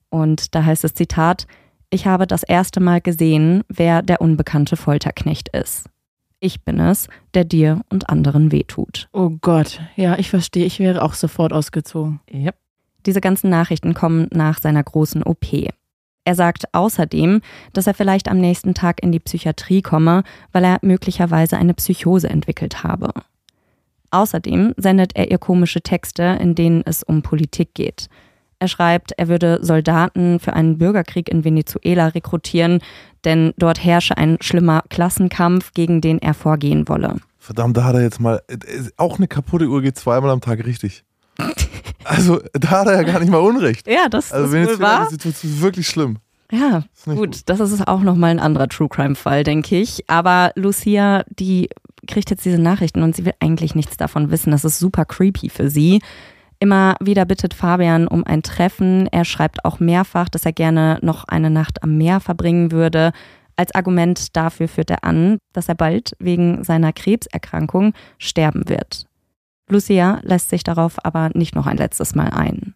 [0.09, 1.45] Und da heißt es Zitat,
[1.91, 5.89] ich habe das erste Mal gesehen, wer der unbekannte Folterknecht ist.
[6.43, 9.07] Ich bin es, der dir und anderen wehtut.
[9.13, 10.65] Oh Gott, ja, ich verstehe.
[10.65, 12.19] Ich wäre auch sofort ausgezogen.
[12.33, 12.55] Yep.
[13.05, 15.45] Diese ganzen Nachrichten kommen nach seiner großen OP.
[16.23, 17.41] Er sagt außerdem,
[17.73, 22.29] dass er vielleicht am nächsten Tag in die Psychiatrie komme, weil er möglicherweise eine Psychose
[22.29, 23.11] entwickelt habe.
[24.09, 28.09] Außerdem sendet er ihr komische Texte, in denen es um Politik geht.
[28.61, 32.79] Er schreibt, er würde Soldaten für einen Bürgerkrieg in Venezuela rekrutieren,
[33.25, 37.15] denn dort herrsche ein schlimmer Klassenkampf, gegen den er vorgehen wolle.
[37.39, 38.43] Verdammt, da hat er jetzt mal.
[38.97, 41.03] Auch eine kaputte Uhr geht zweimal am Tag richtig.
[42.03, 43.87] Also, da hat er ja gar nicht mal Unrecht.
[43.87, 45.07] Ja, das also, ist wohl wahr.
[45.11, 46.17] Das ist wirklich schlimm.
[46.51, 50.09] Ja, gut, gut, das ist auch nochmal ein anderer True Crime-Fall, denke ich.
[50.09, 51.69] Aber Lucia, die
[52.07, 54.49] kriegt jetzt diese Nachrichten und sie will eigentlich nichts davon wissen.
[54.49, 56.01] Das ist super creepy für sie.
[56.61, 59.07] Immer wieder bittet Fabian um ein Treffen.
[59.07, 63.13] Er schreibt auch mehrfach, dass er gerne noch eine Nacht am Meer verbringen würde.
[63.55, 69.07] Als Argument dafür führt er an, dass er bald wegen seiner Krebserkrankung sterben wird.
[69.69, 72.75] Lucia lässt sich darauf aber nicht noch ein letztes Mal ein.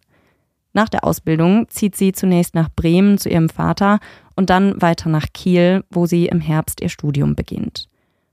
[0.74, 4.00] Nach der Ausbildung zieht sie zunächst nach Bremen zu ihrem Vater
[4.36, 7.88] und dann weiter nach Kiel, wo sie im Herbst ihr Studium beginnt.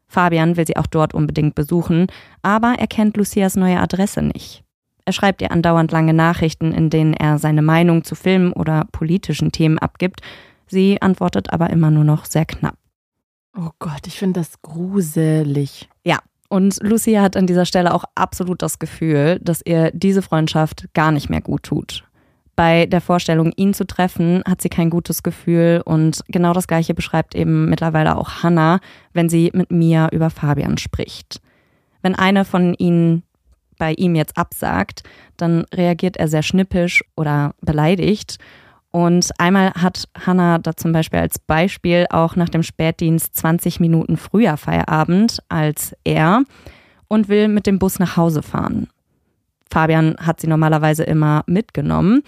[0.09, 2.07] Fabian will sie auch dort unbedingt besuchen,
[2.41, 4.65] aber er kennt Lucias neue Adresse nicht.
[5.05, 9.53] Er schreibt ihr andauernd lange Nachrichten, in denen er seine Meinung zu Filmen oder politischen
[9.53, 10.21] Themen abgibt.
[10.67, 12.77] Sie antwortet aber immer nur noch sehr knapp.
[13.57, 15.89] Oh Gott, ich finde das gruselig.
[16.05, 16.19] Ja,
[16.49, 21.13] und Lucia hat an dieser Stelle auch absolut das Gefühl, dass ihr diese Freundschaft gar
[21.13, 22.05] nicht mehr gut tut.
[22.57, 26.93] Bei der Vorstellung, ihn zu treffen, hat sie kein gutes Gefühl und genau das gleiche
[26.93, 28.81] beschreibt eben mittlerweile auch Hannah,
[29.15, 31.41] wenn sie mit Mia über Fabian spricht.
[32.03, 33.23] Wenn eine von ihnen
[33.83, 35.03] bei ihm jetzt absagt,
[35.37, 38.39] dann reagiert er sehr schnippisch oder beleidigt.
[38.93, 44.17] Und einmal hat Hannah da zum Beispiel als Beispiel auch nach dem Spätdienst 20 Minuten
[44.17, 46.45] früher Feierabend als er
[47.09, 48.87] und will mit dem Bus nach Hause fahren.
[49.69, 52.23] Fabian hat sie normalerweise immer mitgenommen.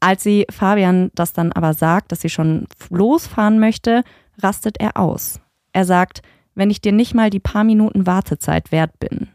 [0.00, 4.02] Als sie Fabian das dann aber sagt, dass sie schon losfahren möchte,
[4.42, 5.40] rastet er aus.
[5.72, 6.20] Er sagt,
[6.54, 9.28] wenn ich dir nicht mal die paar Minuten Wartezeit wert bin.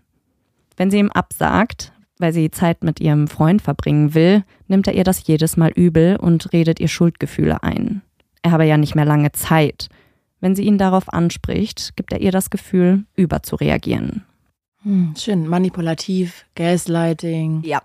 [0.77, 5.03] Wenn sie ihm absagt, weil sie Zeit mit ihrem Freund verbringen will, nimmt er ihr
[5.03, 8.01] das jedes Mal übel und redet ihr Schuldgefühle ein.
[8.41, 9.89] Er habe ja nicht mehr lange Zeit.
[10.39, 14.23] Wenn sie ihn darauf anspricht, gibt er ihr das Gefühl, überzureagieren.
[14.83, 17.63] Hm, schön, manipulativ, Gaslighting.
[17.63, 17.81] Ja,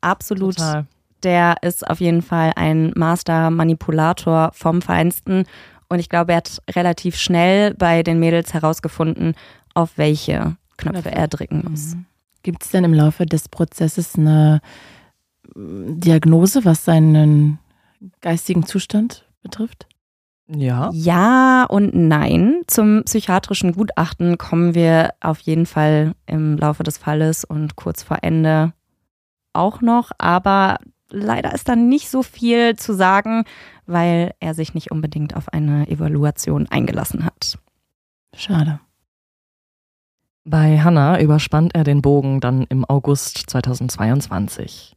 [0.00, 0.56] absolut.
[0.56, 0.86] Total.
[1.22, 5.44] Der ist auf jeden Fall ein Master-Manipulator vom Feinsten.
[5.88, 9.34] Und ich glaube, er hat relativ schnell bei den Mädels herausgefunden,
[9.74, 11.12] auf welche Knöpfe Knöpfe.
[11.12, 11.96] er drücken muss.
[12.42, 14.60] Gibt es denn im Laufe des Prozesses eine
[15.54, 17.58] mm, Diagnose, was seinen
[18.20, 19.86] geistigen Zustand betrifft?
[20.48, 20.90] Ja.
[20.92, 22.62] Ja und nein.
[22.66, 28.18] Zum psychiatrischen Gutachten kommen wir auf jeden Fall im Laufe des Falles und kurz vor
[28.22, 28.72] Ende
[29.52, 30.10] auch noch.
[30.18, 33.44] Aber leider ist da nicht so viel zu sagen,
[33.86, 37.58] weil er sich nicht unbedingt auf eine Evaluation eingelassen hat.
[38.34, 38.80] Schade.
[40.44, 44.96] Bei Hannah überspannt er den Bogen dann im August 2022.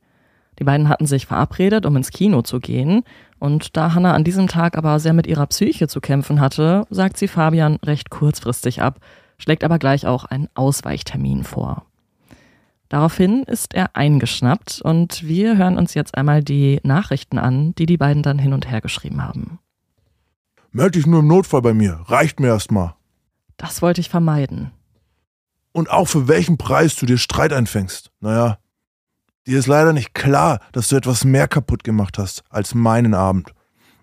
[0.59, 3.03] Die beiden hatten sich verabredet, um ins Kino zu gehen,
[3.39, 7.17] und da Hannah an diesem Tag aber sehr mit ihrer Psyche zu kämpfen hatte, sagt
[7.17, 8.99] sie Fabian recht kurzfristig ab,
[9.37, 11.85] schlägt aber gleich auch einen Ausweichtermin vor.
[12.87, 17.97] Daraufhin ist er eingeschnappt und wir hören uns jetzt einmal die Nachrichten an, die die
[17.97, 19.59] beiden dann hin und her geschrieben haben.
[20.71, 22.01] Meld dich nur im Notfall bei mir.
[22.05, 22.93] Reicht mir erstmal.
[23.57, 24.71] Das wollte ich vermeiden.
[25.73, 28.11] Und auch für welchen Preis du dir Streit einfängst.
[28.21, 28.57] Naja,
[29.45, 33.53] dir ist leider nicht klar, dass du etwas mehr kaputt gemacht hast als meinen Abend.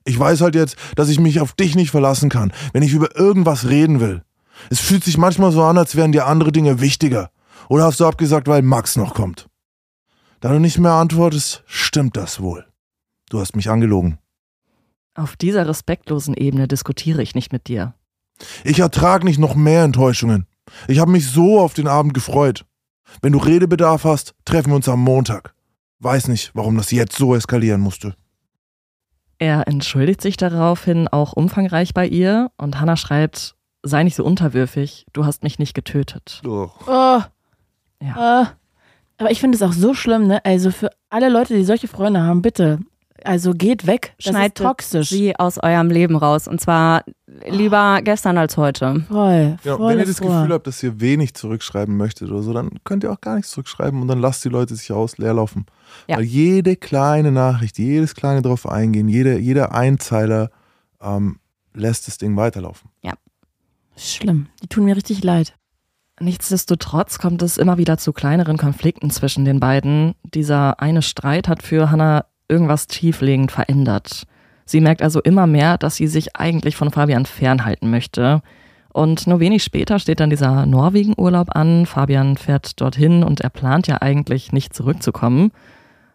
[0.04, 3.16] Ich weiß halt jetzt, dass ich mich auf dich nicht verlassen kann, wenn ich über
[3.16, 4.22] irgendwas reden will.
[4.68, 7.30] Es fühlt sich manchmal so an, als wären dir andere Dinge wichtiger.
[7.68, 9.48] Oder hast du abgesagt, weil Max noch kommt?
[10.40, 12.66] Da du nicht mehr antwortest, stimmt das wohl.
[13.28, 14.18] Du hast mich angelogen.
[15.14, 17.94] Auf dieser respektlosen Ebene diskutiere ich nicht mit dir.
[18.64, 20.46] Ich ertrag nicht noch mehr Enttäuschungen.
[20.88, 22.64] Ich habe mich so auf den Abend gefreut.
[23.22, 25.54] Wenn du Redebedarf hast, treffen wir uns am Montag.
[25.98, 28.14] Weiß nicht, warum das jetzt so eskalieren musste.
[29.38, 35.06] Er entschuldigt sich daraufhin auch umfangreich bei ihr und Hannah schreibt, sei nicht so unterwürfig,
[35.12, 36.42] du hast mich nicht getötet.
[36.46, 36.68] Oh.
[38.02, 38.42] Ja.
[38.42, 38.46] Äh,
[39.18, 40.44] aber ich finde es auch so schlimm, ne?
[40.44, 42.80] Also für alle Leute, die solche Freunde haben, bitte.
[43.24, 44.14] Also geht weg.
[44.16, 45.10] Das Schneidet toxisch.
[45.10, 46.48] Sie aus eurem Leben raus.
[46.48, 47.04] Und zwar
[47.46, 49.04] lieber gestern als heute.
[49.08, 49.58] Voll.
[49.64, 50.20] Ja, voll wenn ihr das.
[50.20, 53.50] Gefühl habt, dass ihr wenig zurückschreiben möchtet oder so, dann könnt ihr auch gar nichts
[53.50, 55.66] zurückschreiben und dann lasst die Leute sich aus leerlaufen.
[56.06, 56.16] Ja.
[56.16, 60.50] Weil jede kleine Nachricht, jedes kleine drauf eingehen, jede, jeder Einzeiler
[61.00, 61.38] ähm,
[61.74, 62.90] lässt das Ding weiterlaufen.
[64.00, 64.46] Schlimm.
[64.62, 65.54] Die tun mir richtig leid.
[66.20, 70.14] Nichtsdestotrotz kommt es immer wieder zu kleineren Konflikten zwischen den beiden.
[70.22, 74.26] Dieser eine Streit hat für Hannah irgendwas tieflegend verändert.
[74.70, 78.40] Sie merkt also immer mehr, dass sie sich eigentlich von Fabian fernhalten möchte.
[78.92, 81.86] Und nur wenig später steht dann dieser Norwegen-Urlaub an.
[81.86, 85.50] Fabian fährt dorthin und er plant ja eigentlich nicht zurückzukommen.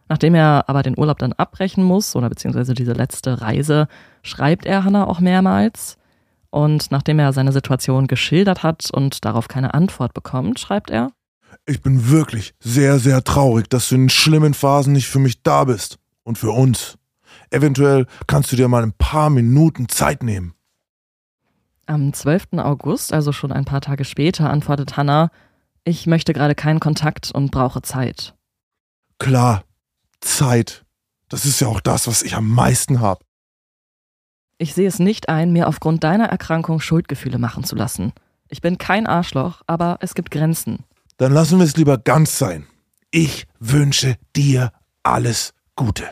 [0.07, 3.89] Nachdem er aber den Urlaub dann abbrechen muss, oder beziehungsweise diese letzte Reise,
[4.23, 5.97] schreibt er Hannah auch mehrmals.
[6.49, 11.11] Und nachdem er seine Situation geschildert hat und darauf keine Antwort bekommt, schreibt er,
[11.65, 15.65] Ich bin wirklich sehr, sehr traurig, dass du in schlimmen Phasen nicht für mich da
[15.65, 15.97] bist.
[16.23, 16.97] Und für uns.
[17.49, 20.53] Eventuell kannst du dir mal ein paar Minuten Zeit nehmen.
[21.87, 22.53] am 12.
[22.57, 25.29] August, also schon ein paar Tage später, antwortet Hannah,
[25.83, 28.33] ich möchte gerade keinen Kontakt und brauche Zeit.
[29.19, 29.63] Klar,
[30.19, 30.83] Zeit.
[31.29, 33.23] Das ist ja auch das, was ich am meisten habe.
[34.57, 38.13] Ich sehe es nicht ein, mir aufgrund deiner Erkrankung Schuldgefühle machen zu lassen.
[38.49, 40.85] Ich bin kein Arschloch, aber es gibt Grenzen.
[41.17, 42.65] Dann lassen wir es lieber ganz sein.
[43.11, 44.71] Ich wünsche dir
[45.03, 46.05] alles Gute.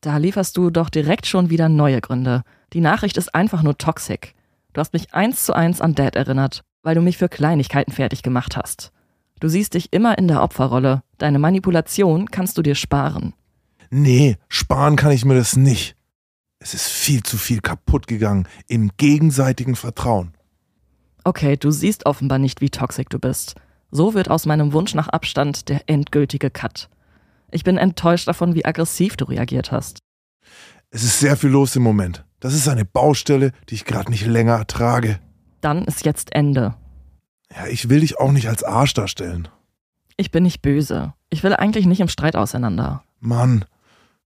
[0.00, 2.42] Da lieferst du doch direkt schon wieder neue Gründe.
[2.72, 4.34] Die Nachricht ist einfach nur toxic.
[4.72, 8.22] Du hast mich eins zu eins an Dad erinnert, weil du mich für Kleinigkeiten fertig
[8.22, 8.92] gemacht hast.
[9.40, 11.02] Du siehst dich immer in der Opferrolle.
[11.18, 13.34] Deine Manipulation kannst du dir sparen.
[13.90, 15.96] Nee, sparen kann ich mir das nicht.
[16.58, 20.32] Es ist viel zu viel kaputt gegangen im gegenseitigen Vertrauen.
[21.24, 23.54] Okay, du siehst offenbar nicht, wie toxisch du bist.
[23.90, 26.88] So wird aus meinem Wunsch nach Abstand der endgültige Cut.
[27.50, 30.00] Ich bin enttäuscht davon, wie aggressiv du reagiert hast.
[30.90, 32.24] Es ist sehr viel los im Moment.
[32.40, 35.18] Das ist eine Baustelle, die ich gerade nicht länger ertrage.
[35.60, 36.74] Dann ist jetzt Ende.
[37.54, 39.48] Ja, ich will dich auch nicht als Arsch darstellen.
[40.16, 41.14] Ich bin nicht böse.
[41.30, 43.02] Ich will eigentlich nicht im Streit auseinander.
[43.20, 43.64] Mann,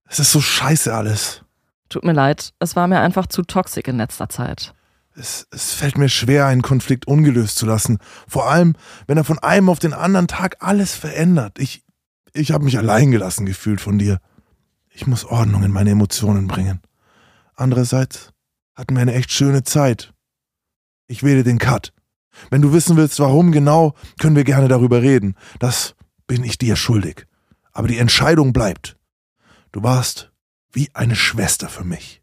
[0.07, 1.43] es ist so scheiße alles.
[1.89, 4.73] Tut mir leid, es war mir einfach zu toxisch in letzter Zeit.
[5.13, 7.97] Es, es fällt mir schwer, einen Konflikt ungelöst zu lassen.
[8.27, 8.75] Vor allem,
[9.07, 11.59] wenn er von einem auf den anderen Tag alles verändert.
[11.59, 11.83] Ich,
[12.33, 14.19] ich habe mich allein gelassen gefühlt von dir.
[14.89, 16.81] Ich muss Ordnung in meine Emotionen bringen.
[17.55, 18.31] Andererseits
[18.75, 20.13] hatten wir eine echt schöne Zeit.
[21.07, 21.93] Ich wähle den Cut.
[22.49, 25.35] Wenn du wissen willst, warum genau, können wir gerne darüber reden.
[25.59, 25.95] Das
[26.27, 27.27] bin ich dir schuldig.
[27.73, 28.97] Aber die Entscheidung bleibt.
[29.71, 30.31] Du warst
[30.71, 32.21] wie eine Schwester für mich.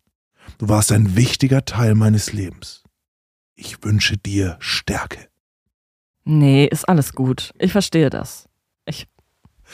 [0.58, 2.82] Du warst ein wichtiger Teil meines Lebens.
[3.54, 5.28] Ich wünsche dir Stärke.
[6.24, 7.52] Nee, ist alles gut.
[7.58, 8.47] Ich verstehe das.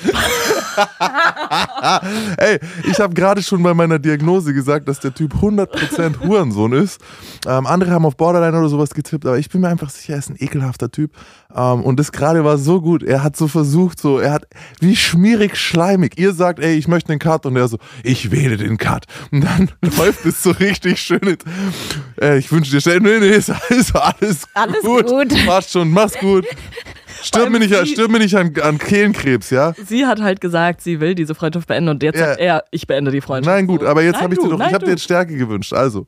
[2.37, 2.59] Ey,
[2.91, 7.01] ich habe gerade schon bei meiner Diagnose gesagt, dass der Typ 100% Hurensohn ist.
[7.47, 10.19] Ähm, andere haben auf Borderline oder sowas getippt, aber ich bin mir einfach sicher, er
[10.19, 11.13] ist ein ekelhafter Typ.
[11.55, 13.03] Ähm, und das gerade war so gut.
[13.03, 14.47] Er hat so versucht, so, er hat
[14.81, 16.19] wie schmierig schleimig.
[16.19, 19.05] Ihr sagt, ey, ich möchte den Cut und er so, ich wähle den Cut.
[19.31, 21.37] Und dann läuft es so richtig schön.
[22.21, 25.07] Äh, ich wünsche dir schnell, nee, nee, ist alles, alles, Alles gut.
[25.07, 25.47] gut.
[25.47, 26.47] Passt schon, mach's gut.
[27.25, 29.73] Stirb mir nicht, stirb mir nicht an, an Kehlenkrebs, ja?
[29.87, 32.27] Sie hat halt gesagt, sie will diese Freundschaft beenden und jetzt Ja.
[32.29, 33.55] sagt er, ich beende die Freundschaft.
[33.57, 35.73] Nein, gut, aber jetzt habe ich dir doch, nein, ich habe dir jetzt Stärke gewünscht.
[35.73, 36.07] Also,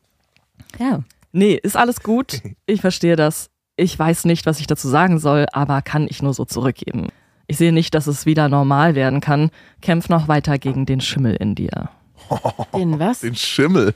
[0.79, 1.01] Ja.
[1.33, 2.41] Nee, ist alles gut.
[2.67, 3.49] Ich verstehe das.
[3.77, 7.09] Ich weiß nicht, was ich dazu sagen soll, aber kann ich nur so zurückgeben.
[7.47, 9.51] Ich sehe nicht, dass es wieder normal werden kann.
[9.83, 11.91] Kämpf noch weiter gegen den Schimmel in dir.
[12.75, 13.21] Den was?
[13.21, 13.95] den Schimmel.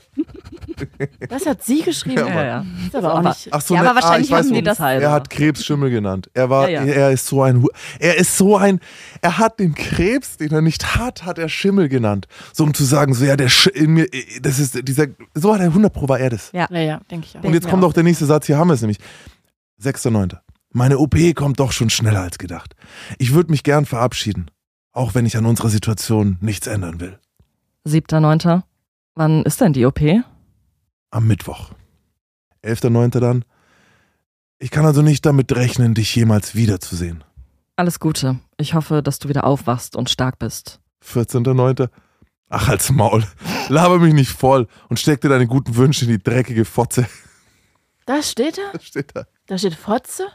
[1.28, 2.26] Das hat sie geschrieben.
[2.26, 2.64] Ja, ja.
[2.86, 3.48] Ist aber auch nicht.
[3.50, 5.90] Ach so, Ja, ne, aber wahrscheinlich ah, ich weiß, haben die das- Er hat Krebsschimmel
[5.90, 6.30] genannt.
[6.34, 6.92] Er war, Ja, ja.
[6.92, 7.66] er ist so ein,
[7.98, 8.80] er ist so ein,
[9.20, 12.26] er hat den Krebs, den er nicht hat, hat er Schimmel genannt.
[12.52, 14.06] So um zu sagen, so ja, der Sch in mir,
[14.40, 16.50] das ist dieser, so hat er 100 Pro war er das.
[16.52, 16.66] Ja.
[16.70, 17.44] Ja, ja, denke ich auch.
[17.44, 18.98] Und jetzt kommt auch der nächste Satz, hier haben wir es nämlich.
[19.82, 20.36] 6.9.
[20.72, 22.74] Meine OP kommt doch schon schneller als gedacht.
[23.18, 24.50] Ich würde mich gern verabschieden,
[24.92, 27.18] auch wenn ich an unserer Situation nichts ändern will.
[27.84, 28.64] Siebter, neunter.
[29.14, 30.00] Wann ist denn die OP?
[31.10, 31.70] Am Mittwoch.
[32.62, 33.20] 11.9.
[33.20, 33.44] dann.
[34.58, 37.24] Ich kann also nicht damit rechnen, dich jemals wiederzusehen.
[37.76, 38.38] Alles Gute.
[38.58, 40.80] Ich hoffe, dass du wieder aufwachst und stark bist.
[41.02, 41.88] 14.9.
[42.50, 43.24] Ach, als Maul.
[43.68, 47.06] Laber mich nicht voll und steck dir deine guten Wünsche in die dreckige Fotze.
[48.04, 48.72] Das steht da?
[48.72, 49.24] Das steht da.
[49.46, 50.26] Da steht Fotze?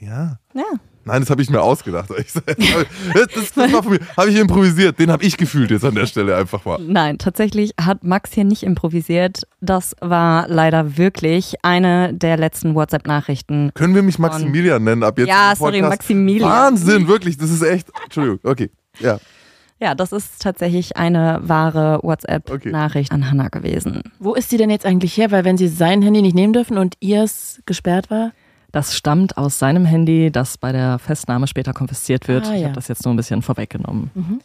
[0.00, 0.38] Ja.
[0.54, 0.64] Ja.
[1.04, 2.08] Nein, das habe ich mir ausgedacht.
[2.10, 4.00] Das, das, das war von mir.
[4.16, 4.98] Habe ich improvisiert.
[4.98, 6.78] Den habe ich gefühlt jetzt an der Stelle einfach mal.
[6.80, 9.42] Nein, tatsächlich hat Max hier nicht improvisiert.
[9.60, 13.72] Das war leider wirklich eine der letzten WhatsApp-Nachrichten.
[13.74, 15.28] Können wir mich Maximilian nennen ab jetzt?
[15.28, 15.82] Ja, sorry?
[15.82, 16.50] Maximilian.
[16.50, 17.36] Wahnsinn, wirklich.
[17.36, 17.88] Das ist echt.
[18.04, 18.40] Entschuldigung.
[18.42, 18.70] Okay.
[19.00, 19.18] Ja.
[19.80, 24.02] Ja, das ist tatsächlich eine wahre WhatsApp-Nachricht an Hannah gewesen.
[24.18, 25.30] Wo ist sie denn jetzt eigentlich her?
[25.30, 28.32] Weil wenn sie sein Handy nicht nehmen dürfen und ihrs gesperrt war?
[28.74, 32.46] Das stammt aus seinem Handy, das bei der Festnahme später konfisziert wird.
[32.46, 32.64] Ah, Ich ja.
[32.66, 34.10] habe das jetzt nur ein bisschen vorweggenommen.
[34.14, 34.40] Mhm.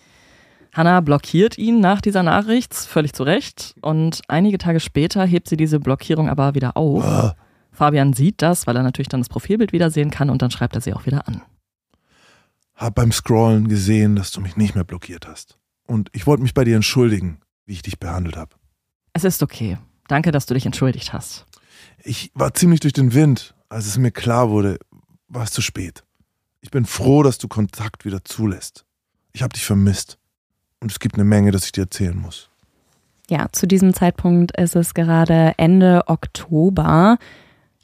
[0.71, 3.73] Hannah blockiert ihn nach dieser Nachricht, völlig zu Recht.
[3.81, 7.03] Und einige Tage später hebt sie diese Blockierung aber wieder auf.
[7.03, 7.35] Ah.
[7.71, 10.75] Fabian sieht das, weil er natürlich dann das Profilbild wieder sehen kann und dann schreibt
[10.75, 11.41] er sie auch wieder an.
[12.75, 15.57] Hab beim Scrollen gesehen, dass du mich nicht mehr blockiert hast.
[15.87, 18.55] Und ich wollte mich bei dir entschuldigen, wie ich dich behandelt habe.
[19.13, 19.79] Es ist okay.
[20.07, 21.47] Danke, dass du dich entschuldigt hast.
[22.03, 24.79] Ich war ziemlich durch den Wind, als es mir klar wurde,
[25.27, 26.03] war es zu spät.
[26.61, 28.85] Ich bin froh, dass du Kontakt wieder zulässt.
[29.31, 30.17] Ich habe dich vermisst.
[30.81, 32.49] Und es gibt eine Menge, das ich dir erzählen muss.
[33.29, 37.17] Ja, zu diesem Zeitpunkt ist es gerade Ende Oktober.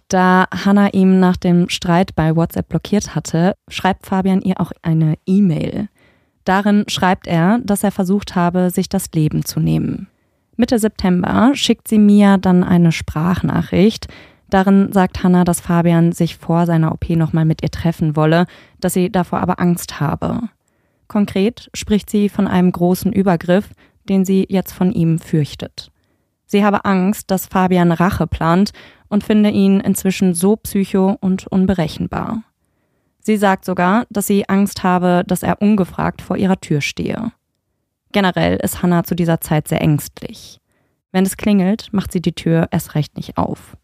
[0.08, 5.18] Da Hannah ihm nach dem Streit bei WhatsApp blockiert hatte, schreibt Fabian ihr auch eine
[5.26, 5.90] E-Mail.
[6.46, 10.08] Darin schreibt er, dass er versucht habe, sich das Leben zu nehmen.
[10.58, 14.08] Mitte September schickt sie Mia dann eine Sprachnachricht.
[14.50, 18.46] Darin sagt Hannah, dass Fabian sich vor seiner OP nochmal mit ihr treffen wolle,
[18.80, 20.42] dass sie davor aber Angst habe.
[21.08, 23.70] Konkret spricht sie von einem großen Übergriff,
[24.08, 25.92] den sie jetzt von ihm fürchtet.
[26.46, 28.72] Sie habe Angst, dass Fabian Rache plant
[29.10, 32.44] und finde ihn inzwischen so psycho und unberechenbar.
[33.20, 37.32] Sie sagt sogar, dass sie Angst habe, dass er ungefragt vor ihrer Tür stehe.
[38.12, 40.60] Generell ist Hannah zu dieser Zeit sehr ängstlich.
[41.12, 43.76] Wenn es klingelt, macht sie die Tür erst recht nicht auf.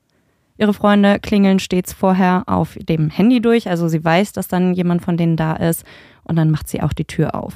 [0.62, 5.02] Ihre Freunde klingeln stets vorher auf dem Handy durch, also sie weiß, dass dann jemand
[5.02, 5.84] von denen da ist
[6.24, 7.56] und dann macht sie auch die Tür auf.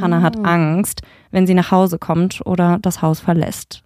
[0.00, 1.02] Hannah hat Angst,
[1.32, 3.82] wenn sie nach Hause kommt oder das Haus verlässt.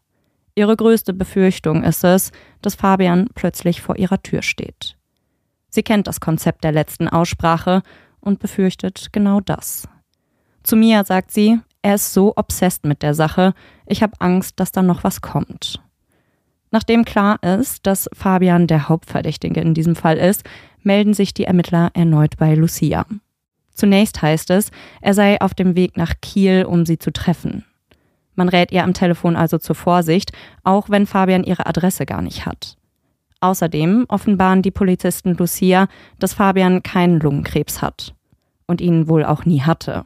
[0.54, 2.30] Ihre größte Befürchtung ist es,
[2.62, 4.96] dass Fabian plötzlich vor ihrer Tür steht.
[5.68, 7.82] Sie kennt das Konzept der letzten Aussprache
[8.20, 9.88] und befürchtet genau das.
[10.62, 13.52] Zu Mia sagt sie, er ist so obsessed mit der Sache,
[13.84, 15.82] ich habe Angst, dass da noch was kommt.
[16.70, 20.44] Nachdem klar ist, dass Fabian der Hauptverdächtige in diesem Fall ist,
[20.82, 23.06] melden sich die Ermittler erneut bei Lucia.
[23.72, 24.70] Zunächst heißt es,
[25.00, 27.64] er sei auf dem Weg nach Kiel, um sie zu treffen.
[28.34, 30.32] Man rät ihr am Telefon also zur Vorsicht,
[30.62, 32.76] auch wenn Fabian ihre Adresse gar nicht hat.
[33.40, 35.88] Außerdem offenbaren die Polizisten Lucia,
[36.18, 38.14] dass Fabian keinen Lungenkrebs hat
[38.66, 40.04] und ihn wohl auch nie hatte.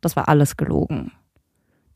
[0.00, 1.12] Das war alles gelogen.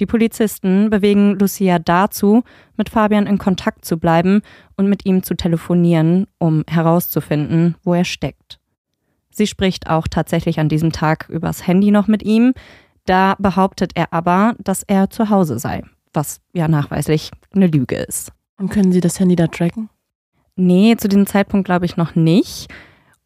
[0.01, 2.43] Die Polizisten bewegen Lucia dazu,
[2.77, 4.41] mit Fabian in Kontakt zu bleiben
[4.77, 8.59] und mit ihm zu telefonieren, um herauszufinden, wo er steckt.
[9.31, 12.55] Sie spricht auch tatsächlich an diesem Tag übers Handy noch mit ihm.
[13.05, 15.83] Da behauptet er aber, dass er zu Hause sei,
[16.15, 18.33] was ja nachweislich eine Lüge ist.
[18.57, 19.91] Und können Sie das Handy da tracken?
[20.57, 22.69] Nee, zu diesem Zeitpunkt glaube ich noch nicht.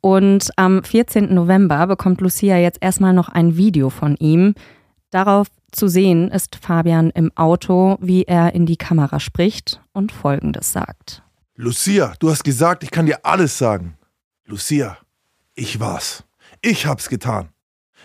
[0.00, 1.32] Und am 14.
[1.32, 4.54] November bekommt Lucia jetzt erstmal noch ein Video von ihm.
[5.14, 10.72] Darauf zu sehen ist Fabian im Auto, wie er in die Kamera spricht und Folgendes
[10.72, 11.22] sagt.
[11.54, 13.96] Lucia, du hast gesagt, ich kann dir alles sagen.
[14.44, 14.98] Lucia,
[15.54, 16.24] ich war's.
[16.62, 17.50] Ich hab's getan.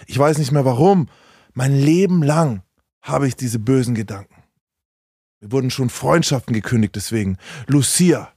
[0.05, 1.09] Ich weiß nicht mehr warum.
[1.53, 2.61] Mein Leben lang
[3.01, 4.43] habe ich diese bösen Gedanken.
[5.39, 7.39] Mir wurden schon Freundschaften gekündigt deswegen.
[7.65, 8.31] Lucia,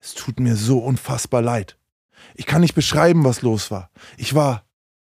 [0.00, 1.78] es tut mir so unfassbar leid.
[2.34, 3.88] Ich kann nicht beschreiben, was los war.
[4.18, 4.66] Ich war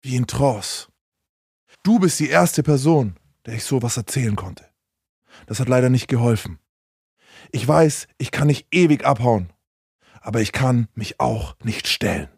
[0.03, 0.92] wie in Trance.
[1.83, 4.65] Du bist die erste Person, der ich sowas erzählen konnte.
[5.47, 6.59] Das hat leider nicht geholfen.
[7.51, 9.53] Ich weiß, ich kann nicht ewig abhauen,
[10.21, 12.29] aber ich kann mich auch nicht stellen.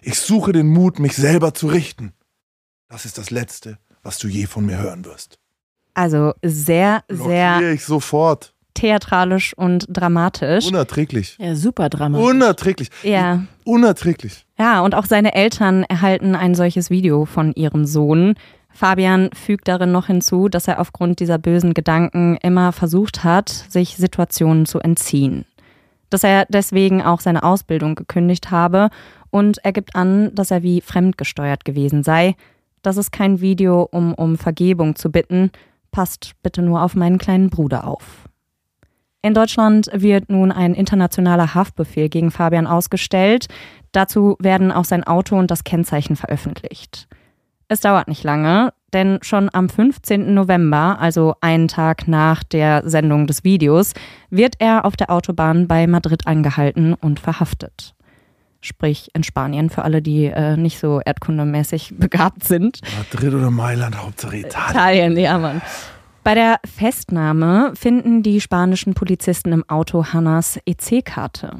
[0.00, 2.12] Ich suche den Mut, mich selber zu richten.
[2.88, 5.38] Das ist das Letzte, was du je von mir hören wirst.
[5.94, 8.54] Also sehr, sehr Blockiere ich sofort.
[8.72, 10.66] theatralisch und dramatisch.
[10.66, 11.36] Unerträglich.
[11.38, 12.26] Ja, super dramatisch.
[12.26, 12.88] Unerträglich.
[13.02, 13.44] Ja.
[13.64, 14.46] Unerträglich.
[14.58, 18.34] Ja, und auch seine Eltern erhalten ein solches Video von ihrem Sohn.
[18.72, 23.96] Fabian fügt darin noch hinzu, dass er aufgrund dieser bösen Gedanken immer versucht hat, sich
[23.96, 25.44] Situationen zu entziehen.
[26.10, 28.90] Dass er deswegen auch seine Ausbildung gekündigt habe
[29.30, 32.34] und er gibt an, dass er wie fremdgesteuert gewesen sei.
[32.82, 35.50] Das ist kein Video, um um Vergebung zu bitten.
[35.90, 38.28] Passt bitte nur auf meinen kleinen Bruder auf.
[39.24, 43.46] In Deutschland wird nun ein internationaler Haftbefehl gegen Fabian ausgestellt.
[43.92, 47.06] Dazu werden auch sein Auto und das Kennzeichen veröffentlicht.
[47.68, 50.34] Es dauert nicht lange, denn schon am 15.
[50.34, 53.94] November, also einen Tag nach der Sendung des Videos,
[54.30, 57.94] wird er auf der Autobahn bei Madrid angehalten und verhaftet.
[58.60, 62.80] Sprich in Spanien für alle, die äh, nicht so erdkundemäßig begabt sind.
[62.96, 64.70] Madrid oder Mailand, Hauptsache Italien.
[64.70, 65.62] Italien, ja, Mann.
[66.24, 71.58] Bei der Festnahme finden die spanischen Polizisten im Auto Hannas EC-Karte.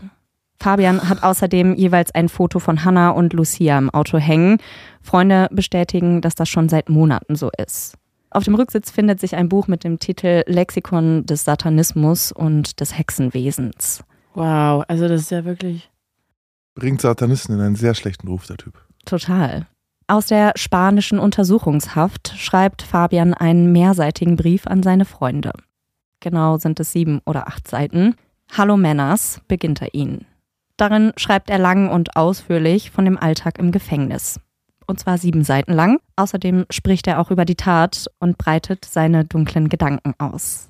[0.63, 4.59] Fabian hat außerdem jeweils ein Foto von Hannah und Lucia im Auto hängen.
[5.01, 7.97] Freunde bestätigen, dass das schon seit Monaten so ist.
[8.31, 12.97] Auf dem Rücksitz findet sich ein Buch mit dem Titel Lexikon des Satanismus und des
[12.97, 14.05] Hexenwesens.
[14.35, 15.91] Wow, also das ist ja wirklich.
[16.77, 18.75] Bringt Satanisten in einen sehr schlechten Ruf, der Typ.
[19.05, 19.67] Total.
[20.07, 25.51] Aus der spanischen Untersuchungshaft schreibt Fabian einen mehrseitigen Brief an seine Freunde.
[26.21, 28.15] Genau sind es sieben oder acht Seiten.
[28.57, 30.25] Hallo Männers beginnt er ihn.
[30.77, 34.41] Darin schreibt er lang und ausführlich von dem Alltag im Gefängnis.
[34.87, 36.01] Und zwar sieben Seiten lang.
[36.17, 40.69] Außerdem spricht er auch über die Tat und breitet seine dunklen Gedanken aus.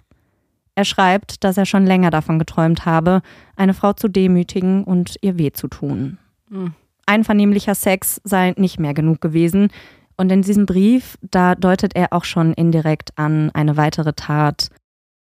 [0.75, 3.21] Er schreibt, dass er schon länger davon geträumt habe,
[3.57, 6.19] eine Frau zu demütigen und ihr weh zu tun.
[6.51, 6.75] Hm.
[7.07, 9.69] Einvernehmlicher Sex sei nicht mehr genug gewesen.
[10.17, 14.69] Und in diesem Brief, da deutet er auch schon indirekt an, eine weitere Tat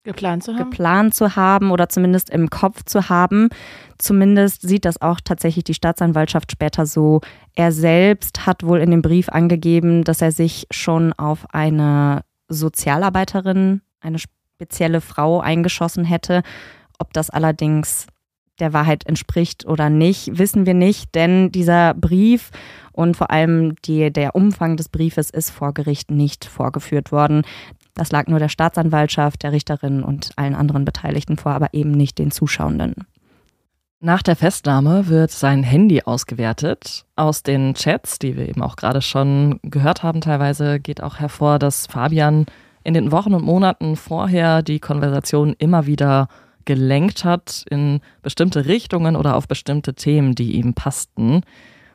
[0.04, 0.70] Geplant zu haben?
[0.70, 3.50] geplant zu haben oder zumindest im Kopf zu haben.
[3.98, 7.20] Zumindest sieht das auch tatsächlich die Staatsanwaltschaft später so.
[7.54, 13.82] Er selbst hat wohl in dem Brief angegeben, dass er sich schon auf eine Sozialarbeiterin,
[14.00, 16.42] eine spezielle Frau eingeschossen hätte.
[16.98, 18.06] Ob das allerdings
[18.58, 22.50] der Wahrheit entspricht oder nicht, wissen wir nicht, denn dieser Brief
[22.92, 27.42] und vor allem die, der Umfang des Briefes ist vor Gericht nicht vorgeführt worden.
[27.94, 32.18] Das lag nur der Staatsanwaltschaft, der Richterin und allen anderen Beteiligten vor, aber eben nicht
[32.18, 32.94] den Zuschauenden.
[34.00, 37.04] Nach der Festnahme wird sein Handy ausgewertet.
[37.14, 41.60] Aus den Chats, die wir eben auch gerade schon gehört haben, teilweise geht auch hervor,
[41.60, 42.46] dass Fabian
[42.82, 46.26] in den Wochen und Monaten vorher die Konversation immer wieder
[46.64, 51.42] gelenkt hat in bestimmte Richtungen oder auf bestimmte Themen, die ihm passten.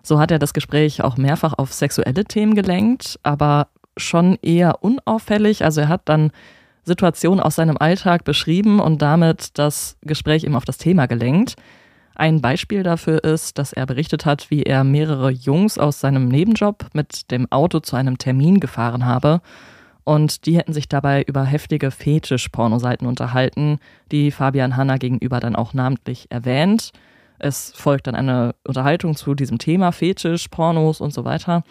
[0.01, 3.67] So hat er das Gespräch auch mehrfach auf sexuelle Themen gelenkt, aber
[3.97, 5.63] schon eher unauffällig.
[5.63, 6.31] Also er hat dann
[6.83, 11.55] Situationen aus seinem Alltag beschrieben und damit das Gespräch eben auf das Thema gelenkt.
[12.15, 16.87] Ein Beispiel dafür ist, dass er berichtet hat, wie er mehrere Jungs aus seinem Nebenjob
[16.93, 19.41] mit dem Auto zu einem Termin gefahren habe.
[20.03, 23.77] Und die hätten sich dabei über heftige Fetisch-Pornoseiten unterhalten,
[24.11, 26.91] die Fabian Hanna gegenüber dann auch namentlich erwähnt.
[27.37, 31.63] Es folgt dann eine Unterhaltung zu diesem Thema Fetisch, Pornos und so weiter.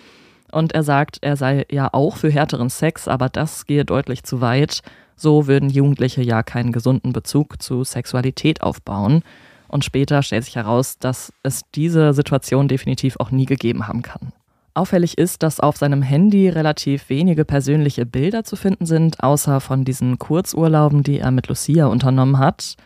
[0.52, 4.40] Und er sagt, er sei ja auch für härteren Sex, aber das gehe deutlich zu
[4.40, 4.82] weit.
[5.16, 9.22] So würden Jugendliche ja keinen gesunden Bezug zu Sexualität aufbauen.
[9.68, 14.32] Und später stellt sich heraus, dass es diese Situation definitiv auch nie gegeben haben kann.
[14.74, 19.86] Auffällig ist, dass auf seinem Handy relativ wenige persönliche Bilder zu finden sind, außer von
[19.86, 22.76] diesen Kurzurlauben, die er mit Lucia unternommen hat.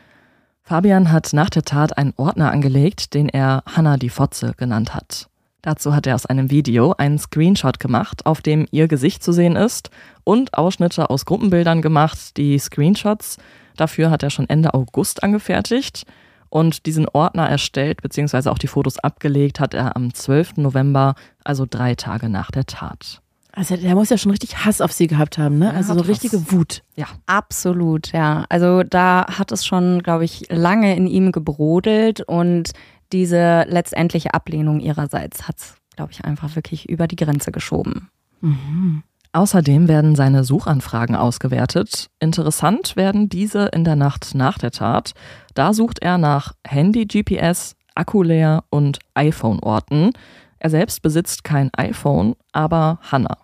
[0.63, 5.29] Fabian hat nach der Tat einen Ordner angelegt, den er Hanna die Fotze genannt hat.
[5.63, 9.57] Dazu hat er aus einem Video einen Screenshot gemacht, auf dem ihr Gesicht zu sehen
[9.57, 9.91] ist
[10.25, 12.37] und Ausschnitte aus Gruppenbildern gemacht.
[12.37, 13.37] Die Screenshots
[13.77, 16.05] dafür hat er schon Ende August angefertigt
[16.49, 18.49] und diesen Ordner erstellt bzw.
[18.49, 20.57] auch die Fotos abgelegt hat er am 12.
[20.59, 21.15] November,
[21.45, 23.21] also drei Tage nach der Tat.
[23.53, 25.67] Also der muss ja schon richtig Hass auf sie gehabt haben, ne?
[25.67, 26.09] Ja, also so hat Hass.
[26.09, 26.83] richtige Wut.
[26.95, 27.07] Ja.
[27.27, 28.45] Absolut, ja.
[28.49, 32.71] Also da hat es schon, glaube ich, lange in ihm gebrodelt und
[33.13, 38.11] diese letztendliche Ablehnung ihrerseits hat es, glaube ich, einfach wirklich über die Grenze geschoben.
[38.41, 39.03] Mhm.
[39.33, 42.09] Außerdem werden seine Suchanfragen ausgewertet.
[42.19, 45.13] Interessant werden diese in der Nacht nach der Tat.
[45.55, 50.11] Da sucht er nach Handy, GPS, Akku leer und iPhone-Orten.
[50.59, 53.39] Er selbst besitzt kein iPhone, aber Hannah.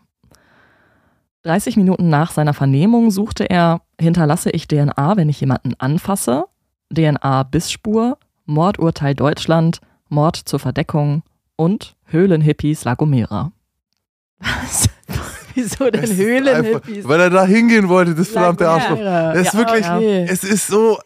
[1.42, 6.46] 30 Minuten nach seiner Vernehmung suchte er, hinterlasse ich DNA, wenn ich jemanden anfasse,
[6.92, 11.22] DNA-Bissspur, Mordurteil Deutschland, Mord zur Verdeckung
[11.56, 13.52] und Höhlenhippies La Gomera.
[14.38, 14.88] Was?
[15.54, 17.08] Wieso denn Es Höhlenhippies?
[17.08, 18.98] Weil er da hingehen wollte, das verdammte Arschloch.
[18.98, 20.26] Ja, Es ist wirklich, okay.
[20.28, 20.98] es ist so.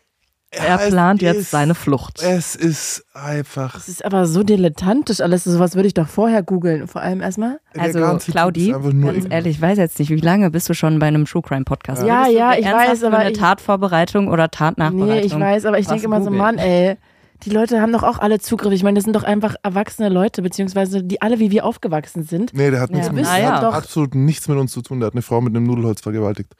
[0.53, 2.21] Er es plant jetzt ist- seine Flucht.
[2.25, 3.75] Es ist einfach.
[3.75, 5.45] Das ist aber so dilettantisch alles.
[5.45, 6.89] Sowas würde ich doch vorher googeln.
[6.89, 7.61] Vor allem erstmal.
[7.79, 8.01] Also,
[8.33, 11.43] Claudi, ganz ehrlich, ich weiß jetzt nicht, wie lange bist du schon bei einem True
[11.43, 12.03] Crime Podcast?
[12.05, 15.09] Ja, ja, ich weiß, aber eine ich- Tatvorbereitung oder Tatnachbereitung?
[15.15, 16.31] Nee, ich weiß, aber ich denke immer so?
[16.33, 16.97] Mann, ey.
[17.45, 18.73] Die Leute haben doch auch alle Zugriff.
[18.73, 22.53] Ich meine, das sind doch einfach erwachsene Leute, beziehungsweise die alle wie wir aufgewachsen sind.
[22.55, 23.13] Nee, der hat, nichts Ja.
[23.13, 23.75] mit, der ihr hat doch.
[23.75, 25.01] absolut nichts mit uns zu tun.
[25.01, 26.55] Der hat eine Frau mit einem Nudelholz vergewaltigt.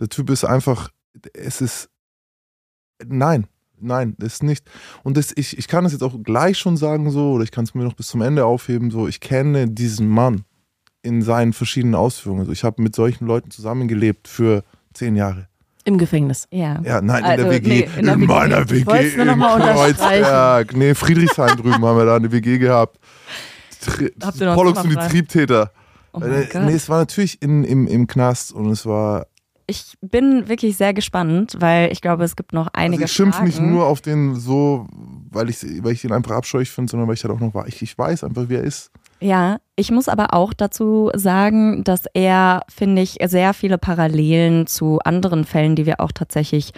[0.00, 0.88] Der Typ ist einfach,
[1.34, 1.90] es ist,
[3.06, 3.46] nein,
[3.78, 4.64] nein, das ist nicht.
[5.02, 7.64] Und das, ich, ich kann das jetzt auch gleich schon sagen so, oder ich kann
[7.64, 10.44] es mir noch bis zum Ende aufheben, so, ich kenne diesen Mann
[11.02, 12.40] in seinen verschiedenen Ausführungen.
[12.40, 14.62] Also ich habe mit solchen Leuten zusammengelebt für
[14.94, 15.48] zehn Jahre.
[15.84, 16.46] Im Gefängnis.
[16.50, 16.80] Ja.
[16.84, 17.68] Ja, nein, Also, in der WG.
[17.68, 18.26] nee, in der WG.
[18.26, 19.72] meiner WG wollt's nur noch in mal.
[19.74, 20.76] Kreuzberg.
[20.76, 22.98] Nee, Friedrichshain drüben haben wir da eine WG gehabt.
[23.80, 24.96] Tri Habt ihr noch Pollux und die?
[24.96, 25.72] Triebtäter.
[26.12, 29.26] Oh Äh, nee, es war natürlich in, im, im Knast und es war.
[29.66, 33.34] Ich bin wirklich sehr gespannt, weil ich glaube, es gibt noch einige Also ich schimpf
[33.36, 33.46] Fragen.
[33.48, 34.86] nicht nur auf den so,
[35.30, 37.66] weil ich, weil ich ihn einfach abscheuig finde, sondern weil ich halt auch noch war.
[37.66, 38.90] Ich, ich weiß einfach, wer er ist.
[39.22, 44.98] Ja, ich muss aber auch dazu sagen, dass er, finde ich, sehr viele Parallelen zu
[45.04, 46.72] anderen Fällen, die wir auch tatsächlich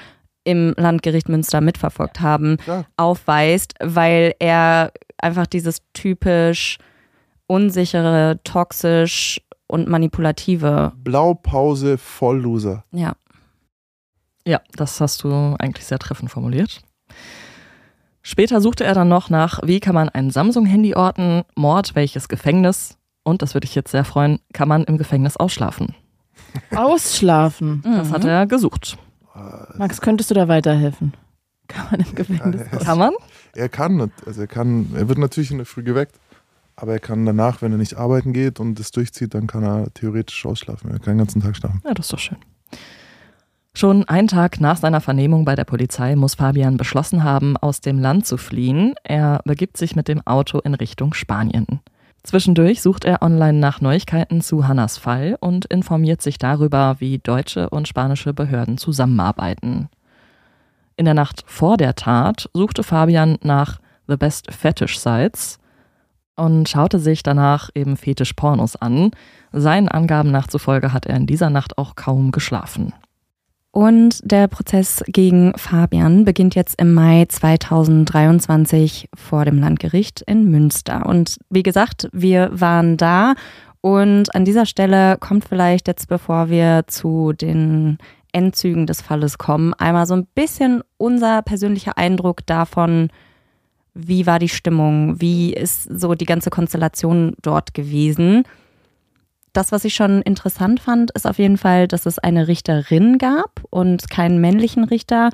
[0.45, 2.85] im Landgericht Münster mitverfolgt haben, Klar.
[2.99, 6.77] aufweist, weil er einfach dieses typisch
[7.47, 12.85] unsichere, toxisch und manipulative, Blaupause, Vollloser.
[12.93, 13.15] ja.
[14.47, 16.83] Ja, das hast du eigentlich sehr treffend formuliert.
[18.27, 22.97] Später suchte er dann noch nach, wie kann man ein Samsung-Handy orten, Mord, welches Gefängnis
[23.23, 25.95] und, das würde ich jetzt sehr freuen, kann man im Gefängnis ausschlafen.
[26.75, 27.83] Ausschlafen.
[27.85, 28.29] Das hat Mhm.
[28.31, 28.97] er gesucht.
[29.77, 31.13] Max, könntest du da weiterhelfen?
[31.69, 33.13] Kann man im Gefängnis Ja, Kann man?
[33.55, 36.17] Er kann, also er kann, er wird natürlich in der Früh geweckt,
[36.77, 39.93] aber er kann danach, wenn er nicht arbeiten geht und es durchzieht, dann kann er
[39.95, 40.91] theoretisch ausschlafen.
[40.91, 41.81] Er kann den ganzen Tag schlafen.
[41.85, 42.39] Ja, das ist doch schön.
[43.77, 47.99] Schon einen Tag nach seiner Vernehmung bei der Polizei muss Fabian beschlossen haben, aus dem
[47.99, 48.95] Land zu fliehen.
[49.03, 51.81] Er begibt sich mit dem Auto in Richtung Spanien.
[52.23, 57.69] Zwischendurch sucht er online nach Neuigkeiten zu Hannas Fall und informiert sich darüber, wie deutsche
[57.69, 59.89] und spanische Behörden zusammenarbeiten.
[60.97, 65.59] In der Nacht vor der Tat suchte Fabian nach The Best Fetish Sites
[66.37, 69.11] und schaute sich danach eben Fetisch-Pornos an.
[69.53, 72.93] Seinen Angaben nach zufolge hat er in dieser Nacht auch kaum geschlafen.
[73.75, 81.05] Und der Prozess gegen Fabian beginnt jetzt im Mai 2023 vor dem Landgericht in Münster.
[81.07, 83.35] Und wie gesagt, wir waren da.
[83.81, 87.99] Und an dieser Stelle kommt vielleicht jetzt, bevor wir zu den
[88.31, 93.09] Endzügen des Falles kommen, einmal so ein bisschen unser persönlicher Eindruck davon,
[93.93, 98.45] wie war die Stimmung, wie ist so die ganze Konstellation dort gewesen.
[99.55, 103.63] Das, was ich schon interessant fand, ist auf jeden Fall, dass es eine Richterin gab
[103.71, 105.31] und keinen männlichen Richter.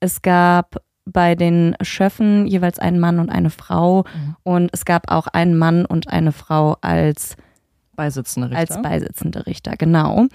[0.00, 4.36] Es gab bei den Schöffen jeweils einen Mann und eine Frau Mhm.
[4.42, 7.36] und es gab auch einen Mann und eine Frau als,
[7.96, 8.74] Beisitzende Richter.
[8.76, 10.26] als beisitzende Richter, genau.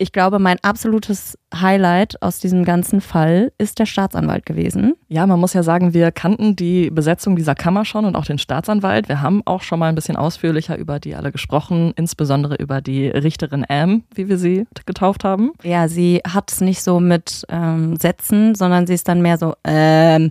[0.00, 4.94] Ich glaube, mein absolutes Highlight aus diesem ganzen Fall ist der Staatsanwalt gewesen.
[5.08, 8.38] Ja, man muss ja sagen, wir kannten die Besetzung dieser Kammer schon und auch den
[8.38, 9.08] Staatsanwalt.
[9.08, 13.08] Wir haben auch schon mal ein bisschen ausführlicher über die alle gesprochen, insbesondere über die
[13.08, 15.50] Richterin Am, wie wir sie getauft haben.
[15.64, 19.54] Ja, sie hat es nicht so mit ähm, Sätzen, sondern sie ist dann mehr so,
[19.64, 20.30] ähm,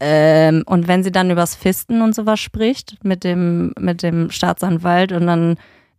[0.00, 5.12] Ähm, und wenn sie dann übers Fisten und sowas spricht mit dem, mit dem Staatsanwalt
[5.12, 5.56] und dann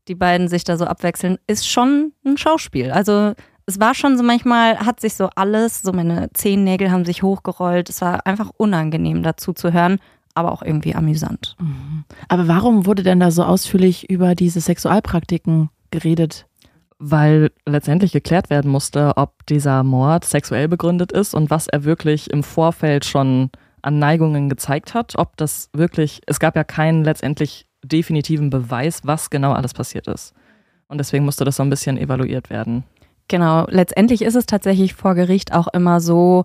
[0.08, 2.92] die beiden sich da so abwechseln, ist schon ein Schauspiel.
[2.92, 3.34] Also
[3.66, 7.90] es war schon so manchmal, hat sich so alles, so meine Zehennägel haben sich hochgerollt.
[7.90, 10.00] Es war einfach unangenehm dazu zu hören,
[10.36, 11.56] aber auch irgendwie amüsant.
[11.60, 12.04] Mhm.
[12.28, 16.46] Aber warum wurde denn da so ausführlich über diese Sexualpraktiken geredet?
[17.00, 22.30] Weil letztendlich geklärt werden musste, ob dieser Mord sexuell begründet ist und was er wirklich
[22.30, 23.50] im Vorfeld schon
[23.82, 29.30] an Neigungen gezeigt hat, ob das wirklich, es gab ja keinen letztendlich definitiven Beweis, was
[29.30, 30.34] genau alles passiert ist.
[30.88, 32.84] Und deswegen musste das so ein bisschen evaluiert werden.
[33.28, 36.44] Genau, letztendlich ist es tatsächlich vor Gericht auch immer so,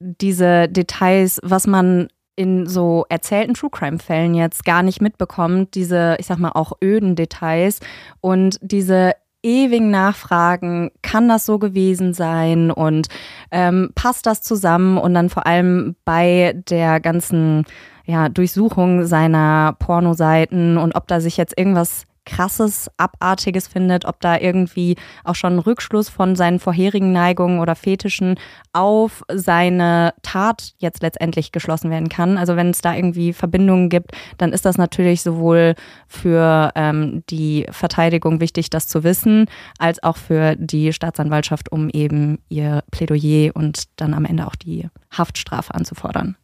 [0.00, 6.16] diese Details, was man in so erzählten True Crime Fällen jetzt gar nicht mitbekommt, diese,
[6.18, 7.80] ich sag mal, auch öden Details
[8.20, 9.12] und diese
[9.42, 13.08] ewigen Nachfragen, kann das so gewesen sein und
[13.50, 17.64] ähm, passt das zusammen und dann vor allem bei der ganzen
[18.04, 24.38] ja, Durchsuchung seiner Pornoseiten und ob da sich jetzt irgendwas krasses, abartiges findet, ob da
[24.38, 28.36] irgendwie auch schon ein Rückschluss von seinen vorherigen Neigungen oder Fetischen
[28.72, 32.38] auf seine Tat jetzt letztendlich geschlossen werden kann.
[32.38, 35.74] Also wenn es da irgendwie Verbindungen gibt, dann ist das natürlich sowohl
[36.06, 39.46] für ähm, die Verteidigung wichtig, das zu wissen,
[39.78, 44.88] als auch für die Staatsanwaltschaft, um eben ihr Plädoyer und dann am Ende auch die
[45.10, 46.36] Haftstrafe anzufordern.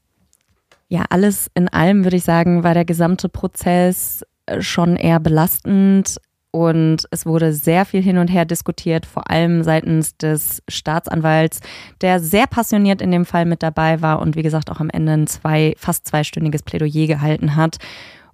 [0.93, 4.25] Ja, alles in allem würde ich sagen, war der gesamte Prozess
[4.59, 6.17] schon eher belastend
[6.51, 11.61] und es wurde sehr viel hin und her diskutiert, vor allem seitens des Staatsanwalts,
[12.01, 15.13] der sehr passioniert in dem Fall mit dabei war und wie gesagt auch am Ende
[15.13, 17.77] ein zwei, fast zweistündiges Plädoyer gehalten hat,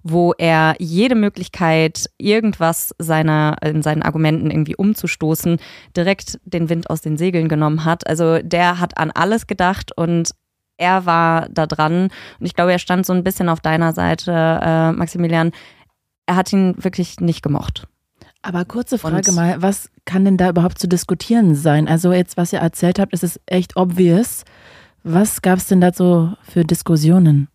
[0.01, 5.59] wo er jede Möglichkeit, irgendwas seiner, in seinen Argumenten irgendwie umzustoßen,
[5.95, 8.07] direkt den Wind aus den Segeln genommen hat.
[8.07, 10.31] Also der hat an alles gedacht und
[10.77, 12.09] er war da dran.
[12.39, 14.31] Und ich glaube, er stand so ein bisschen auf deiner Seite,
[14.61, 15.51] äh, Maximilian
[16.27, 17.87] er hat ihn wirklich nicht gemocht.
[18.43, 21.87] Aber kurze Frage Und mal, was kann denn da überhaupt zu diskutieren sein?
[21.87, 24.43] Also jetzt, was ihr erzählt habt, ist es echt obvious.
[25.03, 27.47] Was gab es denn dazu für Diskussionen?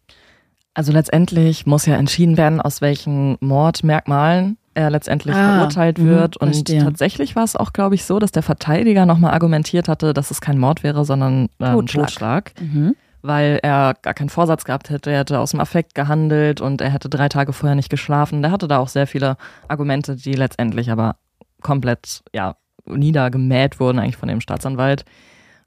[0.74, 6.40] Also letztendlich muss ja entschieden werden, aus welchen Mordmerkmalen er letztendlich ah, verurteilt mhm, wird.
[6.40, 10.14] Mh, und tatsächlich war es auch, glaube ich, so, dass der Verteidiger nochmal argumentiert hatte,
[10.14, 12.06] dass es kein Mord wäre, sondern äh, Totschlag.
[12.06, 12.52] Totschlag.
[12.60, 15.10] Mhm weil er gar keinen Vorsatz gehabt hätte.
[15.10, 18.42] Er hätte aus dem Affekt gehandelt und er hätte drei Tage vorher nicht geschlafen.
[18.42, 19.36] Der hatte da auch sehr viele
[19.68, 21.16] Argumente, die letztendlich aber
[21.62, 25.04] komplett ja, niedergemäht wurden eigentlich von dem Staatsanwalt.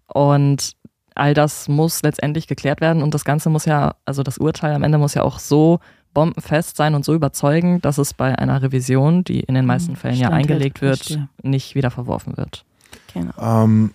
[0.08, 0.74] Und
[1.16, 4.84] all das muss letztendlich geklärt werden und das Ganze muss ja, also das Urteil am
[4.84, 5.80] Ende muss ja auch so
[6.14, 9.96] bombenfest sein und so überzeugen, dass es bei einer Revision, die in den meisten hm,
[9.96, 12.66] Fällen ja eingelegt wird, nicht wieder verworfen wird.
[13.14, 13.34] Genau.
[13.40, 13.92] Ähm,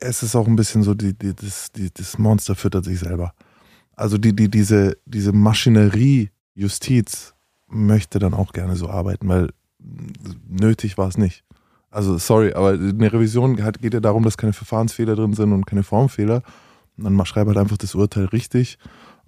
[0.00, 3.34] es ist auch ein bisschen so, die, die, das, die, das Monster füttert sich selber.
[3.94, 7.34] Also die, die, diese, diese Maschinerie Justiz
[7.68, 9.50] möchte dann auch gerne so arbeiten, weil
[10.48, 11.44] nötig war es nicht.
[11.90, 15.82] Also sorry, aber eine Revision geht ja darum, dass keine Verfahrensfehler drin sind und keine
[15.82, 16.42] Formfehler.
[16.96, 18.78] Und dann schreibt halt einfach das Urteil richtig,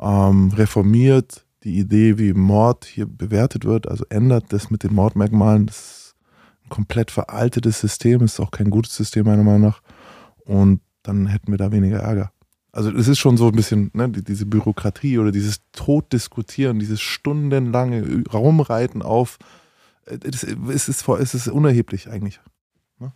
[0.01, 5.67] ähm, reformiert die Idee, wie Mord hier bewertet wird, also ändert das mit den Mordmerkmalen.
[5.67, 6.17] Das ist
[6.65, 9.83] ein komplett veraltetes System, ist auch kein gutes System meiner Meinung nach.
[10.45, 12.33] Und dann hätten wir da weniger Ärger.
[12.73, 18.25] Also es ist schon so ein bisschen ne, diese Bürokratie oder dieses Totdiskutieren, dieses stundenlange
[18.33, 19.39] Raumreiten auf,
[20.07, 22.41] äh, es ist, es ist unerheblich eigentlich.
[22.99, 23.13] Ne?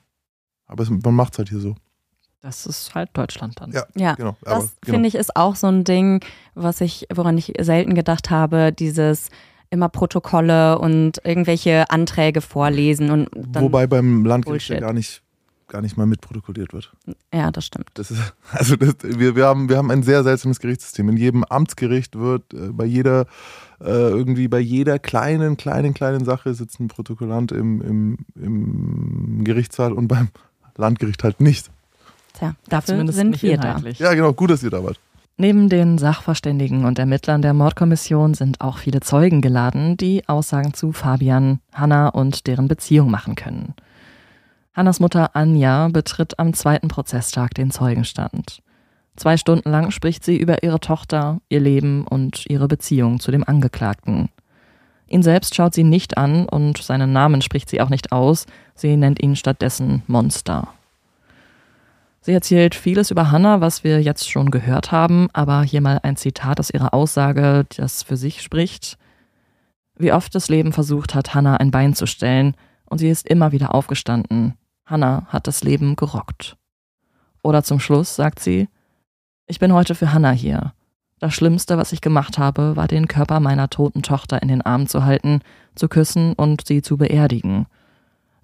[0.66, 1.74] Aber es, man macht es halt hier so.
[2.42, 3.72] Das ist halt Deutschland dann.
[3.72, 4.36] Ja, ja genau.
[4.42, 4.94] das genau.
[4.94, 6.22] finde ich ist auch so ein Ding,
[6.54, 9.30] was ich, woran ich selten gedacht habe, dieses
[9.70, 15.22] immer Protokolle und irgendwelche Anträge vorlesen und Wobei beim Landgericht ja gar nicht
[15.68, 16.92] gar nicht mal mitprotokolliert wird.
[17.32, 17.90] Ja, das stimmt.
[17.94, 18.20] Das ist,
[18.52, 21.08] also das, wir, wir, haben, wir haben ein sehr seltsames Gerichtssystem.
[21.08, 23.26] In jedem Amtsgericht wird äh, bei jeder,
[23.80, 29.92] äh, irgendwie bei jeder kleinen, kleinen, kleinen Sache sitzt ein Protokollant im, im, im Gerichtssaal
[29.92, 30.28] und beim
[30.76, 31.70] Landgericht halt nicht.
[32.34, 33.80] Tja, dafür sind wir da.
[33.98, 34.98] Ja, genau, gut, dass ihr da wart.
[35.38, 40.92] Neben den Sachverständigen und Ermittlern der Mordkommission sind auch viele Zeugen geladen, die Aussagen zu
[40.92, 43.74] Fabian, Hanna und deren Beziehung machen können.
[44.76, 48.60] Hannas Mutter Anja betritt am zweiten Prozesstag den Zeugenstand.
[49.16, 53.42] Zwei Stunden lang spricht sie über ihre Tochter, ihr Leben und ihre Beziehung zu dem
[53.42, 54.28] Angeklagten.
[55.06, 58.44] Ihn selbst schaut sie nicht an und seinen Namen spricht sie auch nicht aus,
[58.74, 60.68] sie nennt ihn stattdessen Monster.
[62.20, 66.16] Sie erzählt vieles über Hannah, was wir jetzt schon gehört haben, aber hier mal ein
[66.16, 68.98] Zitat aus ihrer Aussage, das für sich spricht.
[69.96, 72.54] Wie oft das Leben versucht hat, Hannah ein Bein zu stellen,
[72.84, 74.54] und sie ist immer wieder aufgestanden,
[74.86, 76.56] Hannah hat das Leben gerockt.
[77.42, 78.68] Oder zum Schluss sagt sie,
[79.46, 80.72] ich bin heute für Hannah hier.
[81.18, 84.86] Das Schlimmste, was ich gemacht habe, war den Körper meiner toten Tochter in den Arm
[84.86, 85.40] zu halten,
[85.74, 87.66] zu küssen und sie zu beerdigen.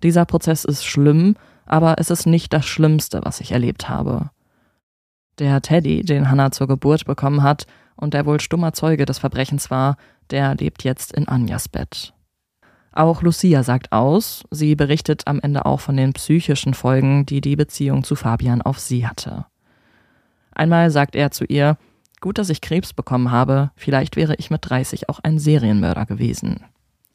[0.02, 1.36] Dieser Prozess ist schlimm,
[1.66, 4.31] aber es ist nicht das Schlimmste, was ich erlebt habe.
[5.39, 7.66] Der Teddy, den Hannah zur Geburt bekommen hat
[7.97, 9.97] und der wohl stummer Zeuge des Verbrechens war,
[10.31, 12.14] der lebt jetzt in Anjas Bett.
[12.93, 17.56] Auch Lucia sagt aus, sie berichtet am Ende auch von den psychischen Folgen, die die
[17.56, 19.47] Beziehung zu Fabian auf sie hatte.
[20.55, 21.78] Einmal sagt er zu ihr,
[22.20, 26.64] gut, dass ich Krebs bekommen habe, vielleicht wäre ich mit 30 auch ein Serienmörder gewesen.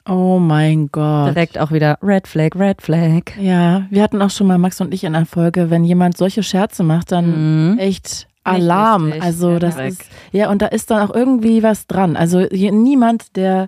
[0.09, 1.27] Oh mein Gott.
[1.35, 3.37] Direkt auch wieder Red Flag, Red Flag.
[3.39, 6.43] Ja, wir hatten auch schon mal Max und ich in einer Folge, wenn jemand solche
[6.43, 7.77] Scherze macht, dann Mhm.
[7.77, 9.05] echt Alarm.
[9.07, 9.21] richtig.
[9.23, 9.89] Also das Weg.
[9.89, 10.01] ist
[10.31, 12.15] ja und da ist dann auch irgendwie was dran.
[12.15, 13.67] Also niemand, der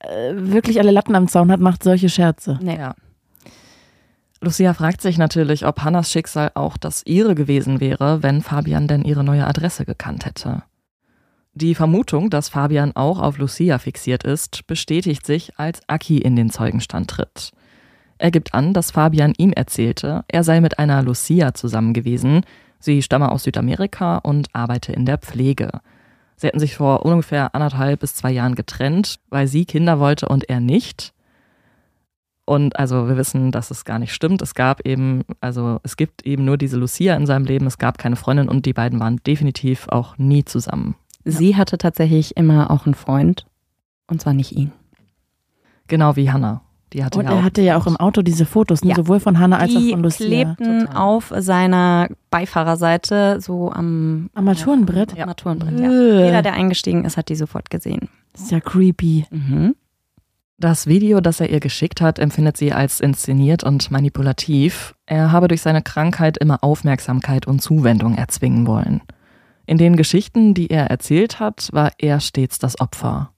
[0.00, 2.58] äh, wirklich alle Latten am Zaun hat, macht solche Scherze.
[2.62, 2.76] Nee.
[2.76, 2.94] Ja.
[4.40, 9.02] Lucia fragt sich natürlich, ob Hannas Schicksal auch das ihre gewesen wäre, wenn Fabian denn
[9.02, 10.62] ihre neue Adresse gekannt hätte.
[11.54, 16.50] Die Vermutung, dass Fabian auch auf Lucia fixiert ist, bestätigt sich, als Aki in den
[16.50, 17.52] Zeugenstand tritt.
[18.18, 22.42] Er gibt an, dass Fabian ihm erzählte, er sei mit einer Lucia zusammen gewesen.
[22.78, 25.70] Sie stamme aus Südamerika und arbeite in der Pflege.
[26.36, 30.48] Sie hätten sich vor ungefähr anderthalb bis zwei Jahren getrennt, weil sie Kinder wollte und
[30.48, 31.14] er nicht.
[32.44, 34.40] Und also wir wissen, dass es gar nicht stimmt.
[34.40, 37.66] Es gab eben, also es gibt eben nur diese Lucia in seinem Leben.
[37.66, 40.94] Es gab keine Freundin und die beiden waren definitiv auch nie zusammen.
[41.24, 43.46] Sie hatte tatsächlich immer auch einen Freund.
[44.06, 44.70] Und zwar nicht ihn.
[45.88, 46.62] Genau wie Hannah.
[46.96, 48.90] Die hatte Und ja er auch hatte ja auch im Auto diese Fotos, ne?
[48.90, 48.96] Ja.
[48.96, 50.26] sowohl von Hannah als auch Die von Lucia.
[50.26, 50.96] klebten Total.
[50.96, 55.12] auf seiner Beifahrerseite so am Armaturenbrett?
[55.14, 55.78] Ja, Armaturenbrett.
[55.78, 55.90] Ja.
[55.90, 56.24] Äh.
[56.24, 58.08] Jeder, der eingestiegen ist, hat die sofort gesehen.
[58.32, 59.26] Das ist ja creepy.
[59.30, 59.74] Mhm.
[60.58, 64.94] Das Video, das er ihr geschickt hat, empfindet sie als inszeniert und manipulativ.
[65.04, 69.02] Er habe durch seine Krankheit immer Aufmerksamkeit und Zuwendung erzwingen wollen.
[69.66, 73.32] In den Geschichten, die er erzählt hat, war er stets das Opfer.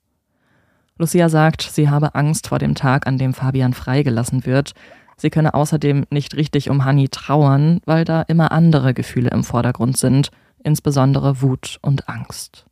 [0.98, 4.72] Lucia sagt, sie habe Angst vor dem Tag, an dem Fabian freigelassen wird.
[5.16, 9.96] Sie könne außerdem nicht richtig um Hanni trauern, weil da immer andere Gefühle im Vordergrund
[9.96, 10.30] sind,
[10.62, 12.66] insbesondere Wut und Angst.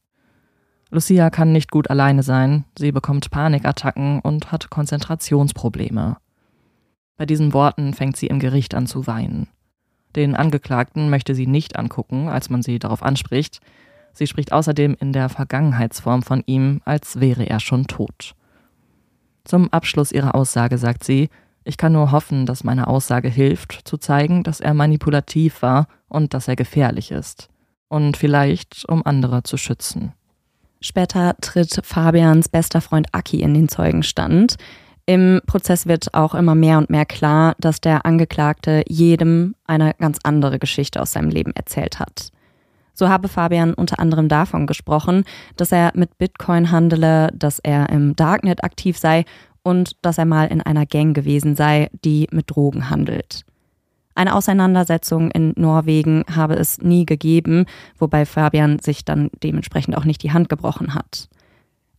[0.90, 6.16] Lucia kann nicht gut alleine sein, sie bekommt Panikattacken und hat Konzentrationsprobleme.
[7.16, 9.48] Bei diesen Worten fängt sie im Gericht an zu weinen.
[10.14, 13.60] Den Angeklagten möchte sie nicht angucken, als man sie darauf anspricht.
[14.16, 18.32] Sie spricht außerdem in der Vergangenheitsform von ihm, als wäre er schon tot.
[19.44, 21.28] Zum Abschluss ihrer Aussage sagt sie,
[21.64, 26.32] ich kann nur hoffen, dass meine Aussage hilft, zu zeigen, dass er manipulativ war und
[26.32, 27.48] dass er gefährlich ist.
[27.88, 30.12] Und vielleicht, um andere zu schützen.
[30.80, 34.56] Später tritt Fabians bester Freund Aki in den Zeugenstand.
[35.04, 40.18] Im Prozess wird auch immer mehr und mehr klar, dass der Angeklagte jedem eine ganz
[40.22, 42.30] andere Geschichte aus seinem Leben erzählt hat.
[42.96, 45.24] So habe Fabian unter anderem davon gesprochen,
[45.56, 49.26] dass er mit Bitcoin handele, dass er im Darknet aktiv sei
[49.62, 53.44] und dass er mal in einer Gang gewesen sei, die mit Drogen handelt.
[54.14, 57.66] Eine Auseinandersetzung in Norwegen habe es nie gegeben,
[57.98, 61.28] wobei Fabian sich dann dementsprechend auch nicht die Hand gebrochen hat.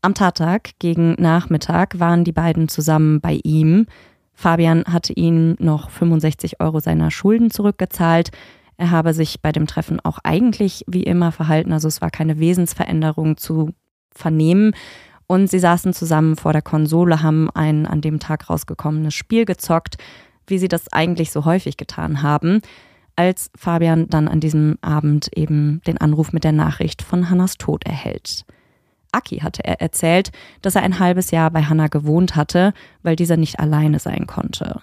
[0.02, 3.86] Am Tattag gegen Nachmittag waren die beiden zusammen bei ihm.
[4.34, 8.32] Fabian hatte ihm noch 65 Euro seiner Schulden zurückgezahlt.
[8.78, 12.40] Er habe sich bei dem Treffen auch eigentlich wie immer verhalten, also es war keine
[12.40, 13.74] Wesensveränderung zu
[14.12, 14.74] vernehmen.
[15.26, 19.98] Und sie saßen zusammen vor der Konsole, haben ein an dem Tag rausgekommenes Spiel gezockt,
[20.46, 22.62] wie sie das eigentlich so häufig getan haben,
[23.18, 27.86] als Fabian dann an diesem Abend eben den Anruf mit der Nachricht von Hannas Tod
[27.86, 28.46] erhält.
[29.12, 30.32] Aki hatte er erzählt,
[30.62, 32.74] dass er ein halbes Jahr bei Hannah gewohnt hatte,
[33.04, 34.82] weil dieser nicht alleine sein konnte.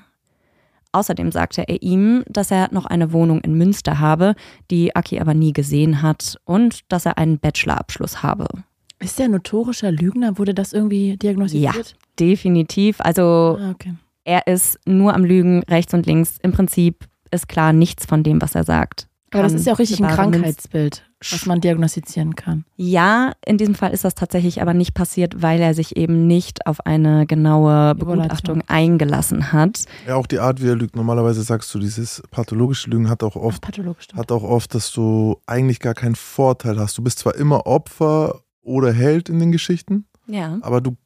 [0.95, 4.35] Außerdem sagte er ihm, dass er noch eine Wohnung in Münster habe,
[4.71, 8.47] die Aki aber nie gesehen hat und dass er einen Bachelorabschluss habe.
[9.01, 10.39] Ist der notorischer Lügner?
[10.39, 11.97] Wurde das irgendwie diagnostiziert?
[12.21, 13.01] Definitiv.
[13.01, 13.95] Also Ah, okay.
[14.25, 16.39] er ist nur am Lügen, rechts und links.
[16.43, 19.09] Im Prinzip ist klar nichts von dem, was er sagt.
[19.33, 22.65] Aber das ist ja auch richtig ein Krankheitsbild, was man diagnostizieren kann.
[22.77, 26.67] Ja, in diesem Fall ist das tatsächlich aber nicht passiert, weil er sich eben nicht
[26.67, 29.85] auf eine genaue Begutachtung eingelassen hat.
[30.07, 30.97] Ja, auch die Art, wie er lügt.
[30.97, 34.09] Normalerweise sagst du, dieses pathologische Lügen hat auch oft, Pathologisch.
[34.15, 36.99] hat auch oft, dass du eigentlich gar keinen Vorteil hast.
[36.99, 40.59] Du bist zwar immer Opfer oder Held in den Geschichten, Ja.
[40.63, 40.97] aber du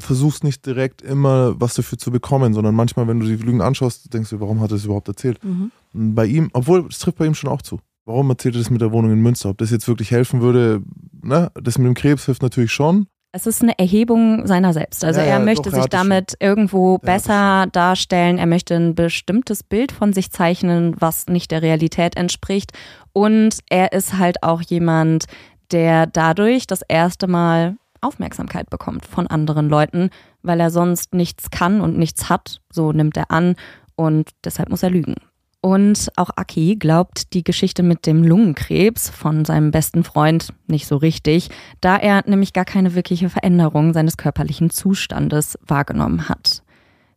[0.00, 4.12] versuchst nicht direkt immer was dafür zu bekommen, sondern manchmal, wenn du die Lügen anschaust,
[4.14, 5.42] denkst du, warum hat er das überhaupt erzählt?
[5.44, 5.70] Mhm.
[5.92, 7.80] Bei ihm, obwohl, es trifft bei ihm schon auch zu.
[8.08, 9.50] Warum erzählt er das mit der Wohnung in Münster?
[9.50, 10.82] Ob das jetzt wirklich helfen würde,
[11.20, 11.52] ne?
[11.62, 13.06] Das mit dem Krebs hilft natürlich schon.
[13.32, 15.04] Es ist eine Erhebung seiner selbst.
[15.04, 18.38] Also Ja, er ja, möchte doch, sich damit irgendwo hat das besser darstellen.
[18.38, 22.72] Er möchte ein bestimmtes Bild von sich zeichnen, was nicht der Realität entspricht.
[23.12, 25.26] Und er ist halt auch jemand,
[25.70, 30.08] der dadurch das erste Mal Aufmerksamkeit bekommt von anderen Leuten,
[30.40, 33.54] weil er sonst nichts kann und nichts hat, so nimmt er an
[33.96, 35.16] und deshalb muss er lügen.
[35.60, 40.96] Und auch Aki glaubt die Geschichte mit dem Lungenkrebs von seinem besten Freund nicht so
[40.96, 46.62] richtig, da er nämlich gar keine wirkliche Veränderung seines körperlichen Zustandes wahrgenommen hat.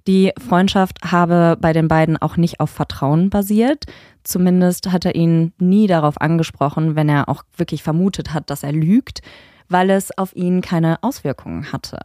[0.08, 3.86] Die Freundschaft habe bei den beiden auch nicht auf Vertrauen basiert.
[4.24, 8.72] Zumindest hat er ihn nie darauf angesprochen, wenn er auch wirklich vermutet hat, dass er
[8.72, 9.22] lügt,
[9.70, 12.00] weil es auf ihn keine Auswirkungen hatte.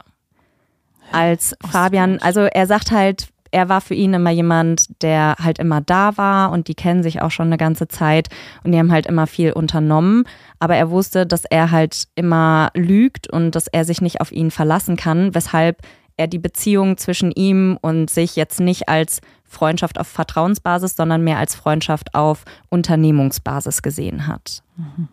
[1.13, 5.81] Als Fabian, also er sagt halt, er war für ihn immer jemand, der halt immer
[5.81, 8.29] da war und die kennen sich auch schon eine ganze Zeit
[8.65, 10.25] und die haben halt immer viel unternommen.
[10.59, 14.51] Aber er wusste, dass er halt immer lügt und dass er sich nicht auf ihn
[14.51, 15.83] verlassen kann, weshalb
[16.17, 21.39] er die Beziehung zwischen ihm und sich jetzt nicht als Freundschaft auf Vertrauensbasis, sondern mehr
[21.39, 24.63] als Freundschaft auf Unternehmungsbasis gesehen hat.
[24.77, 25.09] Mhm.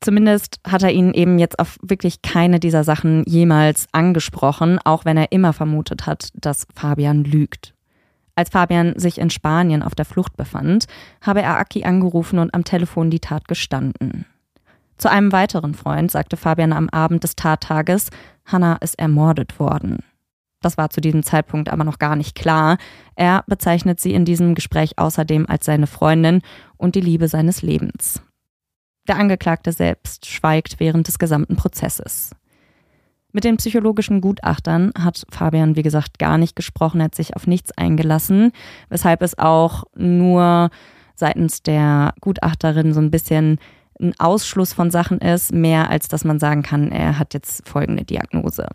[0.00, 5.16] Zumindest hat er ihn eben jetzt auf wirklich keine dieser Sachen jemals angesprochen, auch wenn
[5.16, 7.74] er immer vermutet hat, dass Fabian lügt.
[8.34, 10.84] Als Fabian sich in Spanien auf der Flucht befand,
[11.22, 14.26] habe er Aki angerufen und am Telefon die Tat gestanden.
[14.98, 18.10] Zu einem weiteren Freund sagte Fabian am Abend des Tattages,
[18.44, 19.98] Hannah ist ermordet worden.
[20.60, 22.78] Das war zu diesem Zeitpunkt aber noch gar nicht klar.
[23.14, 26.42] Er bezeichnet sie in diesem Gespräch außerdem als seine Freundin
[26.76, 28.22] und die Liebe seines Lebens.
[29.08, 32.30] Der Angeklagte selbst schweigt während des gesamten Prozesses.
[33.32, 37.46] Mit den psychologischen Gutachtern hat Fabian, wie gesagt, gar nicht gesprochen, er hat sich auf
[37.46, 38.52] nichts eingelassen,
[38.88, 40.70] weshalb es auch nur
[41.14, 43.58] seitens der Gutachterin so ein bisschen
[44.00, 48.04] ein Ausschluss von Sachen ist, mehr als dass man sagen kann, er hat jetzt folgende
[48.04, 48.66] Diagnose.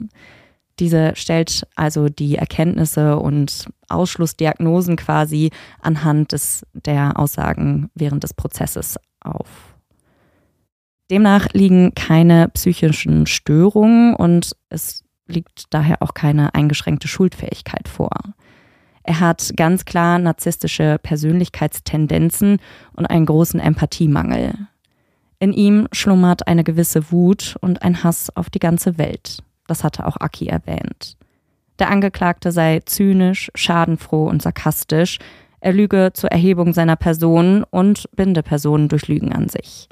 [0.80, 5.52] Diese stellt also die Erkenntnisse und Ausschlussdiagnosen quasi
[5.82, 9.71] anhand des, der Aussagen während des Prozesses auf.
[11.12, 18.12] Demnach liegen keine psychischen Störungen und es liegt daher auch keine eingeschränkte Schuldfähigkeit vor.
[19.04, 22.60] Er hat ganz klar narzisstische Persönlichkeitstendenzen
[22.94, 24.54] und einen großen Empathiemangel.
[25.40, 29.40] In ihm schlummert eine gewisse Wut und ein Hass auf die ganze Welt.
[29.68, 31.18] Das hatte auch Aki erwähnt.
[31.80, 35.18] Der Angeklagte sei zynisch, schadenfroh und sarkastisch.
[35.60, 39.90] Er lüge zur Erhebung seiner Person und binde Personen durch Lügen an sich.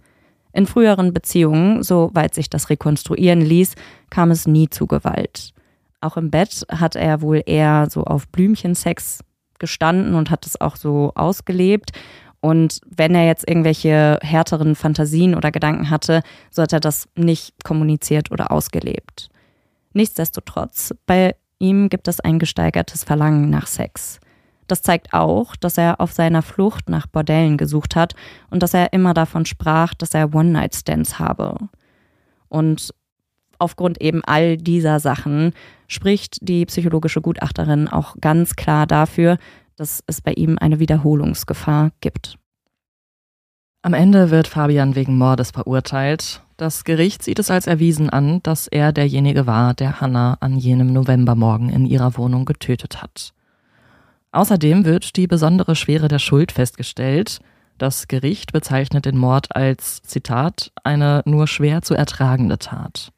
[0.52, 3.76] In früheren Beziehungen, soweit sich das rekonstruieren ließ,
[4.10, 5.54] kam es nie zu Gewalt.
[6.02, 9.20] Auch im Bett hat er wohl eher so auf Blümchensex
[9.60, 11.92] gestanden und hat es auch so ausgelebt.
[12.42, 17.64] Und wenn er jetzt irgendwelche härteren Fantasien oder Gedanken hatte, so hat er das nicht
[17.64, 19.30] kommuniziert oder ausgelebt.
[19.94, 24.20] Nichtsdestotrotz, bei ihm gibt es ein gesteigertes Verlangen nach Sex.
[24.70, 28.14] Das zeigt auch, dass er auf seiner Flucht nach Bordellen gesucht hat
[28.52, 31.58] und dass er immer davon sprach, dass er One-Night-Stands habe.
[32.50, 32.94] Und
[33.58, 35.54] aufgrund eben all dieser Sachen
[35.88, 39.40] spricht die psychologische Gutachterin auch ganz klar dafür,
[39.76, 42.38] dass es bei ihm eine Wiederholungsgefahr gibt.
[43.82, 46.44] Am Ende wird Fabian wegen Mordes verurteilt.
[46.58, 50.94] Das Gericht sieht es als erwiesen an, dass er derjenige war, der Hannah an jenem
[50.94, 53.34] Novembermorgen in ihrer Wohnung getötet hat.
[54.32, 57.40] Außerdem wird die besondere Schwere der Schuld festgestellt.
[57.78, 63.12] Das Gericht bezeichnet den Mord als, Zitat, eine nur schwer zu ertragende Tat.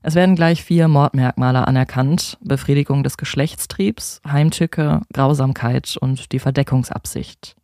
[0.00, 7.56] Es werden gleich vier Mordmerkmale anerkannt: Befriedigung des Geschlechtstriebs, Heimtücke, Grausamkeit und die Verdeckungsabsicht.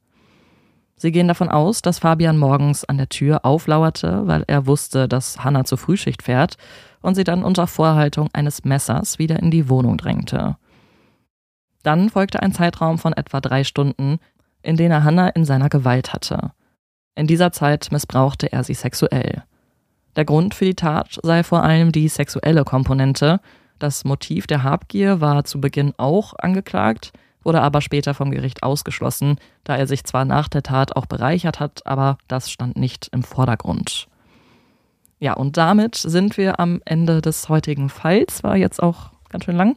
[0.97, 5.43] Sie gehen davon aus, dass Fabian morgens an der Tür auflauerte, weil er wusste, dass
[5.43, 6.57] Hannah zur Frühschicht fährt
[7.03, 10.57] und sie dann unter Vorhaltung eines Messers wieder in die Wohnung drängte.
[11.85, 14.19] Dann folgte ein Zeitraum von etwa drei Stunden,
[14.62, 16.52] in den er Hannah in seiner Gewalt hatte.
[17.15, 19.44] In dieser Zeit missbrauchte er sie sexuell.
[20.16, 23.40] Der Grund für die Tat sei vor allem die sexuelle Komponente.
[23.78, 27.12] Das Motiv der Habgier war zu Beginn auch angeklagt,
[27.43, 31.61] wurde aber später vom Gericht ausgeschlossen, da er sich zwar nach der Tat auch bereichert
[31.61, 34.09] hat, aber das stand nicht im Vordergrund.
[35.19, 38.43] Ja, und damit sind wir am Ende des heutigen Falls.
[38.43, 39.77] War jetzt auch ganz schön lang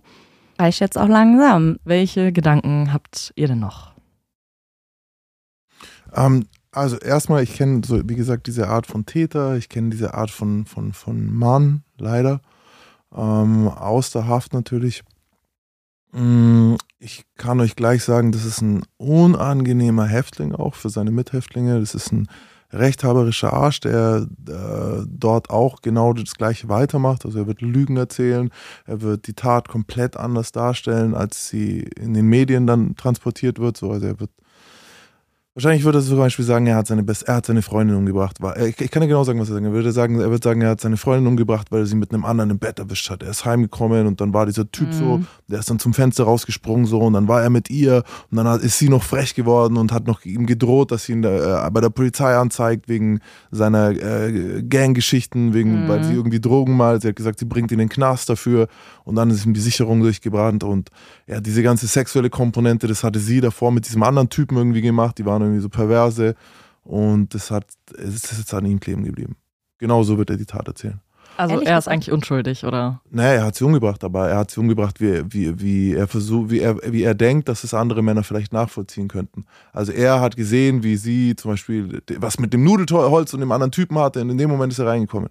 [0.59, 1.77] reicht jetzt auch langsam.
[1.83, 3.93] Welche Gedanken habt ihr denn noch?
[6.13, 10.13] Ähm, also erstmal, ich kenne so, wie gesagt, diese Art von Täter, ich kenne diese
[10.13, 12.41] Art von, von, von Mann, leider.
[13.15, 15.03] Ähm, aus der Haft natürlich.
[16.11, 21.79] Mm, ich kann euch gleich sagen, das ist ein unangenehmer Häftling auch für seine Mithäftlinge.
[21.79, 22.27] Das ist ein
[22.71, 27.25] rechthaberischer Arsch, der äh, dort auch genau das Gleiche weitermacht.
[27.25, 28.49] Also er wird Lügen erzählen,
[28.85, 33.77] er wird die Tat komplett anders darstellen, als sie in den Medien dann transportiert wird.
[33.77, 34.31] So, also er wird
[35.57, 38.37] Wahrscheinlich würde er zum Beispiel sagen, er hat seine, Best er hat seine Freundin umgebracht.
[38.63, 40.61] Ich, ich kann dir genau sagen, was er sagen Er würde sagen, er würde sagen,
[40.61, 43.23] er hat seine Freundin umgebracht, weil er sie mit einem anderen im Bett erwischt hat.
[43.23, 44.93] Er ist heimgekommen und dann war dieser Typ mhm.
[44.93, 48.37] so, der ist dann zum Fenster rausgesprungen so und dann war er mit ihr und
[48.37, 51.69] dann ist sie noch frech geworden und hat noch ihm gedroht, dass sie ihn äh,
[51.73, 53.19] bei der Polizei anzeigt wegen
[53.49, 55.87] seiner äh, Ganggeschichten, wegen, mhm.
[55.87, 57.01] weil sie irgendwie Drogen mal.
[57.01, 58.67] Sie hat gesagt, sie bringt ihn in den Knast dafür
[59.05, 60.91] und dann ist ihm die Sicherung durchgebrannt und
[61.25, 65.17] ja, diese ganze sexuelle Komponente, das hatte sie davor mit diesem anderen Typen irgendwie gemacht.
[65.17, 66.35] Die waren irgendwie so perverse
[66.83, 67.65] und das hat,
[67.97, 69.35] es ist jetzt an ihm kleben geblieben.
[69.77, 71.01] Genau so wird er die Tat erzählen.
[71.37, 72.99] Also Ehrlich er ist eigentlich unschuldig, oder?
[73.11, 76.49] Naja, er hat sie umgebracht, aber er hat sie umgebracht, wie, wie, wie, er versucht,
[76.49, 79.45] wie, er, wie er denkt, dass es andere Männer vielleicht nachvollziehen könnten.
[79.71, 83.71] Also er hat gesehen, wie sie zum Beispiel was mit dem Nudelholz und dem anderen
[83.71, 85.29] Typen hatte und in dem Moment ist er reingekommen.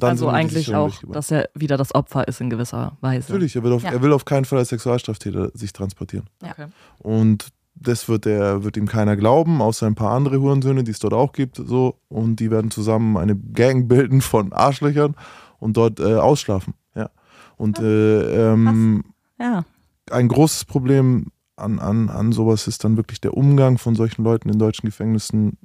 [0.00, 3.32] also eigentlich auch, dass er wieder das Opfer ist in gewisser Weise.
[3.32, 3.90] Natürlich, er will auf, ja.
[3.90, 6.26] er will auf keinen Fall als Sexualstraftäter sich transportieren.
[6.40, 6.50] Ja.
[6.52, 6.66] Okay.
[7.00, 7.48] Und
[7.82, 11.14] das wird, der, wird ihm keiner glauben, außer ein paar andere Hurensöhne, die es dort
[11.14, 11.56] auch gibt.
[11.56, 11.96] So.
[12.08, 15.14] Und die werden zusammen eine Gang bilden von Arschlöchern
[15.58, 16.74] und dort äh, ausschlafen.
[16.94, 17.10] Ja.
[17.56, 19.04] Und äh, ähm,
[19.38, 19.64] ja.
[20.10, 21.26] ein großes Problem
[21.56, 25.58] an, an, an sowas ist dann wirklich der Umgang von solchen Leuten in deutschen Gefängnissen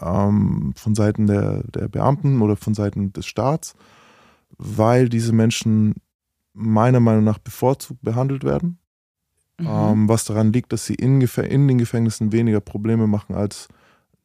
[0.00, 3.74] ähm, von Seiten der, der Beamten oder von Seiten des Staats,
[4.58, 5.94] weil diese Menschen
[6.52, 8.79] meiner Meinung nach bevorzugt behandelt werden
[9.60, 9.66] Mhm.
[9.68, 13.68] Ähm, was daran liegt, dass sie in, in, den Gefängnissen weniger Probleme machen als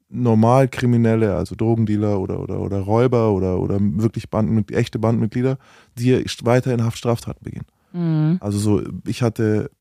[0.10, 5.58] Normalkriminelle, also Drogendealer oder, oder, oder Räuber oder, oder wirklich Band, echte Bandmitglieder,
[5.98, 7.66] die weiter in Haft Straftaten begehen.
[7.92, 8.38] Mhm.
[8.40, 9.72] Also so, ich hatte,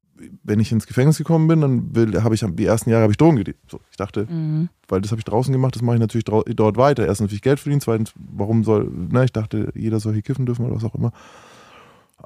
[0.43, 3.37] wenn ich ins Gefängnis gekommen bin, dann habe ich die ersten Jahre habe ich Drogen
[3.37, 3.59] gedreht.
[3.71, 4.71] So, ich dachte, mhm.
[4.89, 7.07] weil das habe ich draußen gemacht, das mache ich natürlich dort weiter.
[7.07, 10.65] Erstens natürlich Geld verdienen, zweitens, warum soll, ne, ich dachte, jeder soll hier kiffen dürfen
[10.65, 11.13] oder was auch immer.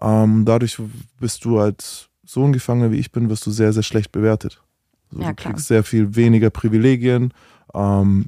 [0.01, 0.81] Ähm, dadurch
[1.19, 4.63] bist du als so ein Gefangener wie ich bin, wirst du sehr, sehr schlecht bewertet.
[5.11, 5.55] Also ja, du klar.
[5.55, 7.33] kriegst sehr viel weniger Privilegien.
[7.75, 8.27] Ähm,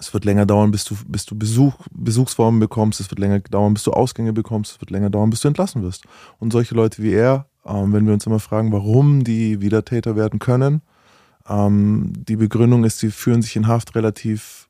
[0.00, 2.98] es wird länger dauern, bis du, bis du Besuch, Besuchsformen bekommst.
[2.98, 4.72] Es wird länger dauern, bis du Ausgänge bekommst.
[4.72, 6.04] Es wird länger dauern, bis du entlassen wirst.
[6.38, 10.40] Und solche Leute wie er, ähm, wenn wir uns immer fragen, warum die Wiedertäter werden
[10.40, 10.82] können,
[11.48, 14.68] ähm, die Begründung ist, sie fühlen sich in Haft relativ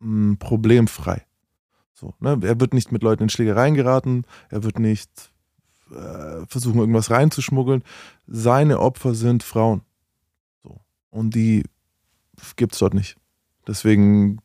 [0.00, 1.22] mh, mm, problemfrei.
[1.94, 2.38] So, ne?
[2.42, 5.31] Er wird nicht mit Leuten in Schlägereien geraten, er wird nicht
[5.92, 7.82] äh, versuchen, irgendwas reinzuschmuggeln.
[8.26, 9.82] Seine Opfer sind Frauen.
[10.62, 10.80] So.
[11.10, 11.64] Und die
[12.56, 13.16] gibt es dort nicht.
[13.66, 14.38] Deswegen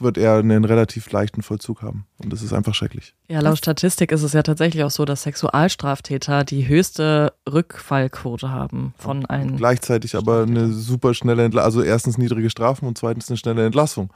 [0.00, 2.06] wird er einen relativ leichten Vollzug haben.
[2.18, 3.14] Und das ist einfach schrecklich.
[3.28, 8.94] Ja, laut Statistik ist es ja tatsächlich auch so, dass Sexualstraftäter die höchste Rückfallquote haben
[8.98, 9.56] von allen.
[9.56, 11.66] Gleichzeitig aber eine super schnelle Entlassung.
[11.66, 14.12] Also erstens niedrige Strafen und zweitens eine schnelle Entlassung.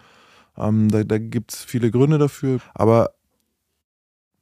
[0.57, 2.61] Ähm, da da gibt es viele Gründe dafür.
[2.75, 3.11] Aber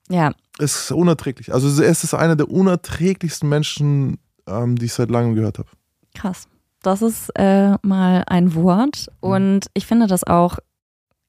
[0.09, 0.32] ja.
[0.59, 1.53] Es ist unerträglich.
[1.53, 5.69] Also es ist einer der unerträglichsten Menschen, ähm, die ich seit langem gehört habe.
[6.15, 6.49] Krass.
[6.83, 9.09] Das ist äh, mal ein Wort.
[9.20, 9.28] Mhm.
[9.31, 10.59] Und ich finde das auch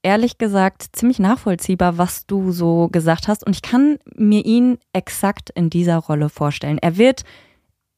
[0.03, 3.45] ehrlich gesagt ziemlich nachvollziehbar, was du so gesagt hast.
[3.45, 6.77] Und ich kann mir ihn exakt in dieser Rolle vorstellen.
[6.77, 7.23] Er wird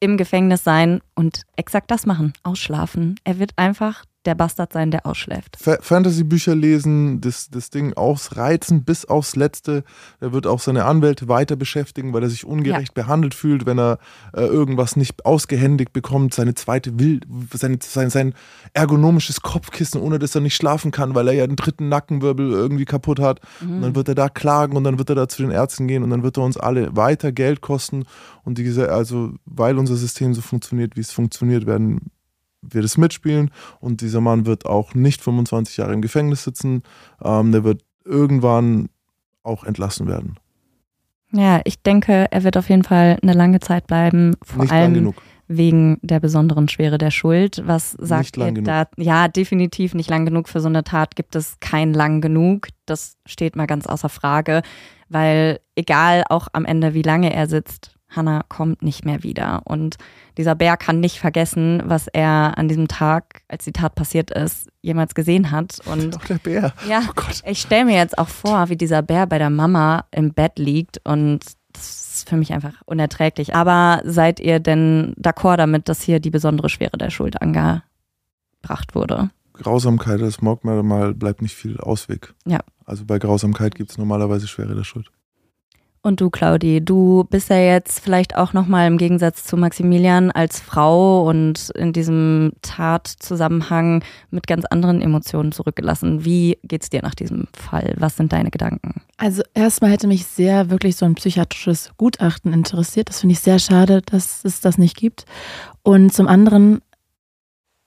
[0.00, 3.16] im Gefängnis sein und exakt das machen, ausschlafen.
[3.24, 5.56] Er wird einfach der Bastard sein, der ausschläft.
[5.58, 9.82] Fantasy-Bücher lesen, das, das Ding ausreizen bis aufs Letzte.
[10.20, 13.02] Er wird auch seine Anwälte weiter beschäftigen, weil er sich ungerecht ja.
[13.02, 13.98] behandelt fühlt, wenn er
[14.34, 16.34] äh, irgendwas nicht ausgehändigt bekommt.
[16.34, 17.20] Seine zweite Will,
[17.54, 18.34] sein, sein, sein
[18.74, 22.84] ergonomisches Kopfkissen, ohne dass er nicht schlafen kann, weil er ja den dritten Nackenwirbel irgendwie
[22.84, 23.40] kaputt hat.
[23.60, 23.76] Mhm.
[23.76, 26.02] Und dann wird er da klagen und dann wird er da zu den Ärzten gehen
[26.02, 28.04] und dann wird er uns alle weiter Geld kosten.
[28.44, 32.10] Und diese, also weil unser System so funktioniert, wie es funktioniert, werden
[32.62, 33.50] wird es mitspielen
[33.80, 36.82] und dieser Mann wird auch nicht 25 Jahre im Gefängnis sitzen.
[37.22, 38.88] Ähm, der wird irgendwann
[39.42, 40.36] auch entlassen werden.
[41.32, 45.14] Ja, ich denke, er wird auf jeden Fall eine lange Zeit bleiben, vor nicht allem
[45.46, 47.62] wegen der besonderen Schwere der Schuld.
[47.66, 48.86] Was sagt ihr da?
[48.96, 52.68] Ja, definitiv nicht lang genug für so eine Tat gibt es kein lang genug.
[52.86, 54.62] Das steht mal ganz außer Frage,
[55.08, 59.62] weil egal auch am Ende, wie lange er sitzt, Hannah kommt nicht mehr wieder.
[59.64, 59.96] Und
[60.36, 64.68] dieser Bär kann nicht vergessen, was er an diesem Tag, als die Tat passiert ist,
[64.82, 65.78] jemals gesehen hat.
[65.86, 66.72] Und Doch der Bär.
[66.88, 70.32] Ja, oh ich stelle mir jetzt auch vor, wie dieser Bär bei der Mama im
[70.32, 71.40] Bett liegt und
[71.72, 73.54] das ist für mich einfach unerträglich.
[73.54, 79.30] Aber seid ihr denn d'accord damit, dass hier die besondere Schwere der Schuld angebracht wurde?
[79.52, 82.34] Grausamkeit, das Mordmerkmal bleibt nicht viel Ausweg.
[82.46, 82.60] Ja.
[82.86, 85.10] Also bei Grausamkeit gibt es normalerweise Schwere der Schuld.
[86.02, 90.58] Und du, Claudi, du bist ja jetzt vielleicht auch nochmal im Gegensatz zu Maximilian als
[90.58, 96.24] Frau und in diesem Tatzusammenhang mit ganz anderen Emotionen zurückgelassen.
[96.24, 97.94] Wie geht's dir nach diesem Fall?
[97.98, 99.02] Was sind deine Gedanken?
[99.18, 103.10] Also erstmal hätte mich sehr wirklich so ein psychiatrisches Gutachten interessiert.
[103.10, 105.26] Das finde ich sehr schade, dass es das nicht gibt.
[105.82, 106.80] Und zum anderen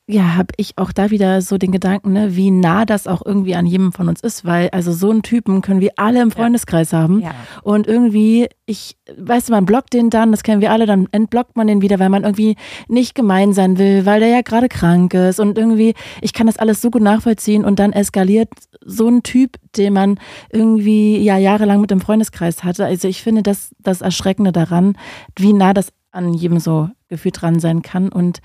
[0.06, 3.56] ja, habe ich auch da wieder so den Gedanken, ne, wie nah das auch irgendwie
[3.56, 6.92] an jedem von uns ist, weil also so einen Typen können wir alle im Freundeskreis
[6.92, 7.00] ja.
[7.00, 7.22] haben.
[7.22, 7.32] Ja.
[7.62, 11.56] Und irgendwie, ich, weißt du, man blockt den dann, das kennen wir alle, dann entblockt
[11.56, 12.58] man den wieder, weil man irgendwie
[12.90, 15.40] nicht gemein sein will, weil der ja gerade krank ist.
[15.40, 18.50] Und irgendwie, ich kann das alles so gut nachvollziehen und dann eskaliert
[18.86, 20.20] so ein Typ, den man
[20.52, 22.86] irgendwie ja jahrelang mit dem Freundeskreis hatte.
[22.86, 24.98] Also ich finde das das Erschreckende daran,
[25.38, 28.10] wie nah das an jedem so Gefühl dran sein kann.
[28.10, 28.40] Und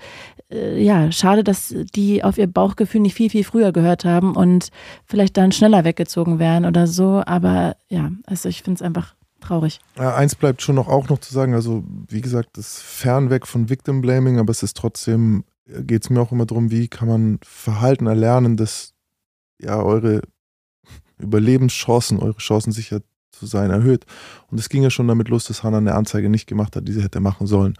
[0.51, 4.69] äh, ja, schade, dass die auf ihr Bauchgefühl nicht viel, viel früher gehört haben und
[5.05, 7.23] vielleicht dann schneller weggezogen wären oder so.
[7.25, 9.79] Aber ja, also ich finde es einfach traurig.
[9.97, 13.69] Ja, eins bleibt schon noch auch noch zu sagen, also wie gesagt, das fernweg von
[13.69, 17.39] Victim Blaming, aber es ist trotzdem, geht es mir auch immer darum, wie kann man
[17.43, 18.93] Verhalten erlernen, das
[19.61, 20.21] ja eure
[21.19, 23.01] Überlebenschancen, eure Chancen sicher
[23.39, 24.05] zu sein erhöht.
[24.51, 26.91] Und es ging ja schon damit los, dass Hannah eine Anzeige nicht gemacht hat, die
[26.91, 27.75] sie hätte machen sollen.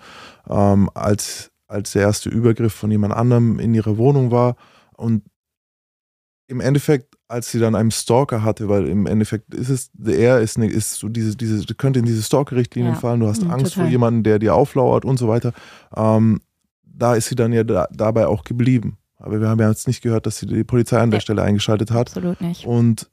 [0.50, 4.56] Ähm, als, als der erste Übergriff von jemand anderem in ihrer Wohnung war.
[4.96, 5.24] Und
[6.48, 10.58] im Endeffekt, als sie dann einen Stalker hatte, weil im Endeffekt ist es, er ist,
[10.58, 13.00] eine, ist so diese, diese, könnte in diese Stalker-Richtlinien ja.
[13.00, 13.84] fallen, du hast mhm, Angst total.
[13.84, 15.54] vor jemandem, der dir auflauert und so weiter.
[15.96, 16.42] Ähm,
[16.84, 18.98] da ist sie dann ja da, dabei auch geblieben.
[19.18, 21.22] Aber wir haben ja jetzt nicht gehört, dass sie die Polizei an der ja.
[21.22, 22.08] Stelle eingeschaltet hat.
[22.08, 22.66] Absolut nicht.
[22.66, 23.10] Und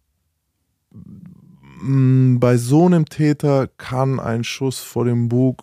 [1.86, 5.62] bei so einem Täter kann ein Schuss vor dem Bug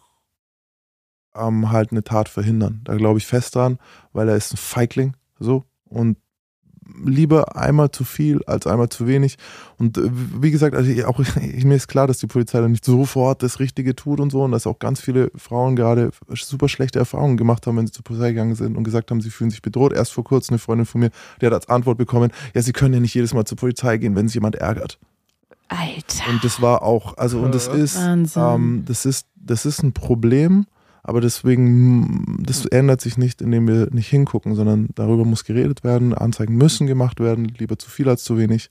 [1.36, 2.82] ähm, halt eine Tat verhindern.
[2.84, 3.80] Da glaube ich fest dran,
[4.14, 6.18] weil er ist ein Feigling, so und
[7.06, 9.38] lieber einmal zu viel als einmal zu wenig.
[9.78, 11.20] Und äh, wie gesagt, also auch
[11.64, 14.52] mir ist klar, dass die Polizei dann nicht sofort das Richtige tut und so und
[14.52, 18.30] dass auch ganz viele Frauen gerade super schlechte Erfahrungen gemacht haben, wenn sie zur Polizei
[18.30, 19.94] gegangen sind und gesagt haben, sie fühlen sich bedroht.
[19.94, 21.10] Erst vor kurzem eine Freundin von mir,
[21.42, 24.16] die hat als Antwort bekommen, ja, sie können ja nicht jedes Mal zur Polizei gehen,
[24.16, 25.00] wenn sich jemand ärgert.
[25.74, 26.30] Alter.
[26.30, 30.66] Und das war auch, also und das ist, ähm, das ist, das ist ein Problem,
[31.04, 36.14] aber deswegen, das ändert sich nicht, indem wir nicht hingucken, sondern darüber muss geredet werden,
[36.14, 38.70] Anzeigen müssen gemacht werden, lieber zu viel als zu wenig.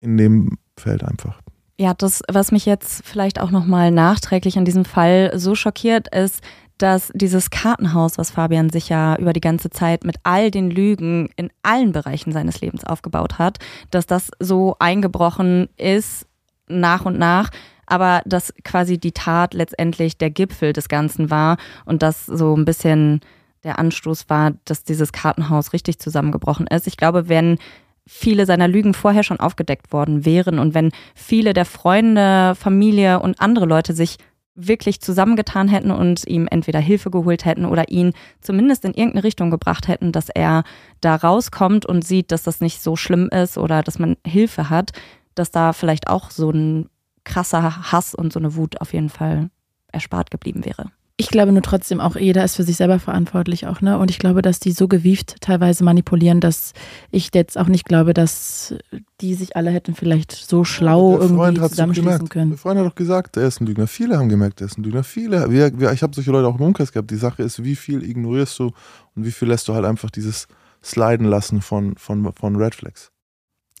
[0.00, 1.40] In dem Feld einfach.
[1.78, 6.40] Ja, das, was mich jetzt vielleicht auch nochmal nachträglich in diesem Fall so schockiert, ist,
[6.78, 11.30] dass dieses Kartenhaus, was Fabian sich ja über die ganze Zeit mit all den Lügen
[11.36, 13.58] in allen Bereichen seines Lebens aufgebaut hat,
[13.90, 16.26] dass das so eingebrochen ist
[16.66, 17.50] nach und nach,
[17.86, 22.64] aber dass quasi die Tat letztendlich der Gipfel des Ganzen war und das so ein
[22.64, 23.20] bisschen
[23.62, 26.86] der Anstoß war, dass dieses Kartenhaus richtig zusammengebrochen ist.
[26.86, 27.58] Ich glaube, wenn
[28.06, 33.40] viele seiner Lügen vorher schon aufgedeckt worden wären und wenn viele der Freunde, Familie und
[33.40, 34.18] andere Leute sich
[34.54, 39.50] wirklich zusammengetan hätten und ihm entweder Hilfe geholt hätten oder ihn zumindest in irgendeine Richtung
[39.50, 40.62] gebracht hätten, dass er
[41.00, 44.92] da rauskommt und sieht, dass das nicht so schlimm ist oder dass man Hilfe hat,
[45.34, 46.88] dass da vielleicht auch so ein
[47.24, 49.50] krasser Hass und so eine Wut auf jeden Fall
[49.90, 50.90] erspart geblieben wäre.
[51.16, 53.98] Ich glaube nur trotzdem auch, jeder ist für sich selber verantwortlich auch, ne?
[53.98, 56.72] Und ich glaube, dass die so gewieft teilweise manipulieren, dass
[57.12, 58.74] ich jetzt auch nicht glaube, dass
[59.20, 62.50] die sich alle hätten vielleicht so schlau ja, irgendwie zusammenschließen können.
[62.50, 63.86] Der Freund hat doch gesagt, er ist ein Lügner.
[63.86, 65.04] Viele haben gemerkt, er ist ein Lügner.
[65.04, 65.48] Viele.
[65.52, 67.12] Wir, wir, ich habe solche Leute auch im Umkreis gehabt.
[67.12, 68.72] Die Sache ist, wie viel ignorierst du
[69.14, 70.48] und wie viel lässt du halt einfach dieses
[70.82, 73.12] Sliden lassen von, von, von Red Flags.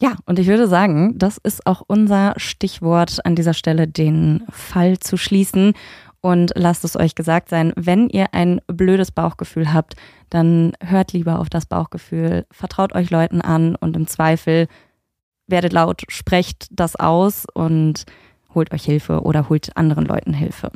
[0.00, 4.98] Ja, und ich würde sagen, das ist auch unser Stichwort an dieser Stelle, den Fall
[4.98, 5.74] zu schließen.
[6.24, 9.94] Und lasst es euch gesagt sein, wenn ihr ein blödes Bauchgefühl habt,
[10.30, 14.66] dann hört lieber auf das Bauchgefühl, vertraut euch Leuten an und im Zweifel
[15.46, 18.04] werdet laut, sprecht das aus und
[18.54, 20.72] holt euch Hilfe oder holt anderen Leuten Hilfe.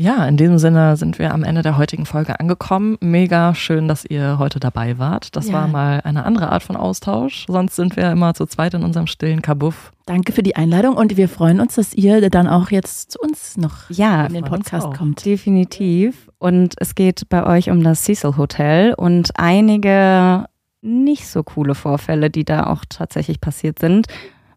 [0.00, 2.96] Ja, in diesem Sinne sind wir am Ende der heutigen Folge angekommen.
[3.02, 5.36] Mega schön, dass ihr heute dabei wart.
[5.36, 5.52] Das ja.
[5.52, 7.44] war mal eine andere Art von Austausch.
[7.48, 9.92] Sonst sind wir immer zu zweit in unserem stillen Kabuff.
[10.06, 13.58] Danke für die Einladung und wir freuen uns, dass ihr dann auch jetzt zu uns
[13.58, 15.22] noch ja, in den Podcast kommt.
[15.22, 16.30] Definitiv.
[16.38, 20.46] Und es geht bei euch um das Cecil Hotel und einige
[20.80, 24.06] nicht so coole Vorfälle, die da auch tatsächlich passiert sind.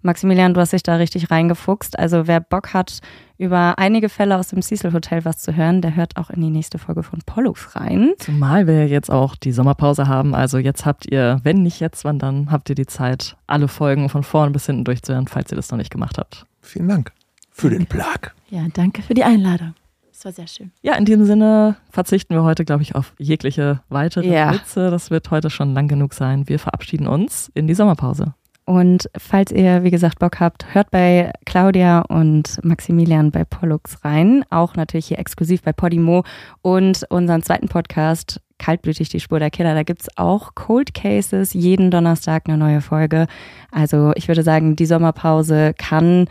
[0.03, 1.97] Maximilian, du hast dich da richtig reingefuchst.
[1.97, 2.99] Also wer Bock hat,
[3.43, 6.49] über einige Fälle aus dem Cecil Hotel was zu hören, der hört auch in die
[6.49, 8.13] nächste Folge von Pollux rein.
[8.17, 10.33] Zumal wir jetzt auch die Sommerpause haben.
[10.33, 14.09] Also jetzt habt ihr, wenn nicht jetzt, wann dann, habt ihr die Zeit, alle Folgen
[14.09, 16.45] von vorn bis hinten durchzuhören, falls ihr das noch nicht gemacht habt.
[16.61, 17.11] Vielen Dank
[17.51, 18.31] für den Plug.
[18.49, 19.75] Ja, danke für die Einladung.
[20.11, 20.71] Das war sehr schön.
[20.81, 24.53] Ja, in diesem Sinne verzichten wir heute, glaube ich, auf jegliche weitere ja.
[24.53, 24.89] Witze.
[24.89, 26.47] Das wird heute schon lang genug sein.
[26.47, 28.33] Wir verabschieden uns in die Sommerpause.
[28.65, 34.45] Und falls ihr, wie gesagt, Bock habt, hört bei Claudia und Maximilian bei Pollux rein.
[34.49, 36.23] Auch natürlich hier exklusiv bei Podimo
[36.61, 39.73] und unseren zweiten Podcast, Kaltblütig, die Spur der Killer.
[39.73, 43.27] Da gibt es auch Cold Cases, jeden Donnerstag eine neue Folge.
[43.71, 46.27] Also ich würde sagen, die Sommerpause kann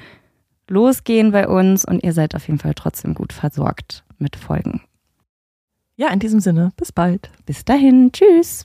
[0.69, 4.81] losgehen bei uns und ihr seid auf jeden Fall trotzdem gut versorgt mit Folgen.
[5.97, 7.31] Ja, in diesem Sinne, bis bald.
[7.45, 8.65] Bis dahin, tschüss.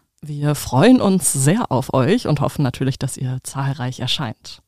[0.23, 4.61] Wir freuen uns sehr auf euch und hoffen natürlich, dass ihr zahlreich erscheint.